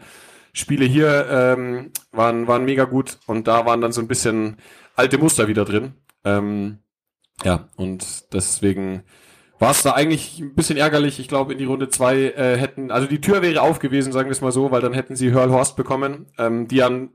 Spiele 0.53 0.85
hier 0.85 1.27
ähm, 1.29 1.91
waren, 2.11 2.47
waren 2.47 2.65
mega 2.65 2.83
gut 2.83 3.17
und 3.25 3.47
da 3.47 3.65
waren 3.65 3.81
dann 3.81 3.91
so 3.91 4.01
ein 4.01 4.07
bisschen 4.07 4.57
alte 4.95 5.17
Muster 5.17 5.47
wieder 5.47 5.65
drin. 5.65 5.93
Ähm, 6.23 6.77
ja, 7.43 7.69
und 7.75 8.33
deswegen 8.33 9.03
war 9.59 9.71
es 9.71 9.83
da 9.83 9.91
eigentlich 9.91 10.39
ein 10.39 10.55
bisschen 10.55 10.77
ärgerlich. 10.77 11.19
Ich 11.19 11.27
glaube, 11.27 11.53
in 11.53 11.59
die 11.59 11.65
Runde 11.65 11.89
zwei 11.89 12.15
äh, 12.15 12.57
hätten, 12.57 12.89
also 12.89 13.07
die 13.07 13.21
Tür 13.21 13.41
wäre 13.41 13.61
auf 13.61 13.79
gewesen, 13.79 14.11
sagen 14.11 14.27
wir 14.27 14.31
es 14.31 14.41
mal 14.41 14.51
so, 14.51 14.71
weil 14.71 14.81
dann 14.81 14.93
hätten 14.93 15.15
sie 15.15 15.33
Hurl 15.33 15.51
Horst 15.51 15.75
bekommen, 15.75 16.25
ähm, 16.39 16.67
die 16.67 16.77
ja 16.77 16.87
ein 16.87 17.11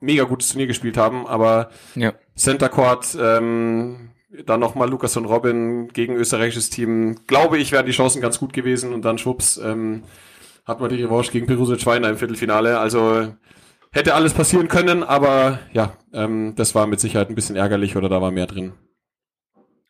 mega 0.00 0.24
gutes 0.24 0.48
Turnier 0.50 0.66
gespielt 0.66 0.96
haben, 0.96 1.26
aber 1.26 1.70
Ja. 1.94 2.14
Center 2.36 2.68
Court, 2.68 3.16
ähm, 3.20 4.10
dann 4.46 4.60
nochmal 4.60 4.88
Lukas 4.88 5.16
und 5.16 5.24
Robin 5.24 5.88
gegen 5.88 6.14
österreichisches 6.14 6.70
Team. 6.70 7.16
Glaube 7.26 7.58
ich, 7.58 7.72
wären 7.72 7.86
die 7.86 7.92
Chancen 7.92 8.22
ganz 8.22 8.38
gut 8.38 8.52
gewesen 8.52 8.94
und 8.94 9.04
dann 9.04 9.18
schwupps, 9.18 9.58
ähm, 9.58 10.04
hat 10.64 10.80
man 10.80 10.90
die 10.90 11.02
Revanche 11.02 11.32
gegen 11.32 11.46
Perusic 11.46 11.80
Schweiner 11.80 12.08
im 12.08 12.16
Viertelfinale. 12.16 12.78
Also 12.78 13.34
hätte 13.90 14.14
alles 14.14 14.32
passieren 14.32 14.68
können, 14.68 15.02
aber 15.02 15.58
ja, 15.72 15.94
ähm, 16.12 16.54
das 16.54 16.74
war 16.76 16.86
mit 16.86 17.00
Sicherheit 17.00 17.28
ein 17.28 17.34
bisschen 17.34 17.56
ärgerlich 17.56 17.96
oder 17.96 18.08
da 18.08 18.22
war 18.22 18.30
mehr 18.30 18.46
drin. 18.46 18.74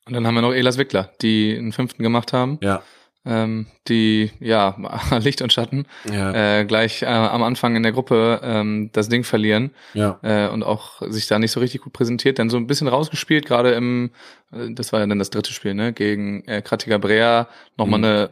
Und 0.07 0.15
dann 0.15 0.27
haben 0.27 0.35
wir 0.35 0.43
noch 0.43 0.53
Elas 0.53 0.79
Wickler, 0.79 1.11
die 1.23 1.55
einen 1.57 1.73
fünften 1.73 2.03
gemacht 2.03 2.33
haben. 2.33 2.59
Ja. 2.63 2.83
Ähm, 3.27 3.67
die, 3.87 4.31
ja, 4.41 4.77
Licht 5.21 5.43
und 5.43 5.53
Schatten, 5.53 5.85
Ja. 6.11 6.61
äh, 6.61 6.65
gleich 6.65 7.03
äh, 7.03 7.07
am 7.07 7.43
Anfang 7.43 7.77
in 7.77 7.83
der 7.83 7.93
Gruppe 7.93 8.41
ähm, 8.43 8.89
das 8.95 9.11
Ding 9.11 9.25
verlieren 9.25 9.73
ja. 9.93 10.19
äh, 10.23 10.49
und 10.49 10.63
auch 10.63 11.03
sich 11.11 11.27
da 11.27 11.39
nicht 11.39 11.51
so 11.53 11.61
richtig 11.61 11.83
gut 11.83 11.93
präsentiert, 11.93 12.39
dann 12.39 12.49
so 12.49 12.57
ein 12.57 12.67
bisschen 12.67 12.89
rausgespielt, 12.89 13.45
gerade 13.45 13.73
im, 13.73 14.11
äh, 14.53 14.73
das 14.73 14.95
war 14.95 15.01
ja 15.01 15.07
dann 15.07 15.19
das 15.19 15.29
dritte 15.29 15.53
Spiel, 15.53 15.75
ne, 15.75 15.93
gegen 15.93 16.45
äh, 16.49 16.63
Kratika 16.63 16.97
Brea 16.97 17.47
nochmal 17.77 17.99
Mhm. 17.99 18.05
eine 18.07 18.31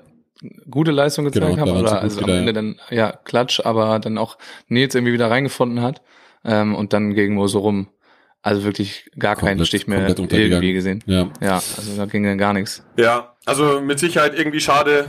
gute 0.71 0.91
Leistung 0.93 1.27
gezeigt 1.27 1.45
Genau, 1.57 1.59
haben, 1.71 1.77
oder 1.77 2.01
also 2.01 2.21
am 2.21 2.27
wieder, 2.27 2.39
Ende 2.39 2.53
dann, 2.55 2.81
ja, 2.89 3.13
Klatsch, 3.13 3.61
aber 3.61 3.99
dann 3.99 4.17
auch 4.17 4.39
Nils 4.69 4.95
irgendwie 4.95 5.13
wieder 5.13 5.31
reingefunden 5.31 5.83
hat 5.83 6.01
ähm, 6.47 6.75
und 6.75 6.95
dann 6.95 7.13
gegen 7.13 7.35
Mosorum, 7.35 7.89
also 8.43 8.65
wirklich 8.65 9.11
gar 9.19 9.35
keinen 9.37 9.49
Komplett- 9.59 9.67
Stich 9.69 9.87
mehr 9.87 10.09
irgendwie 10.09 10.73
gesehen. 10.73 11.03
Ja. 11.07 11.31
Ja, 11.41 11.55
also 11.55 11.97
da 11.97 12.07
ging 12.07 12.23
dann 12.25 12.39
gar 12.39 12.53
nichts. 12.53 12.85
Ja, 12.97 13.37
also 13.45 13.81
mit 13.81 13.99
Sicherheit 13.99 14.39
irgendwie 14.39 14.61
schade. 14.61 15.07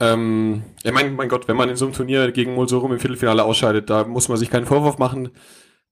Ähm, 0.00 0.62
ich 0.82 0.92
meine, 0.92 1.10
mein 1.10 1.28
Gott, 1.28 1.46
wenn 1.46 1.56
man 1.56 1.68
in 1.68 1.76
so 1.76 1.84
einem 1.84 1.94
Turnier 1.94 2.32
gegen 2.32 2.54
Molsorum 2.54 2.92
im 2.92 2.98
Viertelfinale 2.98 3.44
ausscheidet, 3.44 3.90
da 3.90 4.04
muss 4.04 4.28
man 4.28 4.36
sich 4.38 4.50
keinen 4.50 4.66
Vorwurf 4.66 4.98
machen, 4.98 5.30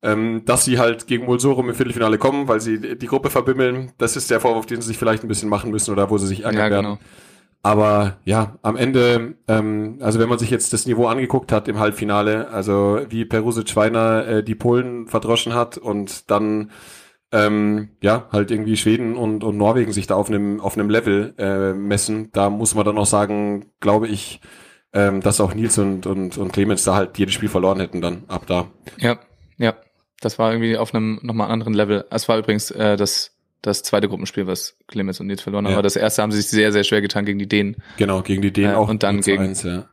ähm, 0.02 0.42
dass 0.44 0.64
sie 0.64 0.78
halt 0.78 1.06
gegen 1.06 1.24
Molsorum 1.24 1.68
im 1.68 1.74
Viertelfinale 1.76 2.18
kommen, 2.18 2.48
weil 2.48 2.60
sie 2.60 2.96
die 2.96 3.06
Gruppe 3.06 3.30
verbimmeln. 3.30 3.92
Das 3.98 4.16
ist 4.16 4.30
der 4.30 4.40
Vorwurf, 4.40 4.66
den 4.66 4.80
sie 4.80 4.88
sich 4.88 4.98
vielleicht 4.98 5.22
ein 5.22 5.28
bisschen 5.28 5.48
machen 5.48 5.70
müssen 5.70 5.92
oder 5.92 6.10
wo 6.10 6.18
sie 6.18 6.26
sich 6.26 6.40
ärgern 6.44 6.60
Ja, 6.64 6.70
werden. 6.70 6.98
Aber 7.62 8.18
ja, 8.24 8.58
am 8.62 8.76
Ende, 8.76 9.34
ähm, 9.46 9.98
also 10.00 10.18
wenn 10.18 10.28
man 10.28 10.38
sich 10.38 10.50
jetzt 10.50 10.72
das 10.72 10.86
Niveau 10.86 11.06
angeguckt 11.06 11.52
hat 11.52 11.68
im 11.68 11.78
Halbfinale, 11.78 12.48
also 12.48 13.00
wie 13.08 13.24
Perusic 13.24 13.68
Schweiner 13.68 14.26
äh, 14.26 14.44
die 14.44 14.56
Polen 14.56 15.06
verdroschen 15.06 15.54
hat 15.54 15.78
und 15.78 16.30
dann 16.30 16.72
ähm, 17.30 17.90
ja 18.02 18.28
halt 18.32 18.50
irgendwie 18.50 18.76
Schweden 18.76 19.16
und, 19.16 19.44
und 19.44 19.56
Norwegen 19.56 19.92
sich 19.92 20.08
da 20.08 20.16
auf 20.16 20.28
einem 20.28 20.60
auf 20.60 20.76
einem 20.76 20.90
Level 20.90 21.34
äh, 21.38 21.72
messen, 21.72 22.30
da 22.32 22.50
muss 22.50 22.74
man 22.74 22.84
dann 22.84 22.98
auch 22.98 23.06
sagen, 23.06 23.66
glaube 23.78 24.08
ich, 24.08 24.40
ähm, 24.92 25.20
dass 25.20 25.40
auch 25.40 25.54
Nils 25.54 25.78
und, 25.78 26.06
und, 26.06 26.36
und 26.38 26.52
Clemens 26.52 26.84
da 26.84 26.96
halt 26.96 27.16
jedes 27.16 27.34
Spiel 27.34 27.48
verloren 27.48 27.80
hätten 27.80 28.00
dann 28.00 28.24
ab 28.28 28.42
da. 28.46 28.66
Ja, 28.98 29.18
ja. 29.56 29.74
Das 30.20 30.38
war 30.38 30.52
irgendwie 30.52 30.76
auf 30.76 30.94
einem 30.94 31.18
nochmal 31.22 31.50
anderen 31.50 31.74
Level. 31.74 32.04
Es 32.10 32.28
war 32.28 32.38
übrigens 32.38 32.70
äh, 32.70 32.96
das, 32.96 33.31
das 33.62 33.82
zweite 33.82 34.08
Gruppenspiel, 34.08 34.46
was 34.46 34.76
Clemens 34.88 35.20
und 35.20 35.28
Nils 35.28 35.40
verloren 35.40 35.64
haben. 35.64 35.72
Ja. 35.72 35.78
Aber 35.78 35.82
das 35.84 35.96
erste 35.96 36.20
haben 36.22 36.32
sie 36.32 36.40
sich 36.40 36.50
sehr, 36.50 36.72
sehr 36.72 36.84
schwer 36.84 37.00
getan 37.00 37.24
gegen 37.24 37.38
die 37.38 37.48
Dänen. 37.48 37.76
Genau, 37.96 38.22
gegen 38.22 38.42
die 38.42 38.52
Dänen 38.52 38.72
Äh, 38.72 38.76
auch. 38.76 38.88
und 38.88 39.02
dann 39.02 39.16
0 39.16 39.24
zu 39.24 39.30
gegen- 39.30 39.42
1, 39.44 39.62
ja. 39.62 39.88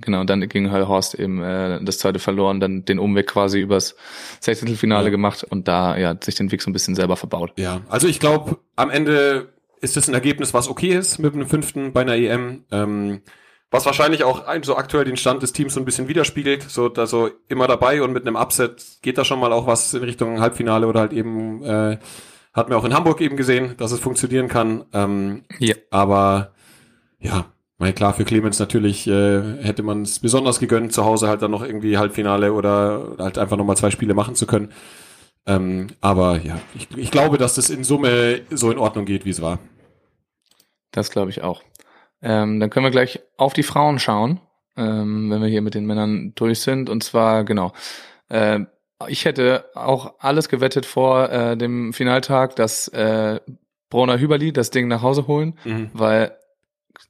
Genau, 0.00 0.20
und 0.20 0.30
dann 0.30 0.46
gegen 0.48 0.70
Horst 0.70 1.16
eben 1.16 1.42
äh, 1.42 1.82
das 1.82 1.98
zweite 1.98 2.20
verloren, 2.20 2.60
dann 2.60 2.84
den 2.84 3.00
Umweg 3.00 3.26
quasi 3.26 3.58
übers 3.60 3.96
Sechzehntelfinale 4.38 5.06
Ja. 5.06 5.10
gemacht 5.10 5.44
und 5.48 5.66
da 5.66 5.96
ja 5.96 6.14
sich 6.22 6.36
den 6.36 6.52
Weg 6.52 6.62
so 6.62 6.70
ein 6.70 6.72
bisschen 6.72 6.94
selber 6.94 7.16
verbaut. 7.16 7.52
Ja, 7.56 7.80
also 7.88 8.06
ich 8.06 8.20
glaube, 8.20 8.58
am 8.76 8.90
Ende 8.90 9.48
ist 9.80 9.96
es 9.96 10.06
ein 10.08 10.14
Ergebnis, 10.14 10.54
was 10.54 10.68
okay 10.68 10.94
ist 10.94 11.18
mit 11.18 11.34
einem 11.34 11.48
fünften 11.48 11.92
bei 11.92 12.02
einer 12.02 12.14
EM. 12.14 12.64
Ähm, 12.70 13.22
was 13.70 13.84
wahrscheinlich 13.86 14.24
auch 14.24 14.44
so 14.62 14.76
aktuell 14.76 15.04
den 15.04 15.16
Stand 15.16 15.42
des 15.42 15.52
Teams 15.52 15.74
so 15.74 15.80
ein 15.80 15.84
bisschen 15.84 16.08
widerspiegelt. 16.08 16.62
So, 16.62 16.88
da 16.88 17.06
so 17.06 17.28
immer 17.48 17.66
dabei 17.66 18.00
und 18.00 18.12
mit 18.12 18.26
einem 18.26 18.36
Upset 18.36 18.82
geht 19.02 19.18
da 19.18 19.24
schon 19.24 19.40
mal 19.40 19.52
auch 19.52 19.66
was 19.66 19.92
in 19.94 20.02
Richtung 20.04 20.40
Halbfinale 20.40 20.86
oder 20.86 21.00
halt 21.00 21.12
eben, 21.12 21.62
äh, 21.64 21.98
hat 22.58 22.68
man 22.68 22.78
auch 22.78 22.84
in 22.84 22.94
Hamburg 22.94 23.20
eben 23.20 23.36
gesehen, 23.36 23.74
dass 23.78 23.92
es 23.92 24.00
funktionieren 24.00 24.48
kann. 24.48 24.84
Ähm, 24.92 25.44
Ja. 25.58 25.74
aber 25.90 26.52
ja, 27.20 27.46
Meine, 27.80 27.92
klar, 27.94 28.12
für 28.12 28.24
Clemens 28.24 28.58
natürlich 28.58 29.06
äh, 29.06 29.62
hätte 29.62 29.82
man 29.84 30.02
es 30.02 30.18
besonders 30.18 30.58
gegönnt, 30.58 30.92
zu 30.92 31.04
Hause 31.04 31.28
halt 31.28 31.42
dann 31.42 31.52
noch 31.52 31.62
irgendwie 31.62 31.96
Halbfinale 31.96 32.52
oder 32.52 33.14
halt 33.18 33.38
einfach 33.38 33.56
nochmal 33.56 33.76
zwei 33.76 33.90
Spiele 33.92 34.14
machen 34.14 34.34
zu 34.34 34.46
können. 34.46 34.72
Ähm, 35.46 35.86
aber 36.00 36.40
ja, 36.42 36.58
ich, 36.74 36.88
ich 36.96 37.10
glaube, 37.12 37.38
dass 37.38 37.54
das 37.54 37.70
in 37.70 37.84
Summe 37.84 38.40
so 38.50 38.70
in 38.72 38.78
Ordnung 38.78 39.04
geht, 39.04 39.24
wie 39.24 39.30
es 39.30 39.40
war. 39.40 39.60
Das 40.90 41.10
glaube 41.10 41.30
ich 41.30 41.42
auch. 41.42 41.62
Ähm, 42.20 42.58
dann 42.60 42.70
können 42.70 42.84
wir 42.84 42.90
gleich 42.90 43.20
auf 43.36 43.52
die 43.52 43.62
Frauen 43.62 43.98
schauen, 44.00 44.40
ähm, 44.76 45.30
wenn 45.30 45.40
wir 45.40 45.48
hier 45.48 45.62
mit 45.62 45.74
den 45.74 45.86
Männern 45.86 46.32
durch 46.34 46.60
sind. 46.60 46.90
Und 46.90 47.04
zwar, 47.04 47.44
genau, 47.44 47.72
äh, 48.28 48.60
ich 49.06 49.24
hätte 49.24 49.64
auch 49.74 50.14
alles 50.18 50.48
gewettet 50.48 50.84
vor 50.86 51.30
äh, 51.30 51.56
dem 51.56 51.92
Finaltag, 51.92 52.56
dass 52.56 52.88
äh, 52.88 53.40
Brunner 53.90 54.18
Hüberli 54.18 54.52
das 54.52 54.70
Ding 54.70 54.88
nach 54.88 55.02
Hause 55.02 55.26
holen, 55.26 55.56
Mhm. 55.64 55.90
weil 55.92 56.32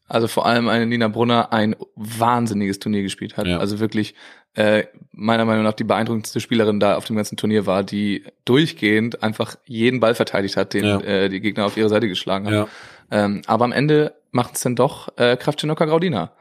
also 0.06 0.26
vor 0.28 0.46
allem 0.46 0.68
eine 0.68 0.86
Nina 0.86 1.08
Brunner 1.08 1.52
ein 1.52 1.76
wahnsinniges 1.96 2.78
Turnier 2.78 3.02
gespielt 3.02 3.36
hat. 3.36 3.46
Ja. 3.46 3.58
Also 3.58 3.78
wirklich 3.78 4.14
äh, 4.54 4.84
meiner 5.12 5.44
Meinung 5.44 5.64
nach 5.64 5.74
die 5.74 5.84
beeindruckendste 5.84 6.40
Spielerin 6.40 6.80
da 6.80 6.96
auf 6.96 7.04
dem 7.04 7.16
ganzen 7.16 7.36
Turnier 7.36 7.66
war, 7.66 7.84
die 7.84 8.24
durchgehend 8.44 9.22
einfach 9.22 9.56
jeden 9.66 10.00
Ball 10.00 10.14
verteidigt 10.14 10.56
hat, 10.56 10.72
den 10.74 10.84
Ja. 10.84 11.00
äh, 11.00 11.28
die 11.28 11.40
Gegner 11.40 11.66
auf 11.66 11.76
ihre 11.76 11.88
Seite 11.90 12.08
geschlagen 12.08 12.46
haben. 12.46 12.54
Ja. 12.54 12.68
Ähm, 13.10 13.42
aber 13.46 13.64
am 13.66 13.72
Ende 13.72 14.14
macht 14.30 14.54
es 14.56 14.62
dann 14.62 14.76
doch 14.76 15.08
äh, 15.16 15.36
Kraftchenoka 15.36 15.84
Graudina. 15.84 16.32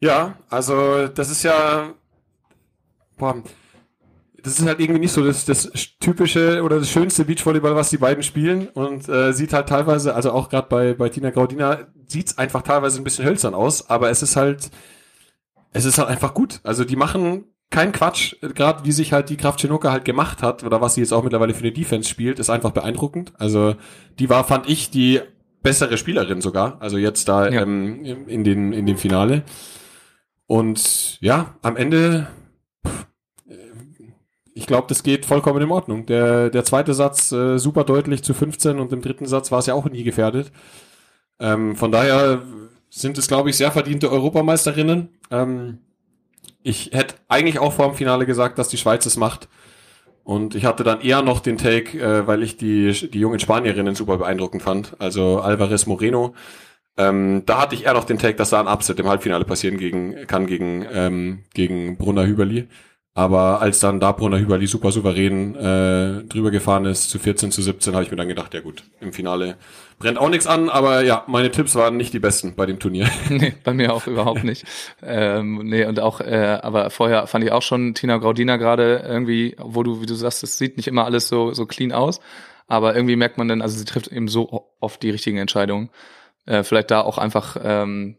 Ja, 0.00 0.36
also 0.50 1.06
das 1.08 1.30
ist 1.30 1.42
ja, 1.44 1.90
boah, 3.16 3.42
das 4.44 4.58
ist 4.60 4.66
halt 4.66 4.78
irgendwie 4.78 5.00
nicht 5.00 5.12
so 5.12 5.24
das, 5.24 5.44
das 5.44 5.70
typische 6.00 6.62
oder 6.62 6.78
das 6.78 6.90
schönste 6.90 7.24
Beachvolleyball, 7.24 7.74
was 7.74 7.90
die 7.90 7.96
beiden 7.98 8.22
spielen 8.22 8.68
und 8.68 9.08
äh, 9.08 9.32
sieht 9.32 9.52
halt 9.52 9.68
teilweise, 9.68 10.14
also 10.14 10.30
auch 10.32 10.48
gerade 10.50 10.68
bei, 10.68 10.94
bei 10.94 11.08
Tina 11.08 11.30
Graudina, 11.30 11.88
sieht's 12.06 12.38
einfach 12.38 12.62
teilweise 12.62 13.00
ein 13.00 13.04
bisschen 13.04 13.24
hölzern 13.24 13.54
aus, 13.54 13.90
aber 13.90 14.10
es 14.10 14.22
ist 14.22 14.36
halt, 14.36 14.70
es 15.72 15.84
ist 15.84 15.98
halt 15.98 16.08
einfach 16.08 16.34
gut. 16.34 16.60
Also 16.62 16.84
die 16.84 16.96
machen 16.96 17.44
kein 17.70 17.90
Quatsch, 17.92 18.36
gerade 18.40 18.84
wie 18.84 18.92
sich 18.92 19.12
halt 19.12 19.30
die 19.30 19.36
Kraft 19.36 19.60
Chinoka 19.60 19.90
halt 19.90 20.04
gemacht 20.04 20.42
hat 20.42 20.62
oder 20.62 20.80
was 20.80 20.94
sie 20.94 21.00
jetzt 21.00 21.12
auch 21.12 21.24
mittlerweile 21.24 21.54
für 21.54 21.62
eine 21.64 21.72
Defense 21.72 22.08
spielt, 22.08 22.38
ist 22.38 22.50
einfach 22.50 22.70
beeindruckend. 22.70 23.32
Also 23.38 23.74
die 24.18 24.28
war, 24.30 24.44
fand 24.44 24.68
ich, 24.68 24.90
die 24.90 25.20
bessere 25.62 25.96
Spielerin 25.96 26.40
sogar, 26.42 26.76
also 26.80 26.98
jetzt 26.98 27.26
da 27.28 27.48
Ja. 27.48 27.62
ähm, 27.62 28.04
in, 28.28 28.44
den, 28.44 28.72
in 28.72 28.84
dem 28.86 28.98
Finale. 28.98 29.42
Und 30.46 31.18
ja, 31.20 31.54
am 31.62 31.76
Ende, 31.76 32.26
ich 34.54 34.66
glaube, 34.66 34.86
das 34.88 35.02
geht 35.02 35.26
vollkommen 35.26 35.62
in 35.62 35.70
Ordnung. 35.70 36.06
Der, 36.06 36.48
der 36.48 36.64
zweite 36.64 36.94
Satz 36.94 37.32
äh, 37.32 37.58
super 37.58 37.84
deutlich 37.84 38.22
zu 38.22 38.34
15 38.34 38.78
und 38.78 38.92
im 38.92 39.02
dritten 39.02 39.26
Satz 39.26 39.50
war 39.50 39.58
es 39.58 39.66
ja 39.66 39.74
auch 39.74 39.86
nie 39.86 40.04
gefährdet. 40.04 40.52
Ähm, 41.40 41.74
von 41.74 41.90
daher 41.90 42.42
sind 42.88 43.18
es, 43.18 43.26
glaube 43.26 43.50
ich, 43.50 43.56
sehr 43.56 43.72
verdiente 43.72 44.10
Europameisterinnen. 44.10 45.08
Ähm, 45.32 45.78
ich 46.62 46.90
hätte 46.92 47.16
eigentlich 47.28 47.58
auch 47.58 47.72
vor 47.72 47.88
dem 47.88 47.96
Finale 47.96 48.26
gesagt, 48.26 48.58
dass 48.58 48.68
die 48.68 48.76
Schweiz 48.76 49.04
es 49.06 49.16
macht. 49.16 49.48
Und 50.22 50.54
ich 50.54 50.64
hatte 50.64 50.84
dann 50.84 51.00
eher 51.00 51.20
noch 51.22 51.40
den 51.40 51.58
Take, 51.58 51.98
äh, 51.98 52.26
weil 52.26 52.42
ich 52.44 52.56
die, 52.56 52.92
die 53.10 53.18
jungen 53.18 53.40
Spanierinnen 53.40 53.96
super 53.96 54.18
beeindruckend 54.18 54.62
fand. 54.62 54.94
Also 55.00 55.40
Alvarez 55.40 55.86
Moreno. 55.86 56.34
Ähm, 56.96 57.42
da 57.44 57.60
hatte 57.60 57.74
ich 57.74 57.84
eher 57.86 57.94
noch 57.94 58.04
den 58.04 58.18
Take, 58.18 58.36
dass 58.36 58.50
da 58.50 58.60
ein 58.60 58.68
Upset 58.68 59.00
im 59.00 59.08
Halbfinale 59.08 59.44
passieren 59.44 59.78
gegen, 59.78 60.28
kann 60.28 60.46
gegen, 60.46 60.86
ähm, 60.92 61.42
gegen 61.52 61.98
Brunner 61.98 62.24
Hüberli. 62.24 62.68
Aber 63.16 63.60
als 63.60 63.78
dann 63.78 64.00
da 64.00 64.10
Brunner 64.10 64.40
Hüberli 64.40 64.66
super 64.66 64.90
souverän 64.90 65.54
äh, 65.54 66.24
drüber 66.24 66.50
gefahren 66.50 66.84
ist, 66.84 67.10
zu 67.10 67.20
14 67.20 67.52
zu 67.52 67.62
17, 67.62 67.94
habe 67.94 68.02
ich 68.02 68.10
mir 68.10 68.16
dann 68.16 68.26
gedacht, 68.26 68.52
ja 68.54 68.60
gut, 68.60 68.82
im 69.00 69.12
Finale 69.12 69.56
brennt 70.00 70.18
auch 70.18 70.28
nichts 70.28 70.48
an, 70.48 70.68
aber 70.68 71.04
ja, 71.04 71.22
meine 71.28 71.52
Tipps 71.52 71.76
waren 71.76 71.96
nicht 71.96 72.12
die 72.12 72.18
besten 72.18 72.56
bei 72.56 72.66
dem 72.66 72.80
Turnier. 72.80 73.08
nee, 73.28 73.54
bei 73.62 73.72
mir 73.72 73.94
auch 73.94 74.08
überhaupt 74.08 74.42
nicht. 74.42 74.64
Ähm, 75.00 75.60
nee, 75.62 75.84
und 75.84 76.00
auch, 76.00 76.20
äh, 76.20 76.58
aber 76.60 76.90
vorher 76.90 77.28
fand 77.28 77.44
ich 77.44 77.52
auch 77.52 77.62
schon 77.62 77.94
Tina 77.94 78.16
Graudina 78.16 78.56
gerade 78.56 79.04
irgendwie, 79.06 79.54
wo 79.60 79.84
du, 79.84 80.02
wie 80.02 80.06
du 80.06 80.14
sagst, 80.14 80.42
es 80.42 80.58
sieht 80.58 80.76
nicht 80.76 80.88
immer 80.88 81.04
alles 81.04 81.28
so, 81.28 81.52
so 81.52 81.66
clean 81.66 81.92
aus, 81.92 82.18
aber 82.66 82.96
irgendwie 82.96 83.14
merkt 83.14 83.38
man 83.38 83.46
dann, 83.46 83.62
also 83.62 83.78
sie 83.78 83.84
trifft 83.84 84.08
eben 84.08 84.26
so 84.26 84.72
oft 84.80 85.00
die 85.04 85.10
richtigen 85.10 85.38
Entscheidungen. 85.38 85.90
Äh, 86.46 86.64
vielleicht 86.64 86.90
da 86.90 87.02
auch 87.02 87.18
einfach, 87.18 87.56
ähm, 87.62 88.16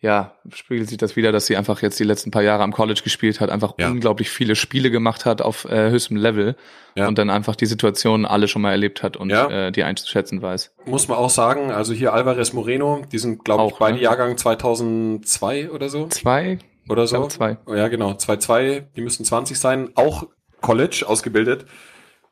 ja, 0.00 0.32
spiegelt 0.54 0.88
sich 0.88 0.96
das 0.98 1.16
wieder, 1.16 1.32
dass 1.32 1.46
sie 1.46 1.56
einfach 1.56 1.82
jetzt 1.82 1.98
die 1.98 2.04
letzten 2.04 2.30
paar 2.30 2.42
Jahre 2.42 2.62
am 2.62 2.72
College 2.72 3.00
gespielt 3.02 3.40
hat, 3.40 3.50
einfach 3.50 3.74
Ja. 3.78 3.88
unglaublich 3.90 4.30
viele 4.30 4.54
Spiele 4.54 4.90
gemacht 4.92 5.24
hat 5.24 5.42
auf 5.42 5.64
äh, 5.64 5.90
höchstem 5.90 6.16
Level 6.16 6.54
Ja. 6.94 7.08
und 7.08 7.18
dann 7.18 7.30
einfach 7.30 7.56
die 7.56 7.66
Situationen 7.66 8.24
alle 8.24 8.46
schon 8.48 8.62
mal 8.62 8.70
erlebt 8.70 9.02
hat 9.02 9.16
und 9.16 9.30
Ja. 9.30 9.48
äh, 9.68 9.72
die 9.72 9.82
einzuschätzen 9.82 10.40
weiß. 10.40 10.72
Muss 10.86 11.08
man 11.08 11.18
auch 11.18 11.30
sagen, 11.30 11.72
also 11.72 11.92
hier 11.92 12.12
Alvarez 12.12 12.52
Moreno, 12.52 13.02
die 13.10 13.18
sind, 13.18 13.44
glaube 13.44 13.66
ich, 13.72 13.74
beide 13.78 13.96
ne? 13.96 14.02
Jahrgang 14.02 14.36
2002 14.36 15.70
oder 15.70 15.88
so. 15.88 16.06
Zwei? 16.08 16.58
Oder 16.88 17.06
so. 17.06 17.26
zwei. 17.26 17.58
Oh 17.66 17.74
Ja, 17.74 17.88
genau. 17.88 18.12
2-2, 18.12 18.84
die 18.96 19.02
müssten 19.02 19.24
20 19.24 19.58
sein. 19.58 19.90
Auch 19.94 20.26
College 20.60 21.04
ausgebildet. 21.06 21.66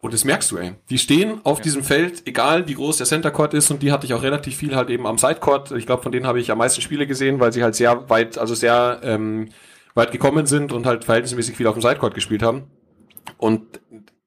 Und 0.00 0.12
das 0.12 0.24
merkst 0.24 0.50
du, 0.50 0.58
ey. 0.58 0.74
Die 0.90 0.98
stehen 0.98 1.40
auf 1.44 1.60
diesem 1.60 1.82
Feld, 1.82 2.26
egal 2.26 2.68
wie 2.68 2.74
groß 2.74 2.98
der 2.98 3.06
Center 3.06 3.30
Court 3.30 3.54
ist, 3.54 3.70
und 3.70 3.82
die 3.82 3.92
hatte 3.92 4.06
ich 4.06 4.14
auch 4.14 4.22
relativ 4.22 4.56
viel 4.56 4.76
halt 4.76 4.90
eben 4.90 5.06
am 5.06 5.18
Side 5.18 5.36
Court. 5.36 5.72
Ich 5.72 5.86
glaube, 5.86 6.02
von 6.02 6.12
denen 6.12 6.26
habe 6.26 6.38
ich 6.38 6.50
am 6.50 6.58
meisten 6.58 6.80
Spiele 6.80 7.06
gesehen, 7.06 7.40
weil 7.40 7.52
sie 7.52 7.62
halt 7.62 7.74
sehr 7.74 8.08
weit, 8.10 8.38
also 8.38 8.54
sehr 8.54 9.00
ähm, 9.02 9.48
weit 9.94 10.12
gekommen 10.12 10.46
sind 10.46 10.72
und 10.72 10.86
halt 10.86 11.04
verhältnismäßig 11.04 11.56
viel 11.56 11.66
auf 11.66 11.74
dem 11.74 11.82
Side 11.82 11.96
Court 11.96 12.14
gespielt 12.14 12.42
haben. 12.42 12.64
Und 13.38 13.80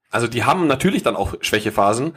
also 0.10 0.28
die 0.28 0.44
haben 0.44 0.68
natürlich 0.68 1.04
dann 1.04 1.16
auch 1.16 1.36
Schwächephasen, 1.42 2.14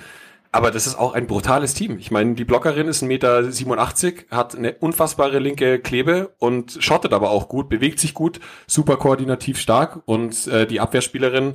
aber 0.50 0.70
das 0.70 0.86
ist 0.86 0.98
auch 0.98 1.14
ein 1.14 1.26
brutales 1.26 1.74
Team. 1.74 1.98
Ich 1.98 2.10
meine, 2.10 2.34
die 2.34 2.44
Blockerin 2.44 2.88
ist 2.88 3.02
1,87 3.02 3.06
Meter, 3.06 4.36
hat 4.36 4.54
eine 4.56 4.74
unfassbare 4.74 5.38
linke 5.38 5.78
Klebe 5.78 6.34
und 6.38 6.78
schottet 6.80 7.12
aber 7.12 7.30
auch 7.30 7.48
gut, 7.48 7.68
bewegt 7.68 7.98
sich 7.98 8.12
gut, 8.12 8.40
super 8.66 8.96
koordinativ 8.96 9.58
stark 9.58 10.02
und 10.04 10.46
äh, 10.48 10.66
die 10.66 10.80
Abwehrspielerin 10.80 11.54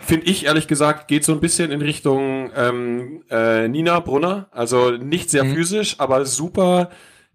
finde 0.00 0.26
ich 0.26 0.44
ehrlich 0.46 0.66
gesagt, 0.68 1.08
geht 1.08 1.24
so 1.24 1.32
ein 1.32 1.40
bisschen 1.40 1.70
in 1.70 1.80
Richtung 1.80 2.50
ähm, 2.56 3.22
äh, 3.30 3.68
Nina 3.68 4.00
Brunner. 4.00 4.48
Also 4.50 4.90
nicht 4.90 5.30
sehr 5.30 5.44
Mhm. 5.44 5.54
physisch, 5.54 5.96
aber 5.98 6.24
super 6.26 6.90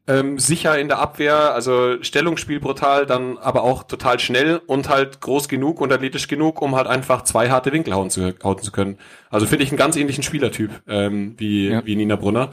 ähm, 0.08 0.40
sicher 0.40 0.78
in 0.80 0.88
der 0.88 1.00
Abwehr. 1.00 1.54
Also 1.54 2.02
Stellungsspiel 2.02 2.60
brutal, 2.60 3.06
dann 3.06 3.38
aber 3.38 3.64
auch 3.64 3.84
total 3.84 4.20
schnell 4.20 4.60
und 4.66 4.90
halt 4.90 5.22
groß 5.22 5.48
genug 5.48 5.80
und 5.82 5.92
athletisch 5.94 6.28
genug, 6.28 6.62
um 6.62 6.76
halt 6.76 6.88
einfach 6.88 7.24
zwei 7.24 7.50
harte 7.50 7.72
Winkel 7.72 7.94
hauen 7.94 8.10
zu, 8.10 8.34
hauen 8.44 8.60
zu 8.60 8.72
können. 8.72 8.98
Also 9.30 9.46
finde 9.46 9.64
ich 9.64 9.70
einen 9.72 9.78
ganz 9.78 9.96
ähnlichen 9.96 10.24
Spielertyp 10.24 10.72
ähm, 10.88 11.36
wie, 11.38 11.70
Ja. 11.70 11.86
wie 11.86 11.96
Nina 11.96 12.16
Brunner. 12.16 12.50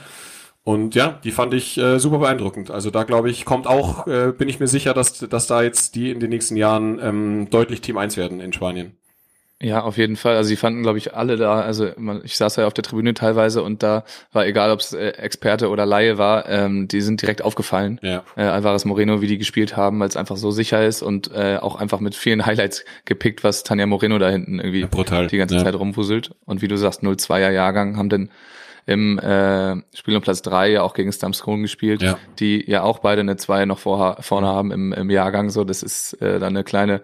Und 0.64 0.94
ja, 0.96 1.18
die 1.22 1.30
fand 1.30 1.54
ich 1.54 1.78
äh, 1.78 1.98
super 2.00 2.18
beeindruckend. 2.18 2.70
Also 2.72 2.90
da 2.90 3.04
glaube 3.04 3.30
ich, 3.30 3.44
kommt 3.44 3.66
auch, 3.68 4.06
äh, 4.08 4.32
bin 4.36 4.48
ich 4.48 4.58
mir 4.60 4.66
sicher, 4.66 4.94
dass, 4.94 5.18
dass 5.20 5.46
da 5.46 5.62
jetzt 5.62 5.94
die 5.94 6.10
in 6.10 6.18
den 6.20 6.30
nächsten 6.30 6.56
Jahren 6.56 6.98
ähm, 7.02 7.48
deutlich 7.50 7.80
Team 7.82 7.96
1 7.98 8.16
werden 8.16 8.40
in 8.40 8.52
Spanien. 8.52 8.96
Ja, 9.62 9.80
auf 9.84 9.96
jeden 9.96 10.16
Fall. 10.16 10.36
Also 10.36 10.48
sie 10.48 10.56
fanden, 10.56 10.82
glaube 10.82 10.98
ich, 10.98 11.14
alle 11.14 11.36
da, 11.38 11.60
also 11.60 11.88
man, 11.96 12.20
ich 12.24 12.36
saß 12.36 12.56
ja 12.56 12.66
auf 12.66 12.74
der 12.74 12.84
Tribüne 12.84 13.14
teilweise 13.14 13.62
und 13.62 13.82
da 13.82 14.04
war 14.32 14.44
egal, 14.46 14.70
ob 14.70 14.80
es 14.80 14.92
äh, 14.92 15.08
Experte 15.12 15.70
oder 15.70 15.86
Laie 15.86 16.18
war, 16.18 16.46
ähm, 16.46 16.88
die 16.88 17.00
sind 17.00 17.22
direkt 17.22 17.40
aufgefallen. 17.40 17.98
Ja. 18.02 18.22
Äh, 18.36 18.42
Alvarez 18.42 18.84
Moreno, 18.84 19.22
wie 19.22 19.28
die 19.28 19.38
gespielt 19.38 19.74
haben, 19.74 19.98
weil 19.98 20.08
es 20.08 20.16
einfach 20.18 20.36
so 20.36 20.50
sicher 20.50 20.84
ist 20.84 21.00
und 21.00 21.30
äh, 21.34 21.56
auch 21.56 21.76
einfach 21.76 22.00
mit 22.00 22.14
vielen 22.14 22.44
Highlights 22.46 22.84
gepickt, 23.06 23.44
was 23.44 23.62
Tanja 23.62 23.86
Moreno 23.86 24.18
da 24.18 24.28
hinten 24.28 24.58
irgendwie 24.58 24.80
Ja, 24.82 24.88
brutal. 24.88 25.28
die 25.28 25.38
ganze 25.38 25.54
Ja. 25.56 25.64
Zeit 25.64 25.74
rumwuselt. 25.74 26.32
Und 26.44 26.60
wie 26.60 26.68
du 26.68 26.76
sagst, 26.76 27.02
0-2er 27.02 27.50
Jahrgang 27.50 27.96
haben 27.96 28.10
dann 28.10 28.28
im 28.84 29.18
äh, 29.18 29.74
Spiel 29.96 30.14
um 30.16 30.22
Platz 30.22 30.42
drei 30.42 30.70
ja 30.70 30.82
auch 30.82 30.92
gegen 30.94 31.10
Stamskron 31.10 31.62
gespielt, 31.62 32.02
Ja. 32.02 32.18
die 32.38 32.62
ja 32.70 32.82
auch 32.82 32.98
beide 33.00 33.22
eine 33.22 33.36
2 33.36 33.64
noch 33.64 33.78
vor, 33.78 34.18
vorne 34.20 34.46
haben 34.48 34.70
im, 34.70 34.92
im 34.92 35.08
Jahrgang. 35.10 35.48
So, 35.50 35.64
das 35.64 35.82
ist 35.82 36.12
äh, 36.20 36.38
dann 36.38 36.50
eine 36.54 36.62
kleine 36.62 37.00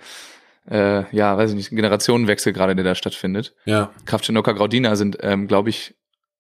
äh, 0.71 1.05
ja, 1.15 1.37
weiß 1.37 1.51
ich 1.51 1.57
nicht, 1.57 1.73
ein 1.73 1.77
Generationenwechsel 1.77 2.53
gerade, 2.53 2.75
der 2.75 2.85
da 2.85 2.95
stattfindet. 2.95 3.55
Ja, 3.65 3.91
Kraftchenoka 4.07 4.53
Graudina 4.53 4.97
sind, 4.97 5.19
ähm, 5.21 5.49
glaube 5.49 5.71
ich, 5.71 5.95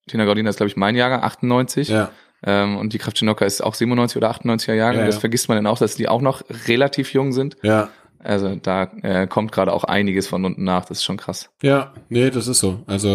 Tina 0.08 0.24
Graudina 0.24 0.50
ist, 0.50 0.56
glaube 0.56 0.68
ich, 0.68 0.76
mein 0.76 0.96
Jahrgang, 0.96 1.22
98. 1.22 1.88
ja. 1.88 2.11
Ähm, 2.44 2.76
und 2.76 2.92
die 2.92 2.98
Kraftchenoka 2.98 3.44
ist 3.44 3.62
auch 3.62 3.74
97 3.74 4.16
oder 4.16 4.30
98er 4.32 4.74
Jahrgang. 4.74 5.02
Ja, 5.02 5.06
das 5.06 5.16
ja. 5.16 5.20
vergisst 5.20 5.48
man 5.48 5.56
dann 5.58 5.66
auch, 5.68 5.78
dass 5.78 5.94
die 5.94 6.08
auch 6.08 6.20
noch 6.20 6.42
relativ 6.66 7.12
jung 7.12 7.32
sind. 7.32 7.56
Ja, 7.62 7.88
Also 8.18 8.56
da 8.56 8.90
äh, 9.02 9.28
kommt 9.28 9.52
gerade 9.52 9.72
auch 9.72 9.85
einiges 9.85 10.26
von 10.26 10.44
unten 10.44 10.64
nach. 10.64 10.85
Das 10.85 10.98
ist 10.98 11.04
schon 11.04 11.18
krass. 11.18 11.50
ja, 11.62 11.92
nee, 12.08 12.30
das 12.30 12.48
ist 12.48 12.58
so. 12.58 12.82
Also 12.88 13.08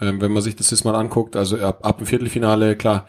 ähm, 0.00 0.20
wenn 0.22 0.32
man 0.32 0.42
sich 0.42 0.56
das 0.56 0.70
jetzt 0.70 0.84
mal 0.84 0.94
anguckt, 0.94 1.36
also 1.36 1.58
ab, 1.58 1.80
ab 1.82 1.98
dem 1.98 2.06
Viertelfinale, 2.06 2.74
klar, 2.74 3.06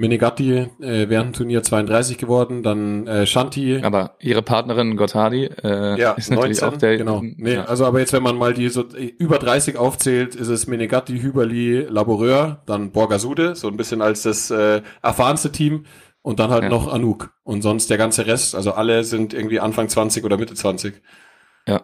Menegatti 0.00 0.50
äh, 0.80 1.08
während 1.10 1.28
dem 1.28 1.32
Turnier 1.34 1.62
32 1.62 2.16
geworden, 2.16 2.62
dann 2.62 3.06
äh, 3.06 3.26
Shanti, 3.26 3.80
Aber 3.82 4.16
ihre 4.18 4.40
Partnerin 4.42 4.96
Gottardi 4.96 5.44
äh, 5.62 6.00
ja, 6.00 6.12
ist 6.12 6.30
natürlich 6.30 6.60
19, 6.62 6.68
auch 6.68 6.78
der. 6.78 6.96
genau. 6.96 7.20
Nee, 7.22 7.54
ja. 7.54 7.64
also 7.64 7.84
aber 7.84 8.00
jetzt, 8.00 8.12
wenn 8.14 8.22
man 8.22 8.36
mal 8.36 8.54
die 8.54 8.70
so 8.70 8.82
äh, 8.96 9.12
über 9.18 9.38
30 9.38 9.76
aufzählt, 9.76 10.34
ist 10.34 10.48
es 10.48 10.66
Menegatti, 10.66 11.20
Hüberli, 11.20 11.82
Laboureur, 11.82 12.62
dann 12.64 12.92
Borgasude, 12.92 13.54
so 13.54 13.68
ein 13.68 13.76
bisschen 13.76 14.00
als 14.00 14.22
das 14.22 14.50
äh, 14.50 14.80
erfahrenste 15.02 15.52
Team 15.52 15.84
und 16.22 16.40
dann 16.40 16.50
halt 16.50 16.62
Ja. 16.64 16.68
noch 16.70 16.90
Anouk. 16.92 17.32
Und 17.44 17.60
sonst 17.62 17.90
der 17.90 17.98
ganze 17.98 18.26
Rest, 18.26 18.54
also 18.54 18.72
alle 18.72 19.04
sind 19.04 19.34
irgendwie 19.34 19.60
Anfang 19.60 19.88
20 19.88 20.24
oder 20.24 20.38
Mitte 20.38 20.54
20. 20.54 20.94
ja. 21.66 21.82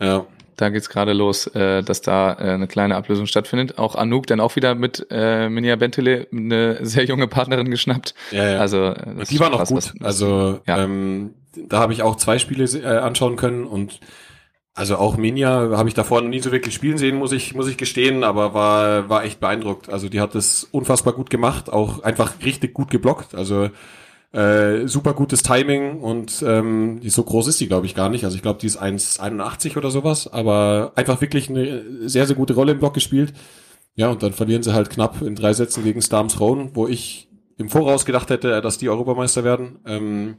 Ja. 0.00 0.26
Da 0.56 0.68
geht's 0.68 0.88
gerade 0.88 1.12
los, 1.12 1.46
äh, 1.48 1.82
dass 1.82 2.00
da 2.00 2.32
äh, 2.34 2.52
eine 2.52 2.66
kleine 2.66 2.96
Ablösung 2.96 3.26
stattfindet. 3.26 3.78
Auch 3.78 3.94
Anouk 3.96 4.26
dann 4.26 4.40
auch 4.40 4.56
wieder 4.56 4.74
mit 4.74 5.06
äh, 5.10 5.48
Minia 5.48 5.76
Bentele 5.76 6.26
eine 6.32 6.78
sehr 6.86 7.04
junge 7.04 7.26
Partnerin 7.28 7.70
geschnappt. 7.70 8.14
Ja, 8.30 8.48
ja. 8.50 8.58
Also 8.60 8.86
äh, 8.86 9.24
die 9.28 9.40
war 9.40 9.50
noch 9.50 9.64
gut. 9.66 9.76
was- 9.76 9.94
also 10.02 10.60
Ja. 10.66 10.78
ähm, 10.84 11.34
da 11.68 11.78
habe 11.78 11.92
ich 11.92 12.02
auch 12.02 12.16
zwei 12.16 12.38
Spiele 12.38 12.64
äh, 12.64 12.84
anschauen 12.98 13.36
können 13.36 13.64
und 13.64 14.00
also 14.76 14.96
auch 14.96 15.16
Minja 15.16 15.70
habe 15.76 15.88
ich 15.88 15.94
davor 15.94 16.20
noch 16.20 16.28
nie 16.28 16.40
so 16.40 16.50
wirklich 16.50 16.74
spielen 16.74 16.98
sehen, 16.98 17.14
muss 17.16 17.30
ich 17.30 17.54
muss 17.54 17.68
ich 17.68 17.76
gestehen, 17.76 18.24
aber 18.24 18.54
war 18.54 19.08
war 19.08 19.22
echt 19.24 19.38
beeindruckt. 19.38 19.88
Also 19.88 20.08
die 20.08 20.20
hat 20.20 20.34
das 20.34 20.64
unfassbar 20.72 21.12
gut 21.12 21.30
gemacht, 21.30 21.72
auch 21.72 22.02
einfach 22.02 22.32
richtig 22.44 22.74
gut 22.74 22.90
geblockt. 22.90 23.36
Also 23.36 23.70
äh, 24.34 24.88
super 24.88 25.14
gutes 25.14 25.42
Timing 25.42 26.00
und 26.00 26.44
ähm, 26.46 27.00
die 27.00 27.10
so 27.10 27.22
groß 27.22 27.48
ist 27.48 27.60
die 27.60 27.68
glaube 27.68 27.86
ich 27.86 27.94
gar 27.94 28.08
nicht. 28.08 28.24
Also 28.24 28.36
ich 28.36 28.42
glaube 28.42 28.60
die 28.60 28.66
ist 28.66 28.82
1,81 28.82 29.76
oder 29.76 29.90
sowas, 29.90 30.32
aber 30.32 30.92
einfach 30.96 31.20
wirklich 31.20 31.48
eine 31.48 32.08
sehr 32.08 32.26
sehr 32.26 32.36
gute 32.36 32.54
Rolle 32.54 32.72
im 32.72 32.78
Block 32.78 32.94
gespielt. 32.94 33.32
Ja 33.94 34.10
und 34.10 34.22
dann 34.22 34.32
verlieren 34.32 34.62
sie 34.62 34.74
halt 34.74 34.90
knapp 34.90 35.22
in 35.22 35.36
drei 35.36 35.52
Sätzen 35.52 35.84
gegen 35.84 36.02
Starms 36.02 36.40
Roan, 36.40 36.70
wo 36.74 36.88
ich 36.88 37.28
im 37.58 37.68
Voraus 37.68 38.04
gedacht 38.04 38.30
hätte, 38.30 38.60
dass 38.60 38.78
die 38.78 38.88
Europameister 38.88 39.44
werden. 39.44 39.78
Ähm, 39.86 40.36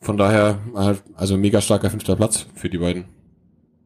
von 0.00 0.16
daher, 0.16 0.58
halt, 0.74 1.02
also 1.14 1.36
mega 1.36 1.60
starker 1.60 1.90
fünfter 1.90 2.16
Platz 2.16 2.46
für 2.54 2.68
die 2.68 2.78
beiden. 2.78 3.06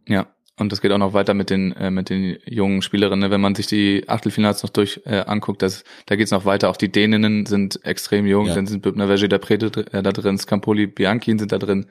Ja, 0.06 0.26
und 0.58 0.70
das 0.70 0.80
geht 0.80 0.92
auch 0.92 0.98
noch 0.98 1.14
weiter 1.14 1.34
mit 1.34 1.50
den 1.50 1.72
äh, 1.72 1.90
mit 1.90 2.10
den 2.10 2.36
jungen 2.44 2.82
Spielerinnen. 2.82 3.20
ne? 3.20 3.30
Wenn 3.30 3.40
man 3.40 3.54
sich 3.54 3.66
die 3.66 4.04
Achtelfinals 4.08 4.62
noch 4.62 4.70
durch 4.70 5.00
äh, 5.04 5.20
anguckt, 5.20 5.62
das, 5.62 5.84
da 6.06 6.16
geht's 6.16 6.30
noch 6.30 6.44
weiter. 6.44 6.68
Auch 6.68 6.76
die 6.76 6.92
Däninnen 6.92 7.46
sind 7.46 7.84
extrem 7.84 8.26
jung. 8.26 8.46
Ja. 8.46 8.54
Dann 8.54 8.66
sind 8.66 8.82
Bübner 8.82 9.06
Verge 9.06 9.28
der 9.28 9.38
Prete 9.38 9.66
äh, 9.92 10.02
da 10.02 10.12
drin, 10.12 10.38
Scampoli, 10.38 10.86
Bianchin 10.86 11.38
sind 11.38 11.52
da 11.52 11.58
drin. 11.58 11.86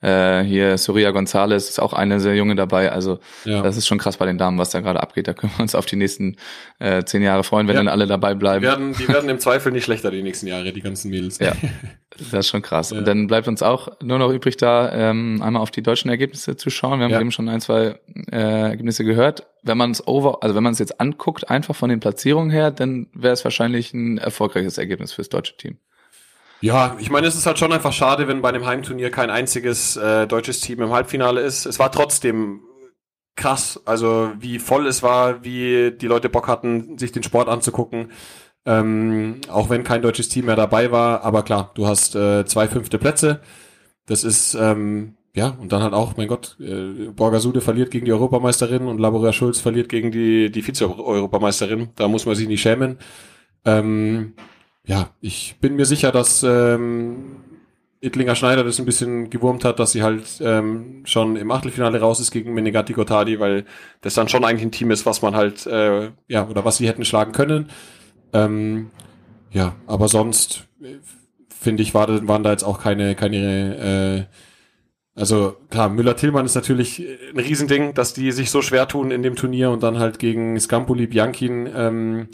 Äh, 0.00 0.42
hier 0.44 0.78
Soria 0.78 1.10
Gonzalez 1.10 1.68
ist 1.68 1.80
auch 1.80 1.92
eine 1.92 2.20
sehr 2.20 2.36
junge 2.36 2.54
dabei. 2.54 2.92
Also 2.92 3.18
Ja. 3.44 3.62
das 3.62 3.76
ist 3.76 3.86
schon 3.88 3.98
krass 3.98 4.16
bei 4.16 4.26
den 4.26 4.38
Damen, 4.38 4.56
was 4.58 4.70
da 4.70 4.80
gerade 4.80 5.02
abgeht. 5.02 5.26
Da 5.26 5.34
können 5.34 5.52
wir 5.56 5.62
uns 5.62 5.74
auf 5.74 5.86
die 5.86 5.96
nächsten 5.96 6.36
äh, 6.78 7.02
zehn 7.04 7.22
Jahre 7.22 7.42
freuen, 7.42 7.66
wenn 7.66 7.74
Ja. 7.74 7.80
dann 7.80 7.88
alle 7.88 8.06
dabei 8.06 8.34
Die 8.34 8.38
bleiben. 8.38 8.64
werden, 8.64 8.92
die 8.94 9.08
werden 9.08 9.28
im 9.28 9.40
Zweifel 9.40 9.72
nicht 9.72 9.84
schlechter 9.84 10.10
die 10.12 10.22
nächsten 10.22 10.46
Jahre, 10.46 10.72
die 10.72 10.80
ganzen 10.82 11.10
Mädels. 11.10 11.38
Ja, 11.40 11.52
das 12.16 12.32
ist 12.46 12.48
schon 12.48 12.62
krass. 12.62 12.90
Ja. 12.90 12.98
Und 12.98 13.08
dann 13.08 13.26
bleibt 13.26 13.48
uns 13.48 13.62
auch 13.62 13.88
nur 14.00 14.18
noch 14.18 14.30
übrig, 14.30 14.56
da 14.56 14.92
ähm, 14.92 15.42
einmal 15.42 15.62
auf 15.62 15.70
die 15.72 15.82
deutschen 15.82 16.10
Ergebnisse 16.10 16.56
zu 16.56 16.70
schauen. 16.70 17.00
Wir 17.00 17.06
haben 17.06 17.20
eben 17.20 17.32
schon 17.32 17.48
ein, 17.48 17.60
zwei 17.60 17.98
äh, 18.30 18.36
Ergebnisse 18.70 19.04
gehört. 19.04 19.46
Wenn 19.64 19.78
man 19.78 19.90
es 19.90 20.06
over, 20.06 20.42
also 20.42 20.54
wenn 20.54 20.62
man 20.62 20.72
es 20.74 20.78
jetzt 20.78 21.00
anguckt, 21.00 21.50
einfach 21.50 21.74
von 21.74 21.90
den 21.90 21.98
Platzierungen 21.98 22.50
her, 22.50 22.70
dann 22.70 23.08
wäre 23.12 23.32
es 23.32 23.42
wahrscheinlich 23.44 23.92
ein 23.92 24.18
erfolgreiches 24.18 24.78
Ergebnis 24.78 25.12
fürs 25.12 25.28
deutsche 25.28 25.56
Team. 25.56 25.78
Ja, 26.60 26.96
ich 26.98 27.10
meine, 27.10 27.26
es 27.28 27.36
ist 27.36 27.46
halt 27.46 27.58
schon 27.58 27.72
einfach 27.72 27.92
schade, 27.92 28.26
wenn 28.26 28.42
bei 28.42 28.48
einem 28.48 28.66
Heimturnier 28.66 29.10
kein 29.10 29.30
einziges 29.30 29.96
äh, 29.96 30.26
deutsches 30.26 30.60
Team 30.60 30.82
im 30.82 30.90
Halbfinale 30.92 31.40
ist. 31.40 31.66
Es 31.66 31.78
war 31.78 31.92
trotzdem 31.92 32.60
krass, 33.36 33.80
also 33.84 34.32
wie 34.40 34.58
voll 34.58 34.86
es 34.88 35.02
war, 35.02 35.44
wie 35.44 35.92
die 35.92 36.06
Leute 36.08 36.28
Bock 36.28 36.48
hatten, 36.48 36.98
sich 36.98 37.12
den 37.12 37.22
Sport 37.22 37.48
anzugucken. 37.48 38.10
Ähm, 38.66 39.40
auch 39.48 39.70
wenn 39.70 39.84
kein 39.84 40.02
deutsches 40.02 40.28
Team 40.28 40.46
mehr 40.46 40.56
dabei 40.56 40.90
war, 40.90 41.22
aber 41.22 41.42
klar, 41.44 41.70
du 41.74 41.86
hast 41.86 42.16
äh, 42.16 42.44
zwei 42.44 42.66
fünfte 42.66 42.98
Plätze. 42.98 43.40
Das 44.06 44.24
ist 44.24 44.54
ähm, 44.54 45.16
ja 45.34 45.56
und 45.60 45.72
dann 45.72 45.82
halt 45.82 45.94
auch, 45.94 46.16
mein 46.16 46.28
Gott, 46.28 46.56
äh, 46.60 47.08
Borgasude 47.14 47.60
verliert 47.60 47.92
gegen 47.92 48.04
die 48.04 48.12
Europameisterin 48.12 48.86
und 48.88 48.98
Laboria 48.98 49.32
Schulz 49.32 49.60
verliert 49.60 49.88
gegen 49.88 50.10
die 50.10 50.50
die 50.50 50.62
Vize-Europameisterin. 50.62 51.90
Da 51.94 52.08
muss 52.08 52.26
man 52.26 52.34
sich 52.34 52.48
nicht 52.48 52.62
schämen. 52.62 52.98
Ähm, 53.64 54.34
ja, 54.88 55.10
ich 55.20 55.56
bin 55.60 55.76
mir 55.76 55.84
sicher, 55.84 56.10
dass 56.12 56.42
ähm, 56.42 57.36
Ittlinger 58.00 58.34
Schneider 58.34 58.64
das 58.64 58.78
ein 58.78 58.86
bisschen 58.86 59.28
gewurmt 59.28 59.62
hat, 59.62 59.78
dass 59.78 59.92
sie 59.92 60.02
halt 60.02 60.24
ähm, 60.40 61.02
schon 61.04 61.36
im 61.36 61.50
Achtelfinale 61.50 62.00
raus 62.00 62.20
ist 62.20 62.30
gegen 62.30 62.54
Menegatti 62.54 62.94
Gottardi, 62.94 63.38
weil 63.38 63.66
das 64.00 64.14
dann 64.14 64.30
schon 64.30 64.46
eigentlich 64.46 64.62
ein 64.62 64.72
Team 64.72 64.90
ist, 64.90 65.04
was 65.04 65.20
man 65.20 65.36
halt, 65.36 65.66
äh, 65.66 66.10
ja, 66.26 66.48
oder 66.48 66.64
was 66.64 66.78
sie 66.78 66.88
hätten 66.88 67.04
schlagen 67.04 67.32
können. 67.32 67.68
Ähm, 68.32 68.90
ja, 69.50 69.76
aber 69.86 70.08
sonst 70.08 70.66
äh, 70.82 70.94
finde 71.54 71.82
ich, 71.82 71.92
waren 71.92 72.42
da 72.42 72.50
jetzt 72.50 72.64
auch 72.64 72.80
keine, 72.80 73.14
keine, 73.14 74.26
äh, 74.26 75.20
also 75.20 75.54
klar, 75.68 75.90
Müller-Tillmann 75.90 76.46
ist 76.46 76.54
natürlich 76.54 77.04
ein 77.30 77.38
Riesending, 77.38 77.92
dass 77.92 78.14
die 78.14 78.32
sich 78.32 78.50
so 78.50 78.62
schwer 78.62 78.88
tun 78.88 79.10
in 79.10 79.22
dem 79.22 79.36
Turnier 79.36 79.70
und 79.70 79.82
dann 79.82 79.98
halt 79.98 80.18
gegen 80.18 80.58
Scampoli, 80.58 81.08
Bianchin 81.08 81.68
ähm, 81.76 82.28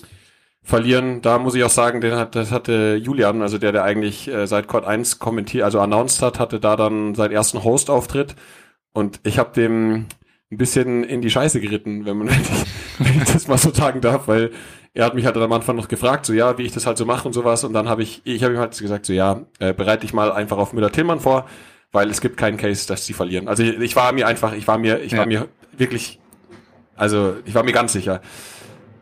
verlieren. 0.65 1.21
Da 1.23 1.39
muss 1.39 1.55
ich 1.55 1.63
auch 1.63 1.71
sagen, 1.71 2.01
den 2.01 2.15
hat, 2.17 2.35
das 2.35 2.51
hatte 2.51 2.97
Julian, 3.01 3.43
also 3.43 3.59
der, 3.59 3.71
der 3.73 3.85
eigentlich 3.85 4.29
äh, 4.29 4.47
seit 4.47 4.67
Court 4.67 4.85
1 4.87 5.19
kommentiert, 5.19 5.63
also 5.65 5.81
announced 5.81 6.23
hat, 6.23 6.41
hatte 6.41 6.59
da 6.59 6.75
dann 6.75 7.15
seinen 7.15 7.33
ersten 7.33 7.63
Host-Auftritt 7.63 8.35
und 8.93 9.21
ich 9.25 9.39
habe 9.39 9.53
dem 9.55 10.07
ein 10.51 10.57
bisschen 10.57 11.05
in 11.05 11.21
die 11.21 11.31
Scheiße 11.31 11.61
geritten, 11.61 12.07
wenn 12.07 12.17
man 12.17 12.29
wenn 12.99 13.23
ich 13.23 13.33
das 13.33 13.47
mal 13.47 13.59
so 13.59 13.73
sagen 13.73 14.01
darf, 14.01 14.27
weil 14.27 14.51
er 14.95 15.05
hat 15.05 15.15
mich 15.15 15.27
halt 15.27 15.37
am 15.37 15.53
Anfang 15.53 15.77
noch 15.77 15.89
gefragt, 15.89 16.25
so 16.25 16.33
ja, 16.33 16.57
wie 16.57 16.63
ich 16.63 16.73
das 16.73 16.87
halt 16.87 16.97
so 16.97 17.05
mache 17.05 17.27
und 17.29 17.35
sowas 17.35 17.65
und 17.65 17.73
dann 17.75 17.89
habe 17.89 18.03
ich, 18.03 18.23
ich 18.25 18.43
habe 18.43 18.55
ihm 18.55 18.61
halt 18.61 18.79
gesagt, 18.79 19.05
so 19.05 19.13
ja, 19.13 19.43
äh, 19.59 19.75
bereite 19.75 20.03
dich 20.03 20.15
mal 20.15 20.33
einfach 20.33 20.57
auf 20.57 20.73
Müller-Tillmann 20.73 21.21
vor, 21.21 21.47
weil 21.93 22.09
es 22.09 22.21
gibt 22.21 22.37
keinen 22.37 22.57
Case, 22.57 22.87
dass 22.89 23.05
sie 23.05 23.13
verlieren. 23.13 23.49
Also 23.49 23.63
ich, 23.63 23.79
ich 23.81 23.97
war 23.97 24.13
mir 24.13 24.27
einfach, 24.27 24.55
ich 24.55 24.67
war 24.67 24.79
mir, 24.79 25.01
ich 25.01 25.13
Ja. 25.13 25.19
war 25.19 25.27
mir 25.27 25.49
wirklich, 25.77 26.21
also 26.97 27.35
ich 27.45 27.55
war 27.55 27.65
mir 27.65 27.73
ganz 27.73 27.93
sicher. 27.93 28.23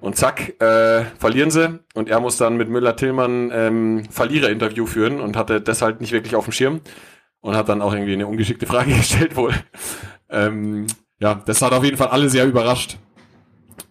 Und 0.02 0.16
zack, 0.16 0.60
äh, 0.60 1.04
verlieren 1.16 1.52
sie. 1.52 1.78
Und 1.94 2.08
er 2.08 2.18
muss 2.18 2.36
dann 2.36 2.56
mit 2.56 2.68
Müller-Tillmann 2.68 3.52
ähm, 3.54 4.04
Verlierer-Interview 4.10 4.84
führen 4.84 5.20
und 5.20 5.36
hatte 5.36 5.60
das 5.60 5.80
halt 5.80 6.00
nicht 6.00 6.10
wirklich 6.10 6.34
auf 6.34 6.44
dem 6.44 6.52
Schirm. 6.52 6.80
Und 7.40 7.54
hat 7.56 7.68
dann 7.68 7.80
auch 7.80 7.92
irgendwie 7.92 8.12
eine 8.12 8.26
ungeschickte 8.26 8.66
Frage 8.66 8.92
gestellt 8.96 9.36
wohl. 9.36 9.54
ähm, 10.28 10.88
ja, 11.20 11.40
das 11.46 11.62
hat 11.62 11.72
auf 11.72 11.84
jeden 11.84 11.96
Fall 11.96 12.08
alle 12.08 12.28
sehr 12.28 12.46
überrascht. 12.46 12.98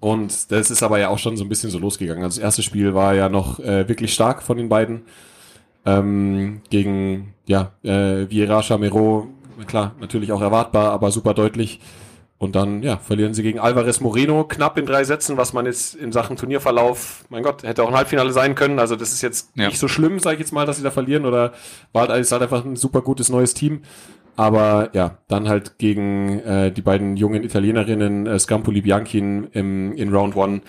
Und 0.01 0.51
das 0.51 0.69
ist 0.69 0.83
aber 0.83 0.99
ja 0.99 1.07
auch 1.07 1.17
schon 1.17 1.37
so 1.37 1.45
ein 1.45 1.49
bisschen 1.49 1.69
so 1.69 1.79
losgegangen. 1.79 2.23
Also 2.23 2.39
das 2.39 2.43
erste 2.43 2.61
Spiel 2.61 2.93
war 2.93 3.13
ja 3.13 3.29
noch 3.29 3.59
äh, 3.59 3.87
wirklich 3.87 4.13
stark 4.13 4.43
von 4.43 4.57
den 4.57 4.67
beiden. 4.67 5.03
Ähm, 5.85 6.61
gegen, 6.69 7.35
ja, 7.45 7.71
äh, 7.83 8.29
Vieira, 8.29 8.61
Chamero, 8.63 9.29
klar, 9.65 9.95
natürlich 10.01 10.33
auch 10.33 10.41
erwartbar, 10.41 10.91
aber 10.91 11.09
super 11.09 11.33
deutlich. 11.33 11.79
Und 12.41 12.55
dann, 12.55 12.81
ja, 12.81 12.97
verlieren 12.97 13.35
sie 13.35 13.43
gegen 13.43 13.59
Alvarez 13.59 13.99
Moreno 13.99 14.43
knapp 14.45 14.75
in 14.79 14.87
drei 14.87 15.03
Sätzen, 15.03 15.37
was 15.37 15.53
man 15.53 15.67
jetzt 15.67 15.93
in 15.93 16.11
Sachen 16.11 16.37
Turnierverlauf, 16.37 17.23
mein 17.29 17.43
Gott, 17.43 17.61
hätte 17.61 17.83
auch 17.83 17.89
ein 17.89 17.93
Halbfinale 17.93 18.31
sein 18.31 18.55
können. 18.55 18.79
Also 18.79 18.95
das 18.95 19.13
ist 19.13 19.21
jetzt 19.21 19.51
Ja. 19.53 19.67
nicht 19.67 19.77
so 19.77 19.87
schlimm, 19.87 20.17
sage 20.17 20.37
ich 20.37 20.39
jetzt 20.39 20.51
mal, 20.51 20.65
dass 20.65 20.77
sie 20.77 20.83
da 20.83 20.89
verlieren 20.89 21.27
oder 21.27 21.53
war 21.93 22.07
halt, 22.07 22.19
ist 22.19 22.31
halt 22.31 22.41
einfach 22.41 22.65
ein 22.65 22.75
super 22.75 23.03
gutes 23.03 23.29
neues 23.29 23.53
Team. 23.53 23.83
Aber 24.37 24.89
ja, 24.93 25.19
dann 25.27 25.47
halt 25.49 25.77
gegen 25.77 26.39
äh, 26.39 26.71
die 26.71 26.81
beiden 26.81 27.15
jungen 27.15 27.43
Italienerinnen 27.43 28.25
äh, 28.25 28.39
Scampoli 28.39 28.81
Bianchin 28.81 29.49
im, 29.51 29.93
in 29.93 30.11
Round 30.11 30.35
One 30.35 30.61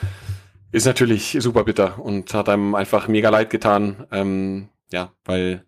ist 0.72 0.84
natürlich 0.84 1.38
super 1.40 1.64
bitter 1.64 1.98
und 2.04 2.34
hat 2.34 2.50
einem 2.50 2.74
einfach 2.74 3.08
mega 3.08 3.30
leid 3.30 3.48
getan. 3.48 4.06
Ähm, 4.12 4.68
ja, 4.90 5.12
weil 5.24 5.64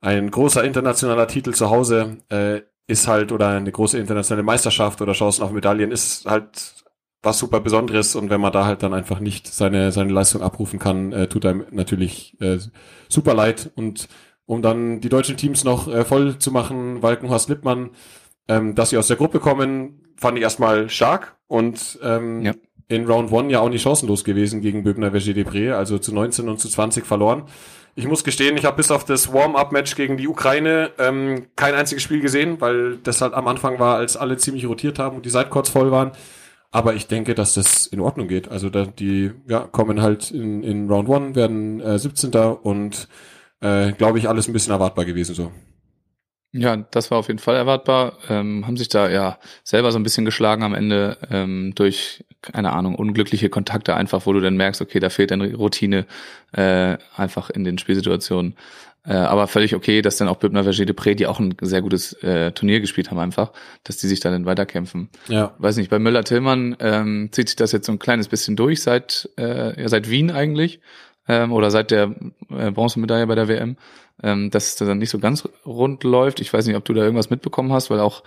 ein 0.00 0.30
großer 0.30 0.62
internationaler 0.62 1.26
Titel 1.26 1.54
zu 1.54 1.70
Hause 1.70 2.18
äh, 2.28 2.60
ist 2.86 3.08
halt 3.08 3.32
oder 3.32 3.48
eine 3.48 3.72
große 3.72 3.98
internationale 3.98 4.42
Meisterschaft 4.42 5.00
oder 5.00 5.12
Chancen 5.12 5.42
auf 5.42 5.52
Medaillen 5.52 5.90
ist 5.90 6.26
halt 6.26 6.74
was 7.22 7.38
super 7.38 7.60
Besonderes 7.60 8.14
und 8.16 8.28
wenn 8.28 8.40
man 8.40 8.52
da 8.52 8.66
halt 8.66 8.82
dann 8.82 8.92
einfach 8.92 9.18
nicht 9.20 9.46
seine 9.46 9.92
seine 9.92 10.12
Leistung 10.12 10.42
abrufen 10.42 10.78
kann, 10.78 11.12
äh, 11.12 11.26
tut 11.26 11.46
einem 11.46 11.64
natürlich 11.70 12.36
äh, 12.40 12.58
super 13.08 13.32
leid 13.34 13.70
und 13.76 14.08
um 14.46 14.60
dann 14.60 15.00
die 15.00 15.08
deutschen 15.08 15.38
Teams 15.38 15.64
noch 15.64 15.88
äh, 15.88 16.04
voll 16.04 16.36
zu 16.38 16.50
machen, 16.50 17.02
Walkenhorst 17.02 17.48
Lippmann, 17.48 17.90
ähm, 18.46 18.74
dass 18.74 18.90
sie 18.90 18.98
aus 18.98 19.08
der 19.08 19.16
Gruppe 19.16 19.40
kommen, 19.40 20.02
fand 20.16 20.36
ich 20.36 20.42
erstmal 20.44 20.90
stark 20.90 21.36
und 21.46 21.98
ähm, 22.02 22.42
Ja. 22.42 22.52
in 22.88 23.06
Round 23.06 23.32
One 23.32 23.50
ja 23.50 23.60
auch 23.60 23.70
nicht 23.70 23.80
chancenlos 23.82 24.22
gewesen 24.24 24.60
gegen 24.60 24.82
Böbner 24.82 25.12
Verger 25.12 25.32
Depré, 25.32 25.72
also 25.72 25.96
zu 25.98 26.12
19 26.12 26.46
und 26.50 26.60
zu 26.60 26.68
20 26.68 27.06
verloren. 27.06 27.44
Ich 27.96 28.08
muss 28.08 28.24
gestehen, 28.24 28.56
ich 28.56 28.64
habe 28.64 28.76
bis 28.76 28.90
auf 28.90 29.04
das 29.04 29.32
Warm-up-Match 29.32 29.94
gegen 29.94 30.16
die 30.16 30.26
Ukraine 30.26 30.90
ähm, 30.98 31.46
kein 31.54 31.74
einziges 31.74 32.02
Spiel 32.02 32.20
gesehen, 32.20 32.60
weil 32.60 32.96
das 32.98 33.20
halt 33.20 33.34
am 33.34 33.46
Anfang 33.46 33.78
war, 33.78 33.96
als 33.96 34.16
alle 34.16 34.36
ziemlich 34.36 34.66
rotiert 34.66 34.98
haben 34.98 35.16
und 35.16 35.24
die 35.24 35.30
Sidecourts 35.30 35.70
voll 35.70 35.92
waren. 35.92 36.10
Aber 36.72 36.94
ich 36.94 37.06
denke, 37.06 37.36
dass 37.36 37.54
das 37.54 37.86
in 37.86 38.00
Ordnung 38.00 38.26
geht. 38.26 38.48
Also 38.48 38.68
da, 38.68 38.84
die 38.84 39.30
ja, 39.46 39.60
kommen 39.60 40.02
halt 40.02 40.32
in, 40.32 40.64
in 40.64 40.90
Round 40.90 41.08
One, 41.08 41.34
werden 41.36 41.80
äh, 41.80 41.96
17. 41.96 42.32
und 42.34 43.06
äh, 43.60 43.92
glaube 43.92 44.18
ich, 44.18 44.28
alles 44.28 44.48
ein 44.48 44.52
bisschen 44.52 44.72
erwartbar 44.72 45.04
gewesen 45.04 45.36
so. 45.36 45.52
Ja, 46.56 46.76
das 46.76 47.10
war 47.10 47.18
auf 47.18 47.26
jeden 47.26 47.40
Fall 47.40 47.56
erwartbar. 47.56 48.18
Ähm, 48.30 48.64
haben 48.64 48.76
sich 48.76 48.88
da 48.88 49.10
ja 49.10 49.38
selber 49.64 49.90
so 49.90 49.98
ein 49.98 50.04
bisschen 50.04 50.24
geschlagen 50.24 50.62
am 50.62 50.72
Ende 50.72 51.18
ähm, 51.28 51.72
durch, 51.74 52.24
keine 52.42 52.72
Ahnung, 52.72 52.94
unglückliche 52.94 53.48
Kontakte 53.48 53.96
einfach, 53.96 54.24
wo 54.24 54.32
du 54.32 54.40
dann 54.40 54.56
merkst, 54.56 54.80
okay, 54.80 55.00
da 55.00 55.10
fehlt 55.10 55.32
dann 55.32 55.42
Routine 55.42 56.06
äh, 56.52 56.96
einfach 57.16 57.50
in 57.50 57.64
den 57.64 57.76
Spielsituationen. 57.76 58.54
Äh, 59.04 59.14
aber 59.14 59.48
völlig 59.48 59.74
okay, 59.74 60.00
dass 60.00 60.16
dann 60.16 60.28
auch 60.28 60.36
Bübner 60.36 60.62
Verger 60.62 60.84
Depré, 60.84 61.16
die 61.16 61.26
auch 61.26 61.40
ein 61.40 61.56
sehr 61.60 61.82
gutes 61.82 62.12
äh, 62.22 62.52
Turnier 62.52 62.80
gespielt 62.80 63.10
haben 63.10 63.18
einfach, 63.18 63.50
dass 63.82 63.96
die 63.96 64.06
sich 64.06 64.20
da 64.20 64.30
dann 64.30 64.46
weiterkämpfen. 64.46 65.10
Ja. 65.26 65.54
Weiß 65.58 65.76
nicht, 65.76 65.90
bei 65.90 65.98
Müller-Tillmann 65.98 66.76
ähm, 66.78 67.28
zieht 67.32 67.48
sich 67.48 67.56
das 67.56 67.72
jetzt 67.72 67.86
so 67.86 67.92
ein 67.92 67.98
kleines 67.98 68.28
bisschen 68.28 68.54
durch 68.54 68.80
seit, 68.80 69.28
äh, 69.36 69.82
ja, 69.82 69.88
seit 69.88 70.08
Wien 70.08 70.30
eigentlich 70.30 70.80
ähm, 71.28 71.52
oder 71.52 71.70
seit 71.70 71.90
der 71.90 72.14
äh, 72.50 72.70
Bronzemedaille 72.70 73.26
bei 73.26 73.34
der 73.34 73.48
WM. 73.48 73.76
ähm, 74.22 74.48
dass 74.50 74.68
es 74.68 74.76
dann 74.76 74.98
nicht 74.98 75.10
so 75.10 75.18
ganz 75.18 75.46
rund 75.66 76.04
läuft. 76.04 76.38
Ich 76.40 76.52
weiß 76.52 76.66
nicht, 76.68 76.76
ob 76.76 76.84
du 76.84 76.94
da 76.94 77.02
irgendwas 77.02 77.30
mitbekommen 77.30 77.72
hast, 77.72 77.90
weil 77.90 77.98
auch 77.98 78.22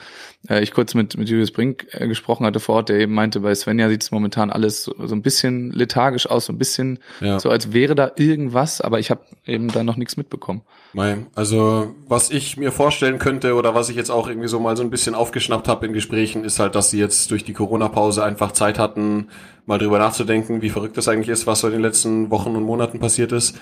äh, 0.50 0.62
ich 0.62 0.74
kurz 0.74 0.94
mit, 0.96 1.16
mit 1.18 1.30
Julius 1.30 1.52
Brink 1.52 1.88
äh, 1.92 2.10
gesprochen 2.10 2.46
hatte 2.46 2.60
vor 2.60 2.76
Ort, 2.76 2.90
der 2.90 3.00
eben 3.00 3.14
meinte, 3.14 3.40
bei 3.40 3.56
Svenja 3.56 3.88
sieht 3.88 4.04
es 4.04 4.12
momentan 4.12 4.50
alles 4.50 4.84
so, 4.84 4.94
so 5.08 5.16
ein 5.16 5.22
bisschen 5.22 5.72
lethargisch 5.72 6.30
aus, 6.30 6.48
so 6.48 6.54
ein 6.54 6.58
bisschen 6.58 7.00
Ja. 7.22 7.40
so, 7.40 7.50
als 7.50 7.72
wäre 7.72 7.96
da 7.96 8.12
irgendwas, 8.18 8.82
aber 8.82 9.00
ich 9.00 9.10
habe 9.12 9.22
eben 9.46 9.70
da 9.70 9.82
noch 9.86 9.96
nichts 9.96 10.18
mitbekommen. 10.18 10.62
Mei, 10.98 11.28
Also, 11.36 11.94
was 12.08 12.32
ich 12.32 12.58
mir 12.58 12.72
vorstellen 12.72 13.20
könnte 13.20 13.54
oder 13.54 13.76
was 13.76 13.88
ich 13.90 13.96
jetzt 13.96 14.10
auch 14.10 14.28
irgendwie 14.28 14.48
so 14.48 14.60
mal 14.60 14.76
so 14.76 14.82
ein 14.82 14.90
bisschen 14.90 15.14
aufgeschnappt 15.14 15.68
habe 15.68 15.86
in 15.86 15.94
Gesprächen, 15.94 16.44
ist 16.44 16.58
halt, 16.58 16.74
dass 16.74 16.90
sie 16.90 16.98
jetzt 16.98 17.30
durch 17.30 17.44
die 17.44 17.54
Corona-Pause 17.54 18.24
einfach 18.24 18.52
Zeit 18.52 18.80
hatten, 18.80 19.28
mal 19.68 19.78
drüber 19.78 20.00
nachzudenken, 20.00 20.64
wie 20.64 20.72
verrückt 20.72 20.98
das 20.98 21.08
eigentlich 21.08 21.30
ist, 21.30 21.46
was 21.46 21.60
so 21.60 21.68
in 21.68 21.74
den 21.74 21.84
letzten 21.84 22.32
Wochen 22.32 22.56
und 22.56 22.64
Monaten 22.64 22.98
passiert 22.98 23.32
ist. 23.32 23.60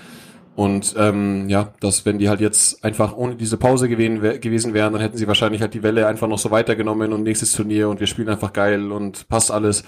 Und 0.56 0.96
ähm, 0.98 1.50
ja, 1.50 1.74
dass 1.82 2.06
wenn 2.06 2.20
die 2.20 2.30
halt 2.30 2.40
jetzt 2.40 2.86
einfach 2.86 3.14
ohne 3.18 3.36
diese 3.36 3.58
Pause 3.58 3.90
gewesen, 3.90 4.22
gewesen 4.22 4.74
wären, 4.74 4.94
dann 4.94 5.02
hätten 5.02 5.18
sie 5.18 5.28
wahrscheinlich 5.28 5.60
halt 5.60 5.74
die 5.74 5.84
Welle 5.84 6.08
einfach 6.08 6.30
noch 6.30 6.40
so 6.40 6.52
weitergenommen 6.52 7.12
und 7.12 7.24
nächstes 7.24 7.52
Turnier 7.52 7.90
und 7.90 8.00
wir 8.00 8.08
spielen 8.08 8.30
einfach 8.30 8.54
geil 8.54 8.94
und 8.94 9.28
passt 9.28 9.52
alles. 9.52 9.84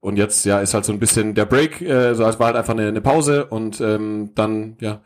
Und 0.00 0.18
jetzt 0.18 0.44
ja 0.44 0.60
ist 0.60 0.74
halt 0.74 0.84
so 0.84 0.92
ein 0.92 0.98
bisschen 0.98 1.34
der 1.34 1.46
Break, 1.46 1.80
äh, 1.80 2.12
so 2.14 2.26
als 2.26 2.38
war 2.38 2.48
halt 2.48 2.56
einfach 2.56 2.74
eine, 2.74 2.88
eine 2.88 3.00
Pause 3.00 3.46
und 3.46 3.80
ähm, 3.80 4.32
dann 4.34 4.76
ja 4.82 5.00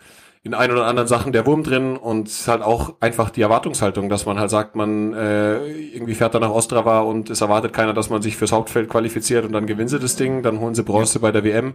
in 0.49 0.55
ein 0.55 0.73
oder 0.73 0.87
anderen 0.87 1.07
Sachen 1.07 1.33
der 1.33 1.45
Wurm 1.45 1.63
drin 1.63 1.99
und 1.99 2.31
halt 2.47 2.63
auch 2.63 2.95
einfach 3.01 3.29
die 3.29 3.43
Erwartungshaltung, 3.43 4.09
dass 4.09 4.25
man 4.25 4.41
halt 4.41 4.49
sagt, 4.49 4.77
man 4.77 5.13
äh, 5.13 5.67
irgendwie 5.93 6.15
fährt 6.15 6.35
dann 6.35 6.41
nach 6.41 6.51
Ostrava 6.51 7.01
und 7.01 7.29
es 7.29 7.43
erwartet 7.43 7.75
keiner, 7.75 7.93
dass 7.93 8.09
man 8.09 8.23
sich 8.23 8.39
fürs 8.39 8.53
Hauptfeld 8.53 8.89
qualifiziert 8.89 9.45
und 9.45 9.53
dann 9.53 9.67
gewinnen 9.67 9.89
sie 9.89 9.99
das 9.99 10.17
Ding, 10.17 10.43
dann 10.43 10.59
holen 10.59 10.75
sie 10.75 10.83
Bronze 10.83 11.21
bei 11.21 11.33
der 11.33 11.45
WM. 11.45 11.75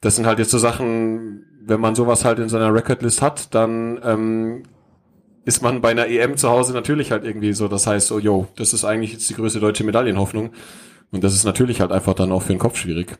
Das 0.00 0.16
sind 0.16 0.26
halt 0.26 0.40
jetzt 0.40 0.50
so 0.50 0.58
Sachen, 0.58 1.46
wenn 1.60 1.80
man 1.80 1.94
sowas 1.94 2.24
halt 2.24 2.40
in 2.40 2.48
seiner 2.48 2.74
Recordlist 2.74 3.22
hat, 3.22 3.54
dann 3.54 4.00
ähm, 4.02 4.64
ist 5.44 5.62
man 5.62 5.80
bei 5.80 5.92
einer 5.92 6.08
EM 6.08 6.36
zu 6.36 6.50
Hause 6.50 6.72
natürlich 6.72 7.12
halt 7.12 7.24
irgendwie 7.24 7.52
so, 7.52 7.68
das 7.68 7.86
heißt 7.86 8.08
so, 8.08 8.18
yo, 8.18 8.48
das 8.56 8.72
ist 8.72 8.84
eigentlich 8.84 9.12
jetzt 9.12 9.30
die 9.30 9.34
größte 9.34 9.60
deutsche 9.60 9.84
Medaillenhoffnung. 9.84 10.50
Und 11.12 11.22
das 11.22 11.34
ist 11.34 11.44
natürlich 11.44 11.80
halt 11.80 11.92
einfach 11.92 12.14
dann 12.14 12.32
auch 12.32 12.42
für 12.42 12.52
den 12.52 12.58
Kopf 12.58 12.76
schwierig. 12.78 13.16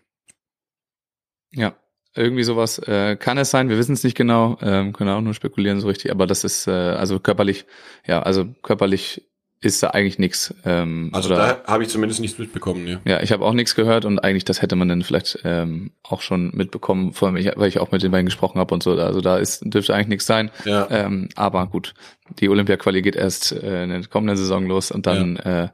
Ja, 1.53 1.74
irgendwie 2.15 2.45
sowas 2.45 2.79
äh, 2.79 3.17
kann 3.17 3.39
es 3.39 3.51
sein. 3.51 3.69
Wir 3.69 3.79
wissen 3.79 3.95
es 3.95 4.05
nicht 4.05 4.17
genau, 4.17 4.59
ähm, 4.63 4.93
können 4.93 5.11
auch 5.11 5.21
nur 5.21 5.35
spekulieren 5.35 5.81
so 5.81 5.89
richtig. 5.89 6.11
Aber 6.11 6.27
das 6.27 6.45
ist 6.45 6.67
äh, 6.67 6.71
also 6.71 7.19
körperlich, 7.19 7.65
ja, 8.07 8.23
also 8.23 8.47
körperlich 8.63 9.23
ist 9.63 9.83
da 9.83 9.91
eigentlich 9.91 10.19
nichts. 10.19 10.55
Ähm, 10.65 11.11
Also 11.13 11.29
oder, 11.31 11.63
da 11.65 11.73
habe 11.73 11.85
ich 11.85 11.89
zumindest 11.89 12.21
nichts 12.21 12.37
mitbekommen, 12.37 12.87
ja. 12.87 13.01
ja, 13.05 13.23
ich 13.23 13.31
habe 13.31 13.45
auch 13.45 13.53
nichts 13.53 13.77
gehört 13.77 14.05
und 14.05 14.19
eigentlich 14.19 14.45
das 14.45 14.61
hätte 14.61 14.75
man 14.75 14.89
dann 14.89 15.03
vielleicht 15.03 15.39
ähm, 15.45 15.93
auch 16.03 16.21
schon 16.21 16.51
mitbekommen, 16.53 17.13
vor 17.13 17.29
allem 17.29 17.37
ich, 17.37 17.49
weil 17.55 17.69
ich 17.69 17.79
auch 17.79 17.93
mit 17.93 18.03
den 18.03 18.11
beiden 18.11 18.27
gesprochen 18.27 18.59
habe 18.59 18.75
und 18.75 18.83
so. 18.83 18.93
Also 18.93 19.21
da 19.21 19.39
ist 19.39 19.63
dürfte 19.65 19.95
eigentlich 19.95 20.09
nichts 20.09 20.27
sein. 20.27 20.51
Ja. 20.65 20.89
Ähm, 20.91 21.29
aber 21.37 21.69
gut, 21.69 21.95
die 22.41 22.49
Olympia-Quali 22.49 23.03
geht 23.03 23.15
erst 23.15 23.53
äh, 23.53 23.85
in 23.85 23.91
der 23.91 24.05
kommenden 24.07 24.37
Saison 24.37 24.67
los 24.67 24.91
und 24.91 25.07
dann 25.07 25.37
äh, 25.37 25.69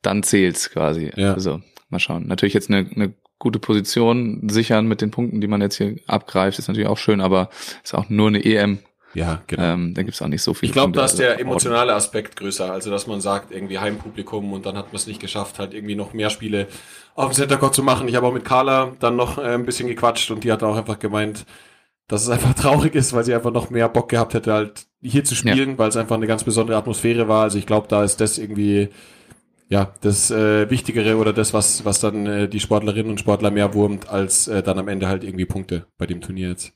dann 0.00 0.22
zählt's 0.22 0.70
quasi. 0.70 1.12
Ja. 1.14 1.34
Also 1.34 1.60
mal 1.90 1.98
schauen. 1.98 2.26
Natürlich 2.26 2.54
jetzt 2.54 2.70
eine, 2.70 2.88
eine 2.96 3.12
gute 3.38 3.58
Position 3.58 4.48
sichern 4.48 4.86
mit 4.86 5.00
den 5.00 5.10
Punkten, 5.10 5.40
die 5.40 5.46
man 5.46 5.60
jetzt 5.60 5.76
hier 5.76 5.96
abgreift, 6.06 6.58
ist 6.58 6.68
natürlich 6.68 6.88
auch 6.88 6.98
schön, 6.98 7.20
aber 7.20 7.50
ist 7.82 7.94
auch 7.94 8.08
nur 8.08 8.28
eine 8.28 8.44
EM. 8.44 8.78
Ja, 9.14 9.42
genau. 9.46 9.62
Ähm, 9.62 9.94
da 9.94 10.02
gibt's 10.02 10.20
auch 10.20 10.28
nicht 10.28 10.42
so 10.42 10.54
viel. 10.54 10.68
ich 10.68 10.72
glaube, 10.72 10.92
da 10.92 11.04
ist 11.04 11.18
der 11.18 11.38
emotionale 11.38 11.94
Aspekt 11.94 12.36
größer. 12.36 12.72
Also, 12.72 12.90
dass 12.90 13.06
man 13.06 13.20
sagt, 13.20 13.52
irgendwie 13.52 13.78
Heimpublikum 13.78 14.52
und 14.52 14.66
dann 14.66 14.76
hat 14.76 14.86
man 14.86 14.96
es 14.96 15.06
nicht 15.06 15.20
geschafft, 15.20 15.58
halt 15.58 15.72
irgendwie 15.72 15.94
noch 15.94 16.12
mehr 16.14 16.30
Spiele 16.30 16.66
auf 17.14 17.30
dem 17.30 17.34
Center 17.34 17.56
Court 17.56 17.74
zu 17.74 17.82
machen. 17.82 18.08
Ich 18.08 18.16
habe 18.16 18.26
auch 18.26 18.32
mit 18.32 18.44
Carla 18.44 18.92
dann 18.98 19.14
noch 19.14 19.38
äh, 19.38 19.54
ein 19.54 19.64
bisschen 19.64 19.88
gequatscht 19.88 20.30
und 20.32 20.42
die 20.42 20.50
hat 20.50 20.62
auch 20.64 20.76
einfach 20.76 20.98
gemeint, 20.98 21.46
dass 22.08 22.22
es 22.22 22.28
einfach 22.28 22.54
traurig 22.60 22.94
ist, 22.94 23.12
weil 23.12 23.24
sie 23.24 23.34
einfach 23.34 23.52
noch 23.52 23.70
mehr 23.70 23.88
Bock 23.88 24.08
gehabt 24.08 24.34
hätte, 24.34 24.52
halt 24.52 24.86
hier 25.00 25.24
zu 25.24 25.36
spielen, 25.36 25.78
weil 25.78 25.90
es 25.90 25.96
einfach 25.96 26.16
eine 26.16 26.26
ganz 26.26 26.42
besondere 26.42 26.76
Atmosphäre 26.76 27.28
war. 27.28 27.44
Also 27.44 27.58
ich 27.58 27.66
glaube, 27.66 27.86
da 27.88 28.02
ist 28.02 28.20
das 28.20 28.38
irgendwie 28.38 28.88
ja 29.68 29.94
das 30.00 30.30
äh, 30.30 30.68
Wichtigere 30.70 31.16
oder 31.16 31.32
das, 31.32 31.54
was 31.54 31.84
was 31.84 32.00
dann 32.00 32.26
äh, 32.26 32.48
die 32.48 32.60
Sportlerinnen 32.60 33.10
und 33.10 33.20
Sportler 33.20 33.50
mehr 33.50 33.74
wurmt, 33.74 34.08
als 34.08 34.48
äh, 34.48 34.62
dann 34.62 34.78
am 34.78 34.88
Ende 34.88 35.08
halt 35.08 35.24
irgendwie 35.24 35.46
Punkte 35.46 35.86
bei 35.98 36.06
dem 36.06 36.20
Turnier 36.20 36.48
jetzt. 36.48 36.72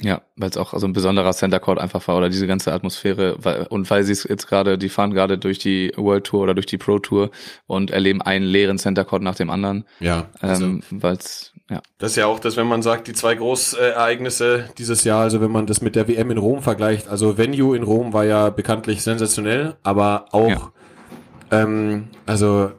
Ja, 0.00 0.22
weil 0.34 0.50
es 0.50 0.56
auch 0.56 0.76
so 0.76 0.86
ein 0.88 0.92
besonderer 0.92 1.32
Center 1.32 1.60
Court 1.60 1.78
einfach 1.78 2.08
war 2.08 2.16
oder 2.16 2.28
diese 2.28 2.48
ganze 2.48 2.72
Atmosphäre 2.72 3.36
weil, 3.38 3.68
und 3.68 3.88
weil 3.90 4.02
sie 4.02 4.10
es 4.10 4.24
jetzt 4.24 4.48
gerade, 4.48 4.76
die 4.76 4.88
fahren 4.88 5.14
gerade 5.14 5.38
durch 5.38 5.60
die 5.60 5.92
World 5.94 6.24
Tour 6.24 6.42
oder 6.42 6.54
durch 6.54 6.66
die 6.66 6.78
Pro 6.78 6.98
Tour 6.98 7.30
und 7.68 7.92
erleben 7.92 8.20
einen 8.20 8.44
leeren 8.44 8.78
Center 8.78 9.04
Court 9.04 9.22
nach 9.22 9.36
dem 9.36 9.50
anderen, 9.50 9.84
Ja, 10.00 10.30
also 10.40 10.64
ähm, 10.64 10.82
weil 10.90 11.14
es 11.14 11.52
ja 11.70 11.80
Das 11.98 12.10
ist 12.10 12.16
ja 12.16 12.26
auch 12.26 12.40
das, 12.40 12.56
wenn 12.56 12.66
man 12.66 12.82
sagt, 12.82 13.06
die 13.06 13.12
zwei 13.12 13.36
Großereignisse 13.36 14.70
dieses 14.78 15.04
Jahr, 15.04 15.22
also 15.22 15.40
wenn 15.40 15.52
man 15.52 15.66
das 15.66 15.80
mit 15.80 15.94
der 15.94 16.08
WM 16.08 16.32
in 16.32 16.38
Rom 16.38 16.60
vergleicht, 16.60 17.06
also 17.08 17.38
Venue 17.38 17.76
in 17.76 17.84
Rom 17.84 18.12
war 18.12 18.24
ja 18.24 18.50
bekanntlich 18.50 19.00
sensationell, 19.02 19.76
aber 19.84 20.26
auch, 20.32 20.48
Ja. 20.48 20.72
Ähm, 21.62 22.08
also 22.26 22.72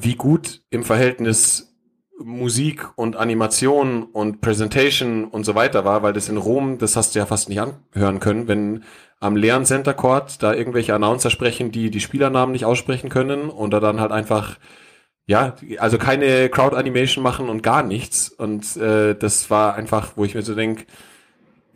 wie 0.00 0.14
gut 0.14 0.62
im 0.70 0.84
Verhältnis 0.84 1.74
Musik 2.18 2.88
und 2.96 3.16
Animation 3.16 4.04
und 4.04 4.40
Presentation 4.40 5.24
und 5.24 5.44
so 5.44 5.54
weiter 5.54 5.84
war, 5.84 6.02
weil 6.02 6.12
das 6.12 6.28
in 6.28 6.38
Rom, 6.38 6.78
das 6.78 6.96
hast 6.96 7.14
du 7.14 7.18
ja 7.18 7.26
fast 7.26 7.48
nicht 7.48 7.60
anhören 7.60 8.20
können, 8.20 8.48
wenn 8.48 8.84
am 9.20 9.36
leeren 9.36 9.64
Center 9.64 9.94
Court 9.94 10.42
da 10.42 10.54
irgendwelche 10.54 10.94
Announcer 10.94 11.30
sprechen, 11.30 11.72
die 11.72 11.90
die 11.90 12.00
Spielernamen 12.00 12.52
nicht 12.52 12.64
aussprechen 12.64 13.10
können 13.10 13.50
und 13.50 13.70
da 13.70 13.80
dann 13.80 14.00
halt 14.00 14.12
einfach 14.12 14.58
ja, 15.26 15.56
also 15.78 15.98
keine 15.98 16.48
Crowd 16.48 16.76
Animation 16.76 17.22
machen 17.22 17.48
und 17.48 17.62
gar 17.62 17.82
nichts. 17.82 18.28
Und 18.28 18.76
äh, 18.76 19.14
das 19.14 19.50
war 19.50 19.74
einfach, 19.74 20.12
wo 20.16 20.24
ich 20.24 20.34
mir 20.34 20.42
so 20.42 20.54
denk, 20.54 20.86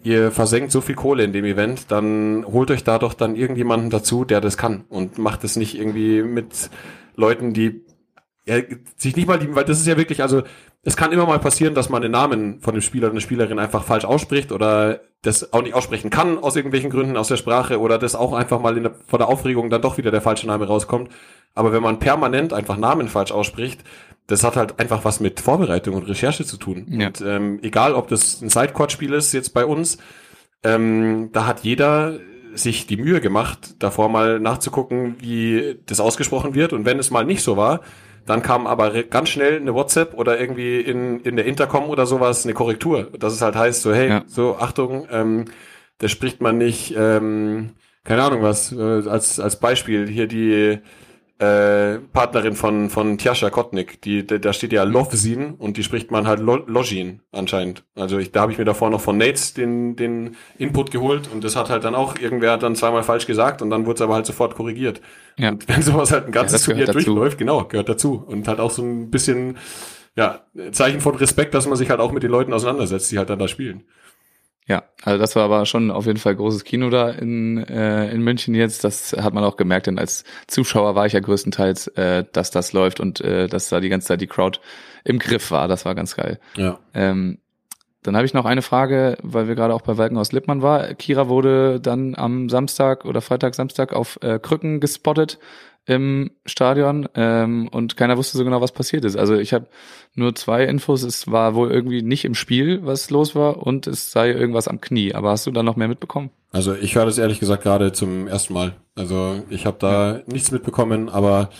ihr 0.02 0.30
versenkt 0.30 0.72
so 0.72 0.80
viel 0.80 0.94
Kohle 0.94 1.24
in 1.24 1.32
dem 1.32 1.44
Event, 1.44 1.90
dann 1.90 2.44
holt 2.46 2.70
euch 2.70 2.84
da 2.84 2.98
doch 2.98 3.14
dann 3.14 3.36
irgendjemanden 3.36 3.90
dazu, 3.90 4.24
der 4.24 4.40
das 4.40 4.56
kann 4.56 4.84
und 4.88 5.18
macht 5.18 5.44
es 5.44 5.56
nicht 5.56 5.78
irgendwie 5.78 6.22
mit 6.22 6.70
Leuten, 7.16 7.52
die 7.52 7.84
ja, 8.46 8.56
sich 8.96 9.14
nicht 9.16 9.28
mal 9.28 9.38
lieben, 9.38 9.54
weil 9.54 9.64
das 9.64 9.78
ist 9.78 9.86
ja 9.86 9.96
wirklich, 9.96 10.22
also 10.22 10.42
es 10.82 10.96
kann 10.96 11.12
immer 11.12 11.26
mal 11.26 11.38
passieren, 11.38 11.74
dass 11.74 11.90
man 11.90 12.00
den 12.00 12.12
Namen 12.12 12.60
von 12.60 12.74
dem 12.74 12.80
Spieler 12.80 13.08
oder 13.08 13.14
der 13.14 13.20
Spielerin 13.20 13.58
einfach 13.58 13.84
falsch 13.84 14.06
ausspricht 14.06 14.50
oder 14.50 15.00
das 15.22 15.52
auch 15.52 15.62
nicht 15.62 15.74
aussprechen 15.74 16.08
kann 16.08 16.38
aus 16.38 16.56
irgendwelchen 16.56 16.88
Gründen 16.88 17.18
aus 17.18 17.28
der 17.28 17.36
Sprache 17.36 17.78
oder 17.78 17.98
das 17.98 18.14
auch 18.14 18.32
einfach 18.32 18.60
mal 18.60 18.76
in 18.78 18.84
der, 18.84 18.94
vor 19.06 19.18
der 19.18 19.28
Aufregung 19.28 19.68
dann 19.68 19.82
doch 19.82 19.98
wieder 19.98 20.10
der 20.10 20.22
falsche 20.22 20.46
Name 20.46 20.66
rauskommt. 20.66 21.10
Aber 21.54 21.72
wenn 21.72 21.82
man 21.82 21.98
permanent 21.98 22.54
einfach 22.54 22.78
Namen 22.78 23.08
falsch 23.08 23.32
ausspricht, 23.32 23.84
das 24.26 24.44
hat 24.44 24.56
halt 24.56 24.78
einfach 24.78 25.04
was 25.04 25.20
mit 25.20 25.40
Vorbereitung 25.40 25.94
und 25.94 26.04
Recherche 26.08 26.44
zu 26.44 26.56
tun. 26.56 26.86
Ja. 26.88 27.08
Und 27.08 27.20
ähm, 27.20 27.58
egal, 27.62 27.94
ob 27.94 28.08
das 28.08 28.40
ein 28.42 28.48
Sidecourt-Spiel 28.48 29.12
ist 29.12 29.32
jetzt 29.32 29.54
bei 29.54 29.64
uns, 29.64 29.98
ähm, 30.62 31.30
da 31.32 31.46
hat 31.46 31.60
jeder 31.60 32.18
sich 32.54 32.86
die 32.86 32.96
Mühe 32.96 33.20
gemacht, 33.20 33.76
davor 33.78 34.08
mal 34.08 34.40
nachzugucken, 34.40 35.16
wie 35.20 35.78
das 35.86 36.00
ausgesprochen 36.00 36.54
wird. 36.54 36.72
Und 36.72 36.84
wenn 36.84 36.98
es 36.98 37.10
mal 37.10 37.24
nicht 37.24 37.42
so 37.42 37.56
war, 37.56 37.80
dann 38.26 38.42
kam 38.42 38.66
aber 38.66 39.02
ganz 39.04 39.28
schnell 39.30 39.56
eine 39.56 39.74
WhatsApp 39.74 40.14
oder 40.14 40.38
irgendwie 40.40 40.80
in, 40.80 41.20
in 41.20 41.36
der 41.36 41.46
Intercom 41.46 41.88
oder 41.88 42.06
sowas 42.06 42.44
eine 42.44 42.54
Korrektur. 42.54 43.04
Dass 43.18 43.32
es 43.32 43.42
halt 43.42 43.56
heißt, 43.56 43.82
so, 43.82 43.94
hey, 43.94 44.08
Ja. 44.08 44.24
so, 44.26 44.56
Achtung, 44.58 45.06
ähm, 45.10 45.46
das 45.98 46.10
spricht 46.10 46.40
man 46.40 46.58
nicht, 46.58 46.94
ähm, 46.96 47.70
keine 48.04 48.22
Ahnung 48.22 48.42
was, 48.42 48.72
äh, 48.72 48.80
als, 49.08 49.38
als 49.40 49.58
Beispiel 49.60 50.08
hier 50.08 50.26
die 50.26 50.78
äh, 51.40 51.98
Partnerin 52.12 52.54
von, 52.54 52.90
von 52.90 53.16
Tjascha 53.16 53.48
Kotnik, 53.48 54.02
die, 54.02 54.26
da 54.26 54.36
da 54.36 54.52
steht 54.52 54.74
ja 54.74 54.82
Lovzin 54.82 55.54
und 55.54 55.78
die 55.78 55.82
spricht 55.82 56.10
man 56.10 56.26
halt 56.26 56.38
Lo 56.38 56.56
Lojin 56.66 57.22
anscheinend. 57.32 57.82
Also 57.94 58.18
ich, 58.18 58.30
da 58.30 58.42
habe 58.42 58.52
ich 58.52 58.58
mir 58.58 58.66
davor 58.66 58.90
noch 58.90 59.00
von 59.00 59.16
Nates 59.16 59.54
den, 59.54 59.96
den 59.96 60.36
Input 60.58 60.90
geholt 60.90 61.30
und 61.32 61.42
das 61.42 61.56
hat 61.56 61.70
halt 61.70 61.84
dann 61.84 61.94
auch 61.94 62.18
irgendwer 62.18 62.58
dann 62.58 62.76
zweimal 62.76 63.02
falsch 63.02 63.26
gesagt 63.26 63.62
und 63.62 63.70
dann 63.70 63.86
wurde 63.86 63.94
es 63.94 64.02
aber 64.02 64.14
halt 64.16 64.26
sofort 64.26 64.54
korrigiert. 64.54 65.00
Ja. 65.38 65.48
Und 65.48 65.66
wenn 65.66 65.80
sowas 65.80 66.12
halt 66.12 66.26
ein 66.26 66.32
ganzes 66.32 66.66
gehört 66.66 66.84
Turnier 66.84 66.92
durchläuft, 66.92 67.38
genau, 67.38 67.64
gehört 67.64 67.88
dazu. 67.88 68.22
Und 68.26 68.46
halt 68.46 68.60
auch 68.60 68.70
so 68.70 68.82
ein 68.82 69.10
bisschen, 69.10 69.56
ja, 70.16 70.40
Zeichen 70.72 71.00
von 71.00 71.14
Respekt, 71.14 71.54
dass 71.54 71.66
man 71.66 71.78
sich 71.78 71.88
halt 71.88 72.00
auch 72.00 72.12
mit 72.12 72.22
den 72.22 72.30
Leuten 72.30 72.52
auseinandersetzt, 72.52 73.10
die 73.10 73.16
halt 73.16 73.30
dann 73.30 73.38
da 73.38 73.48
spielen. 73.48 73.84
Ja, 74.66 74.84
also 75.02 75.18
das 75.18 75.34
war 75.34 75.44
aber 75.44 75.66
schon 75.66 75.90
auf 75.90 76.06
jeden 76.06 76.18
Fall 76.18 76.36
großes 76.36 76.64
Kino 76.64 76.90
da 76.90 77.10
in, 77.10 77.58
äh, 77.58 78.10
in 78.10 78.22
München 78.22 78.54
jetzt. 78.54 78.84
Das 78.84 79.12
hat 79.12 79.34
man 79.34 79.42
auch 79.42 79.56
gemerkt, 79.56 79.88
denn 79.88 79.98
als 79.98 80.24
Zuschauer 80.46 80.94
war 80.94 81.06
ich 81.06 81.12
ja 81.12 81.20
größtenteils, 81.20 81.88
äh, 81.88 82.24
dass 82.32 82.50
das 82.50 82.72
läuft 82.72 83.00
und 83.00 83.20
äh, 83.20 83.48
dass 83.48 83.68
da 83.68 83.80
die 83.80 83.88
ganze 83.88 84.08
Zeit 84.08 84.20
die 84.20 84.28
Crowd 84.28 84.60
im 85.02 85.18
Griff 85.18 85.50
war. 85.50 85.66
Das 85.66 85.84
war 85.84 85.94
ganz 85.94 86.14
geil. 86.14 86.38
Ja. 86.56 86.78
Ähm, 86.94 87.38
dann 88.02 88.16
habe 88.16 88.24
ich 88.24 88.32
noch 88.32 88.46
eine 88.46 88.62
Frage, 88.62 89.18
weil 89.22 89.46
wir 89.46 89.54
gerade 89.54 89.74
auch 89.74 89.82
bei 89.82 89.98
Walkenhaus 89.98 90.32
Lippmann 90.32 90.62
war. 90.62 90.94
Kira 90.94 91.28
wurde 91.28 91.80
dann 91.80 92.14
am 92.14 92.48
Samstag 92.48 93.04
oder 93.04 93.20
Freitag, 93.20 93.54
Samstag 93.54 93.92
auf 93.92 94.18
äh, 94.22 94.38
Krücken 94.38 94.80
gespottet 94.80 95.38
im 95.90 96.30
Stadion 96.46 97.08
ähm, 97.16 97.66
und 97.68 97.96
keiner 97.96 98.16
wusste 98.16 98.38
so 98.38 98.44
genau, 98.44 98.60
was 98.60 98.70
passiert 98.70 99.04
ist. 99.04 99.16
Also 99.16 99.36
ich 99.36 99.52
habe 99.52 99.66
nur 100.14 100.36
zwei 100.36 100.64
Infos. 100.64 101.02
Es 101.02 101.30
war 101.30 101.56
wohl 101.56 101.72
irgendwie 101.72 102.02
nicht 102.02 102.24
im 102.24 102.36
Spiel, 102.36 102.80
was 102.84 103.10
los 103.10 103.34
war 103.34 103.66
und 103.66 103.88
es 103.88 104.12
sei 104.12 104.30
irgendwas 104.30 104.68
am 104.68 104.80
Knie. 104.80 105.14
Aber 105.14 105.30
hast 105.30 105.48
du 105.48 105.50
da 105.50 105.64
noch 105.64 105.74
mehr 105.74 105.88
mitbekommen? 105.88 106.30
Also 106.52 106.74
ich 106.74 106.94
höre 106.94 107.06
das 107.06 107.18
ehrlich 107.18 107.40
gesagt 107.40 107.64
gerade 107.64 107.92
zum 107.92 108.28
ersten 108.28 108.54
Mal. 108.54 108.76
Also 108.94 109.42
ich 109.50 109.66
habe 109.66 109.78
da 109.80 110.20
nichts 110.26 110.52
mitbekommen, 110.52 111.08
aber 111.08 111.50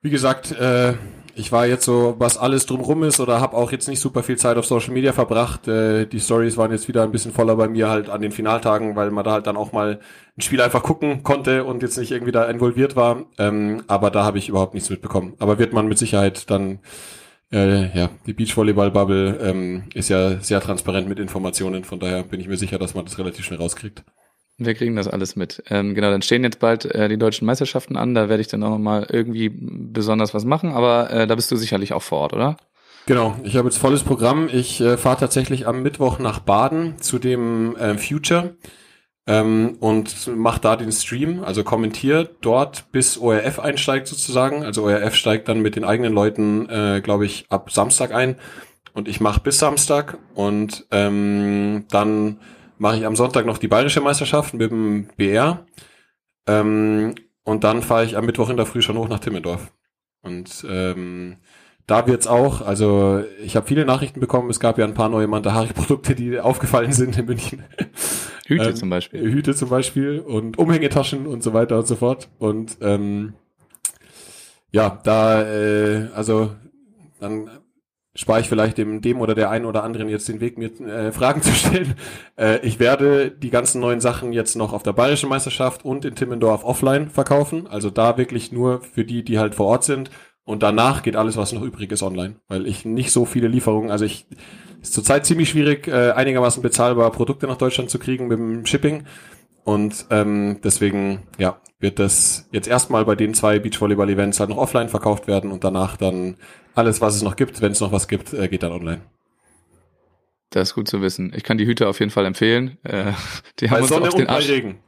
wie 0.00 0.10
gesagt, 0.10 0.52
äh, 0.52 0.94
Ich 1.38 1.52
war 1.52 1.66
jetzt 1.66 1.84
so, 1.84 2.14
was 2.18 2.38
alles 2.38 2.64
drumrum 2.64 3.02
ist 3.02 3.20
oder 3.20 3.42
habe 3.42 3.58
auch 3.58 3.70
jetzt 3.70 3.88
nicht 3.88 4.00
super 4.00 4.22
viel 4.22 4.38
Zeit 4.38 4.56
auf 4.56 4.64
Social 4.64 4.94
Media 4.94 5.12
verbracht. 5.12 5.68
Äh, 5.68 6.06
die 6.06 6.18
Stories 6.18 6.56
waren 6.56 6.70
jetzt 6.72 6.88
wieder 6.88 7.02
ein 7.02 7.12
bisschen 7.12 7.30
voller 7.30 7.56
bei 7.56 7.68
mir 7.68 7.90
halt 7.90 8.08
an 8.08 8.22
den 8.22 8.32
Finaltagen, 8.32 8.96
weil 8.96 9.10
man 9.10 9.22
da 9.22 9.32
halt 9.32 9.46
dann 9.46 9.58
auch 9.58 9.70
mal 9.70 10.00
ein 10.38 10.40
Spiel 10.40 10.62
einfach 10.62 10.82
gucken 10.82 11.22
konnte 11.24 11.64
und 11.64 11.82
jetzt 11.82 11.98
nicht 11.98 12.10
irgendwie 12.10 12.32
da 12.32 12.46
involviert 12.46 12.96
war. 12.96 13.26
Ähm, 13.36 13.82
aber 13.86 14.10
da 14.10 14.24
habe 14.24 14.38
ich 14.38 14.48
überhaupt 14.48 14.72
nichts 14.72 14.88
mitbekommen. 14.88 15.34
Aber 15.38 15.58
wird 15.58 15.74
man 15.74 15.88
mit 15.88 15.98
Sicherheit 15.98 16.50
dann 16.50 16.78
äh, 17.52 17.96
ja, 17.96 18.10
die 18.26 18.32
Beachvolleyball-Bubble 18.32 19.38
ähm, 19.42 19.84
ist 19.92 20.08
ja 20.08 20.40
sehr 20.40 20.60
transparent 20.60 21.06
mit 21.06 21.18
Informationen, 21.18 21.84
von 21.84 22.00
daher 22.00 22.22
bin 22.24 22.40
ich 22.40 22.48
mir 22.48 22.56
sicher, 22.56 22.78
dass 22.78 22.94
man 22.94 23.04
das 23.04 23.18
relativ 23.18 23.44
schnell 23.44 23.60
rauskriegt. 23.60 24.02
Wir 24.58 24.74
kriegen 24.74 24.96
das 24.96 25.08
alles 25.08 25.36
mit. 25.36 25.62
Ähm, 25.68 25.94
genau, 25.94 26.10
dann 26.10 26.22
stehen 26.22 26.42
jetzt 26.42 26.60
bald 26.60 26.86
äh, 26.86 27.08
die 27.08 27.18
deutschen 27.18 27.46
Meisterschaften 27.46 27.96
an. 27.96 28.14
Da 28.14 28.28
werde 28.28 28.40
ich 28.40 28.48
dann 28.48 28.62
auch 28.62 28.70
noch 28.70 28.78
mal 28.78 29.06
irgendwie 29.10 29.50
besonders 29.50 30.32
was 30.32 30.44
machen. 30.44 30.72
Aber 30.72 31.10
äh, 31.10 31.26
da 31.26 31.34
bist 31.34 31.50
du 31.50 31.56
sicherlich 31.56 31.92
auch 31.92 32.02
vor 32.02 32.20
Ort, 32.20 32.32
oder? 32.32 32.56
Genau, 33.06 33.36
ich 33.44 33.56
habe 33.56 33.68
jetzt 33.68 33.78
volles 33.78 34.02
Programm. 34.02 34.48
Ich 34.50 34.80
äh, 34.80 34.96
fahre 34.96 35.18
tatsächlich 35.18 35.66
am 35.68 35.82
Mittwoch 35.82 36.18
nach 36.18 36.40
Baden 36.40 37.00
zu 37.00 37.18
dem 37.18 37.76
äh, 37.76 37.98
Future 37.98 38.56
ähm, 39.26 39.76
und 39.80 40.26
mache 40.36 40.60
da 40.60 40.76
den 40.76 40.90
Stream, 40.90 41.44
also 41.44 41.62
kommentiere 41.62 42.30
dort, 42.40 42.90
bis 42.92 43.18
ORF 43.18 43.58
einsteigt 43.58 44.08
sozusagen. 44.08 44.64
Also 44.64 44.84
ORF 44.84 45.14
steigt 45.14 45.48
dann 45.48 45.60
mit 45.60 45.76
den 45.76 45.84
eigenen 45.84 46.12
Leuten, 46.12 46.68
äh, 46.68 47.00
glaube 47.02 47.26
ich, 47.26 47.46
ab 47.48 47.70
Samstag 47.70 48.14
ein 48.14 48.36
und 48.92 49.06
ich 49.06 49.20
mache 49.20 49.40
bis 49.40 49.58
Samstag 49.58 50.18
und 50.34 50.86
ähm, 50.90 51.84
dann 51.90 52.38
mache 52.78 52.96
ich 52.98 53.06
am 53.06 53.16
Sonntag 53.16 53.46
noch 53.46 53.58
die 53.58 53.68
bayerische 53.68 54.00
Meisterschaft 54.00 54.54
mit 54.54 54.70
dem 54.70 55.08
BR. 55.16 55.66
Ähm, 56.46 57.14
und 57.44 57.64
dann 57.64 57.82
fahre 57.82 58.04
ich 58.04 58.16
am 58.16 58.26
Mittwoch 58.26 58.50
in 58.50 58.56
der 58.56 58.66
Früh 58.66 58.82
schon 58.82 58.98
hoch 58.98 59.08
nach 59.08 59.20
Timmendorf. 59.20 59.72
Und 60.22 60.66
ähm, 60.68 61.36
da 61.86 62.06
wird's 62.08 62.26
auch, 62.26 62.62
also 62.62 63.22
ich 63.44 63.54
habe 63.54 63.66
viele 63.66 63.84
Nachrichten 63.84 64.18
bekommen, 64.18 64.50
es 64.50 64.58
gab 64.58 64.78
ja 64.78 64.84
ein 64.84 64.94
paar 64.94 65.08
neue 65.08 65.28
Mantahari-Produkte, 65.28 66.16
die 66.16 66.40
aufgefallen 66.40 66.92
sind 66.92 67.16
in 67.16 67.26
München. 67.26 67.62
Hüte 68.46 68.70
Ähm, 68.70 68.76
zum 68.76 68.90
Beispiel. 68.90 69.20
Hüte 69.32 69.54
zum 69.54 69.68
Beispiel 69.68 70.18
und 70.20 70.58
Umhängetaschen 70.58 71.26
und 71.26 71.42
so 71.42 71.52
weiter 71.52 71.78
und 71.78 71.86
so 71.86 71.96
fort. 71.96 72.28
Und 72.38 72.78
ähm, 72.80 73.34
ja, 74.72 75.00
da, 75.04 75.42
äh, 75.42 76.08
also 76.14 76.54
dann 77.20 77.50
spare 78.16 78.40
ich 78.40 78.48
vielleicht 78.48 78.78
dem, 78.78 79.00
dem 79.00 79.20
oder 79.20 79.34
der 79.34 79.50
einen 79.50 79.66
oder 79.66 79.84
anderen 79.84 80.08
jetzt 80.08 80.28
den 80.28 80.40
Weg, 80.40 80.58
mir 80.58 80.72
äh, 80.80 81.12
Fragen 81.12 81.42
zu 81.42 81.52
stellen. 81.52 81.94
Äh, 82.36 82.58
ich 82.66 82.80
werde 82.80 83.30
die 83.30 83.50
ganzen 83.50 83.80
neuen 83.80 84.00
Sachen 84.00 84.32
jetzt 84.32 84.56
noch 84.56 84.72
auf 84.72 84.82
der 84.82 84.92
Bayerischen 84.92 85.28
Meisterschaft 85.28 85.84
und 85.84 86.04
in 86.04 86.16
Timmendorf 86.16 86.64
offline 86.64 87.10
verkaufen. 87.10 87.66
Also 87.66 87.90
da 87.90 88.18
wirklich 88.18 88.50
nur 88.50 88.80
für 88.80 89.04
die, 89.04 89.22
die 89.22 89.38
halt 89.38 89.54
vor 89.54 89.66
Ort 89.66 89.84
sind. 89.84 90.10
Und 90.44 90.62
danach 90.62 91.02
geht 91.02 91.16
alles, 91.16 91.36
was 91.36 91.52
noch 91.52 91.62
übrig 91.62 91.90
ist, 91.92 92.02
online. 92.02 92.36
Weil 92.48 92.66
ich 92.66 92.84
nicht 92.84 93.10
so 93.10 93.24
viele 93.24 93.48
Lieferungen, 93.48 93.90
also 93.90 94.04
ich 94.04 94.26
ist 94.80 94.94
zurzeit 94.94 95.26
ziemlich 95.26 95.50
schwierig, 95.50 95.88
äh, 95.88 96.12
einigermaßen 96.12 96.62
bezahlbare 96.62 97.10
Produkte 97.10 97.46
nach 97.46 97.56
Deutschland 97.56 97.90
zu 97.90 97.98
kriegen 97.98 98.28
mit 98.28 98.38
dem 98.38 98.66
Shipping. 98.66 99.04
Und 99.66 100.06
ähm, 100.10 100.60
deswegen, 100.62 101.24
ja, 101.38 101.60
wird 101.80 101.98
das 101.98 102.48
jetzt 102.52 102.68
erstmal 102.68 103.04
bei 103.04 103.16
den 103.16 103.34
zwei 103.34 103.58
Beachvolleyball-Events 103.58 104.38
halt 104.38 104.50
noch 104.50 104.58
offline 104.58 104.88
verkauft 104.88 105.26
werden 105.26 105.50
und 105.50 105.64
danach 105.64 105.96
dann 105.96 106.36
alles, 106.76 107.00
was 107.00 107.16
es 107.16 107.22
noch 107.22 107.34
gibt, 107.34 107.60
wenn 107.60 107.72
es 107.72 107.80
noch 107.80 107.90
was 107.90 108.06
gibt, 108.06 108.32
äh, 108.32 108.46
geht 108.46 108.62
dann 108.62 108.70
online. 108.70 109.00
Das 110.50 110.68
ist 110.68 110.74
gut 110.76 110.86
zu 110.86 111.02
wissen. 111.02 111.32
Ich 111.34 111.42
kann 111.42 111.58
die 111.58 111.66
Hüte 111.66 111.88
auf 111.88 111.98
jeden 111.98 112.12
Fall 112.12 112.26
empfehlen. 112.26 112.78
Äh, 112.84 113.12
die 113.58 113.68
haben 113.68 113.78
Bei 113.78 113.80
uns 113.80 113.88
Sonne 113.88 114.08
auch 114.08 114.14
den 114.14 114.26
und 114.26 114.30
Arsch, 114.30 114.48
Regen. 114.48 114.78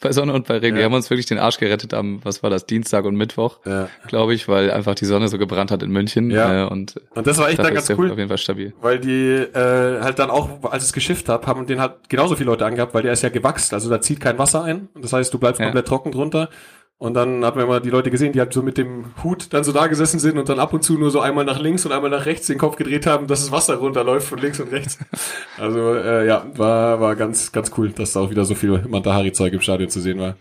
Bei 0.00 0.12
Sonne 0.12 0.32
und 0.32 0.46
bei 0.46 0.58
Regen. 0.58 0.76
Die 0.76 0.80
Ja. 0.80 0.86
haben 0.86 0.94
uns 0.94 1.10
wirklich 1.10 1.26
den 1.26 1.38
Arsch 1.38 1.58
gerettet 1.58 1.94
am, 1.94 2.20
was 2.24 2.42
war 2.42 2.50
das, 2.50 2.66
Dienstag 2.66 3.04
und 3.04 3.16
Mittwoch, 3.16 3.58
Ja. 3.64 3.88
glaube 4.08 4.34
ich, 4.34 4.48
weil 4.48 4.70
einfach 4.70 4.94
die 4.94 5.04
Sonne 5.04 5.28
so 5.28 5.38
gebrannt 5.38 5.70
hat 5.70 5.82
in 5.82 5.90
München. 5.90 6.30
Ja. 6.30 6.64
Äh, 6.64 6.68
und 6.68 7.00
Und 7.14 7.26
das 7.26 7.38
war 7.38 7.48
echt 7.48 7.58
dann 7.58 7.74
ganz 7.74 7.88
cool. 7.90 8.10
auf 8.10 8.16
jeden 8.18 8.28
Fall 8.28 8.38
stabil. 8.38 8.72
Weil 8.80 8.98
die 8.98 9.30
äh, 9.54 10.00
halt 10.02 10.18
dann 10.18 10.30
auch, 10.30 10.48
als 10.70 10.82
ich 10.84 10.88
es 10.88 10.92
geschifft 10.92 11.28
habe, 11.28 11.46
haben 11.46 11.66
den 11.66 11.80
halt 11.80 12.08
genauso 12.08 12.36
viele 12.36 12.50
Leute 12.50 12.66
angehabt, 12.66 12.94
weil 12.94 13.02
der 13.02 13.12
ist 13.12 13.22
ja 13.22 13.28
gewachst, 13.28 13.72
also 13.74 13.88
da 13.90 14.00
zieht 14.00 14.20
kein 14.20 14.38
Wasser 14.38 14.62
ein. 14.64 14.88
Das 15.00 15.12
heißt, 15.12 15.32
du 15.32 15.38
bleibst 15.38 15.60
komplett 15.60 15.86
trocken 15.86 16.12
drunter. 16.12 16.48
Und 16.96 17.14
dann 17.14 17.44
hat 17.44 17.56
man 17.56 17.64
immer 17.64 17.80
die 17.80 17.90
Leute 17.90 18.10
gesehen, 18.10 18.32
die 18.32 18.40
halt 18.40 18.52
so 18.52 18.62
mit 18.62 18.78
dem 18.78 19.06
Hut 19.22 19.52
dann 19.52 19.64
so 19.64 19.72
da 19.72 19.88
gesessen 19.88 20.20
sind 20.20 20.38
und 20.38 20.48
dann 20.48 20.60
ab 20.60 20.72
und 20.72 20.82
zu 20.82 20.96
nur 20.96 21.10
so 21.10 21.20
einmal 21.20 21.44
nach 21.44 21.58
links 21.58 21.84
und 21.84 21.92
einmal 21.92 22.10
nach 22.10 22.24
rechts 22.24 22.46
den 22.46 22.56
Kopf 22.56 22.76
gedreht 22.76 23.06
haben, 23.06 23.26
dass 23.26 23.40
das 23.40 23.50
Wasser 23.52 23.74
runterläuft 23.76 24.28
von 24.28 24.38
links 24.38 24.60
und 24.60 24.70
rechts. 24.72 24.98
Also 25.56 25.94
äh, 25.94 26.26
ja, 26.26 26.46
war, 26.56 27.00
war 27.00 27.14
ganz, 27.14 27.52
ganz 27.52 27.70
cool, 27.76 27.90
dass 27.90 28.12
da 28.12 28.20
auch 28.20 28.30
wieder 28.30 28.44
so 28.44 28.54
viel 28.54 28.70
Mantahari-Zeug 28.88 29.52
im 29.52 29.60
Stadion 29.60 29.88
zu 29.88 30.00
sehen 30.00 30.18
war. 30.18 30.36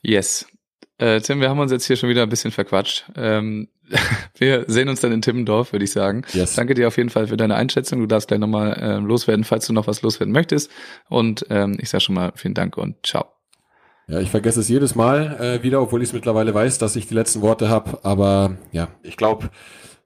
Yes. 0.00 0.46
Äh, 0.98 1.20
Tim, 1.20 1.40
wir 1.40 1.48
haben 1.48 1.58
uns 1.58 1.72
jetzt 1.72 1.86
hier 1.86 1.96
schon 1.96 2.08
wieder 2.08 2.22
ein 2.22 2.28
bisschen 2.28 2.50
verquatscht. 2.50 3.06
Ähm, 3.16 3.68
wir 4.38 4.64
sehen 4.68 4.88
uns 4.88 5.00
dann 5.00 5.12
in 5.12 5.22
Timmendorf, 5.22 5.72
würde 5.72 5.84
ich 5.84 5.92
sagen. 5.92 6.22
Yes. 6.32 6.54
Danke 6.54 6.74
dir 6.74 6.88
auf 6.88 6.96
jeden 6.96 7.10
Fall 7.10 7.28
für 7.28 7.36
deine 7.36 7.54
Einschätzung. 7.54 8.00
Du 8.00 8.06
darfst 8.06 8.28
gleich 8.28 8.40
nochmal 8.40 8.78
ähm, 8.80 9.06
loswerden, 9.06 9.44
falls 9.44 9.66
du 9.66 9.72
noch 9.72 9.86
was 9.86 10.02
loswerden 10.02 10.32
möchtest. 10.32 10.70
Und 11.08 11.46
ähm, 11.50 11.78
ich 11.80 11.88
sage 11.88 12.02
schon 12.02 12.14
mal 12.14 12.32
vielen 12.36 12.54
Dank 12.54 12.76
und 12.76 13.06
ciao. 13.06 13.37
Ja, 14.08 14.20
ich 14.20 14.30
vergesse 14.30 14.60
es 14.60 14.68
jedes 14.68 14.94
Mal 14.94 15.36
äh, 15.38 15.62
wieder, 15.62 15.82
obwohl 15.82 16.02
ich 16.02 16.08
es 16.08 16.14
mittlerweile 16.14 16.54
weiß, 16.54 16.78
dass 16.78 16.96
ich 16.96 17.06
die 17.06 17.14
letzten 17.14 17.42
Worte 17.42 17.68
habe. 17.68 17.98
Aber 18.04 18.56
ja, 18.72 18.88
ich 19.02 19.18
glaube, 19.18 19.50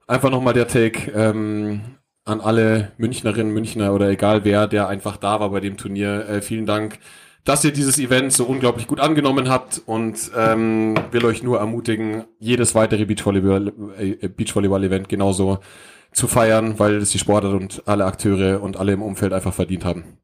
einfach 0.07 0.29
nochmal 0.29 0.53
der 0.53 0.67
Take 0.67 1.09
ähm, 1.11 1.79
an 2.25 2.41
alle 2.41 2.91
Münchnerinnen, 2.97 3.53
Münchner 3.53 3.93
oder 3.93 4.09
egal 4.09 4.43
wer, 4.43 4.67
der 4.67 4.89
einfach 4.89 5.15
da 5.15 5.39
war 5.39 5.51
bei 5.51 5.61
dem 5.61 5.77
Turnier. 5.77 6.27
Äh, 6.27 6.41
vielen 6.41 6.65
Dank, 6.65 6.99
dass 7.45 7.63
ihr 7.63 7.71
dieses 7.71 7.97
Event 7.97 8.33
so 8.33 8.43
unglaublich 8.43 8.87
gut 8.87 8.99
angenommen 8.99 9.49
habt 9.49 9.81
und 9.85 10.31
ähm, 10.35 10.95
will 11.11 11.25
euch 11.25 11.41
nur 11.41 11.59
ermutigen, 11.59 12.25
jedes 12.39 12.75
weitere 12.75 13.03
äh, 13.03 13.07
Beachvolleyball-Event 13.07 15.07
genauso 15.07 15.59
zu 16.11 16.27
feiern, 16.27 16.77
weil 16.77 16.97
es 16.97 17.11
die 17.11 17.19
Sportler 17.19 17.51
und 17.51 17.83
alle 17.85 18.03
Akteure 18.03 18.61
und 18.61 18.75
alle 18.75 18.91
im 18.91 19.01
Umfeld 19.01 19.31
einfach 19.31 19.53
verdient 19.53 19.85
haben. 19.85 20.17